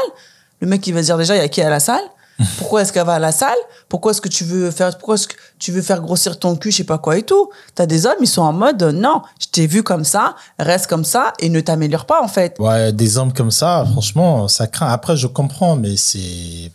Le 0.61 0.67
mec 0.67 0.85
il 0.87 0.93
va 0.93 1.01
se 1.01 1.07
dire 1.07 1.17
déjà 1.17 1.35
il 1.35 1.39
y 1.39 1.45
a 1.45 1.49
qui 1.49 1.61
à 1.61 1.69
la 1.69 1.81
salle? 1.81 2.03
Pourquoi 2.57 2.81
est-ce 2.81 2.91
qu'elle 2.91 3.05
va 3.05 3.15
à 3.15 3.19
la 3.19 3.31
salle? 3.31 3.57
Pourquoi 3.87 4.11
est-ce 4.11 4.21
que 4.21 4.27
tu 4.29 4.43
veux 4.43 4.71
faire 4.71 4.97
pourquoi 4.97 5.15
est-ce 5.15 5.27
que 5.27 5.35
tu 5.59 5.71
veux 5.71 5.81
faire 5.81 6.01
grossir 6.01 6.37
ton 6.37 6.55
cul, 6.55 6.71
je 6.71 6.77
sais 6.77 6.83
pas 6.83 6.97
quoi 6.97 7.17
et 7.17 7.23
tout 7.23 7.49
T'as 7.75 7.85
des 7.85 8.05
hommes, 8.05 8.17
ils 8.19 8.27
sont 8.27 8.41
en 8.41 8.53
mode 8.53 8.83
non, 8.83 9.21
je 9.39 9.47
t'ai 9.47 9.67
vu 9.67 9.83
comme 9.83 10.03
ça, 10.03 10.35
reste 10.59 10.87
comme 10.87 11.05
ça 11.05 11.33
et 11.39 11.49
ne 11.49 11.59
t'améliore 11.61 12.05
pas 12.05 12.21
en 12.21 12.27
fait. 12.27 12.57
Ouais, 12.59 12.91
des 12.91 13.17
hommes 13.17 13.33
comme 13.33 13.51
ça, 13.51 13.85
franchement, 13.91 14.47
ça 14.47 14.67
craint. 14.67 14.87
Après, 14.87 15.15
je 15.15 15.27
comprends, 15.27 15.75
mais 15.75 15.95
c'est. 15.97 16.71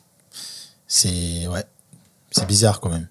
C'est. 0.86 1.46
Ouais. 1.46 1.64
C'est 2.30 2.46
bizarre 2.46 2.80
quand 2.80 2.90
même. 2.90 3.08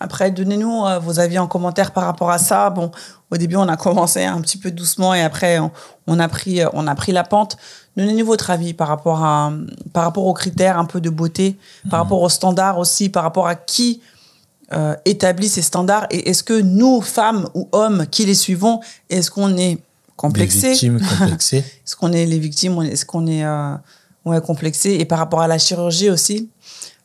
Après, 0.00 0.30
donnez-nous 0.30 0.84
euh, 0.84 0.98
vos 0.98 1.18
avis 1.20 1.38
en 1.38 1.46
commentaire 1.46 1.92
par 1.92 2.04
rapport 2.04 2.30
à 2.30 2.38
ça. 2.38 2.68
Bon, 2.68 2.90
au 3.30 3.36
début, 3.36 3.56
on 3.56 3.68
a 3.68 3.76
commencé 3.76 4.24
un 4.24 4.40
petit 4.40 4.58
peu 4.58 4.70
doucement 4.70 5.14
et 5.14 5.22
après, 5.22 5.58
on, 5.58 5.70
on 6.06 6.18
a, 6.18 6.28
pris, 6.28 6.60
euh, 6.60 6.68
on 6.72 6.86
a 6.86 6.94
pris 6.94 7.12
la 7.12 7.24
pente. 7.24 7.56
Donnez-nous 7.96 8.26
votre 8.26 8.50
avis 8.50 8.74
par 8.74 8.88
rapport, 8.88 9.24
à, 9.24 9.52
par 9.92 10.04
rapport 10.04 10.26
aux 10.26 10.34
critères 10.34 10.78
un 10.78 10.84
peu 10.84 11.00
de 11.00 11.10
beauté, 11.10 11.56
par 11.88 12.00
rapport 12.00 12.20
aux 12.20 12.28
standards 12.28 12.78
aussi, 12.78 13.08
par 13.08 13.22
rapport 13.22 13.46
à 13.46 13.54
qui 13.54 14.02
euh, 14.74 14.94
établit 15.04 15.48
ces 15.48 15.62
standards 15.62 16.06
et 16.10 16.28
est-ce 16.30 16.42
que 16.42 16.60
nous, 16.60 17.00
femmes 17.00 17.48
ou 17.54 17.68
hommes 17.72 18.06
qui 18.10 18.24
les 18.24 18.34
suivons, 18.34 18.80
est-ce 19.10 19.30
qu'on 19.30 19.56
est 19.56 19.78
complexé 20.16 20.60
Des 20.60 20.72
victimes 20.72 21.00
complexées. 21.00 21.58
Est-ce 21.86 21.96
qu'on 21.96 22.12
est 22.12 22.26
les 22.26 22.38
victimes 22.38 22.82
Est-ce 22.82 23.04
qu'on 23.04 23.26
est, 23.26 23.44
euh, 23.44 23.74
ouais, 24.24 24.40
complexé 24.40 24.94
Et 24.94 25.04
par 25.04 25.18
rapport 25.18 25.40
à 25.40 25.48
la 25.48 25.58
chirurgie 25.58 26.10
aussi, 26.10 26.50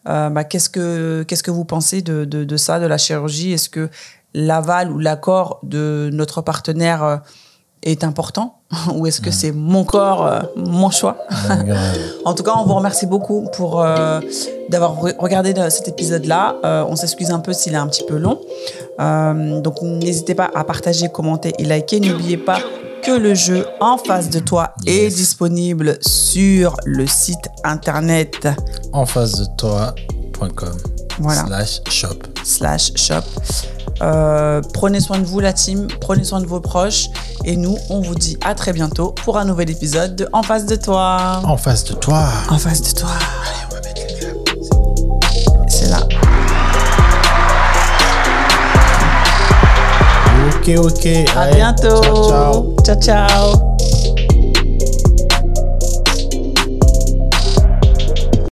euh, 0.08 0.30
bah, 0.30 0.44
qu'est-ce 0.44 0.70
que 0.70 1.24
qu'est-ce 1.28 1.44
que 1.44 1.52
vous 1.52 1.66
pensez 1.66 2.02
de, 2.02 2.26
de, 2.26 2.44
de 2.44 2.58
ça, 2.58 2.80
de 2.80 2.86
la 2.86 2.98
chirurgie? 2.98 3.52
Est-ce 3.52 3.70
que 3.70 3.90
l'aval 4.34 4.92
ou 4.92 5.00
l'accord 5.00 5.60
de 5.64 6.10
notre 6.14 6.42
partenaire 6.42 7.04
euh, 7.04 7.18
est 7.84 8.04
important? 8.04 8.59
ou 8.94 9.08
est-ce 9.08 9.20
que 9.22 9.32
c'est 9.32 9.52
mon 9.52 9.84
corps, 9.84 10.26
euh, 10.26 10.40
mon 10.56 10.90
choix 10.92 11.18
euh, 11.50 11.94
En 12.26 12.34
tout 12.34 12.44
cas, 12.44 12.52
on 12.58 12.66
vous 12.66 12.76
remercie 12.76 13.06
beaucoup 13.08 13.48
pour 13.54 13.82
euh, 13.82 14.20
d'avoir 14.70 14.96
re- 15.04 15.16
regardé 15.18 15.54
de- 15.54 15.70
cet 15.70 15.88
épisode-là. 15.88 16.56
Euh, 16.64 16.86
on 16.88 16.96
s'excuse 16.96 17.32
un 17.32 17.40
peu 17.40 17.54
s'il 17.54 17.74
est 17.74 17.78
un 17.78 17.88
petit 17.88 18.04
peu 18.08 18.18
long. 18.18 18.40
Euh, 19.00 19.60
donc, 19.62 19.82
n'hésitez 19.82 20.36
pas 20.36 20.50
à 20.54 20.64
partager, 20.64 21.10
commenter 21.10 21.54
et 21.58 21.66
liker. 21.66 22.00
N'oubliez 22.00 22.38
pas 22.38 22.60
que 23.02 23.12
le 23.12 23.34
jeu 23.34 23.66
en 23.80 23.98
face 23.98 24.30
de 24.30 24.40
toi 24.40 24.74
est 24.86 25.08
disponible 25.08 25.98
sur 26.02 26.76
le 26.86 27.08
site 27.08 27.48
internet 27.64 28.48
en 28.92 29.06
face 29.06 29.36
de 29.40 29.46
toi.com 29.58 30.78
Voilà. 31.18 31.46
slash 31.48 31.82
shop. 31.90 32.08
slash 32.44 32.92
shop. 32.96 33.24
Euh, 34.02 34.62
prenez 34.74 35.00
soin 35.00 35.20
de 35.20 35.26
vous, 35.26 35.40
la 35.40 35.54
team. 35.54 35.88
Prenez 36.00 36.24
soin 36.24 36.42
de 36.42 36.48
vos 36.48 36.60
proches. 36.60 37.10
Et 37.46 37.56
nous, 37.56 37.78
on 37.90 38.02
vous 38.02 38.16
dit 38.16 38.38
à 38.44 38.56
très 38.56 38.74
bientôt 38.74 39.14
pour 39.24 39.38
un 39.38 39.46
nouvel 39.46 39.70
épisode 39.70 40.16
de 40.16 40.28
En 40.34 40.44
face 40.44 40.66
de 40.66 40.76
toi. 40.76 41.42
En 41.44 41.58
face 41.58 41.84
de 41.86 41.94
toi. 41.94 42.26
En 42.50 42.58
face 42.58 42.82
de 42.82 43.00
toi. 43.00 43.10
Allez, 43.10 43.66
on 43.70 43.76
va 43.76 43.82
mettre 43.82 44.02
les. 44.08 45.70
C'est 45.70 45.90
là. 45.90 46.00
Ok, 50.56 50.70
ok. 50.78 51.08
À 51.36 51.42
Allez, 51.42 51.56
bientôt. 51.56 52.02
Ciao, 52.04 52.76
ciao. 52.84 52.96
ciao. 52.96 53.28
ciao. 53.28 53.69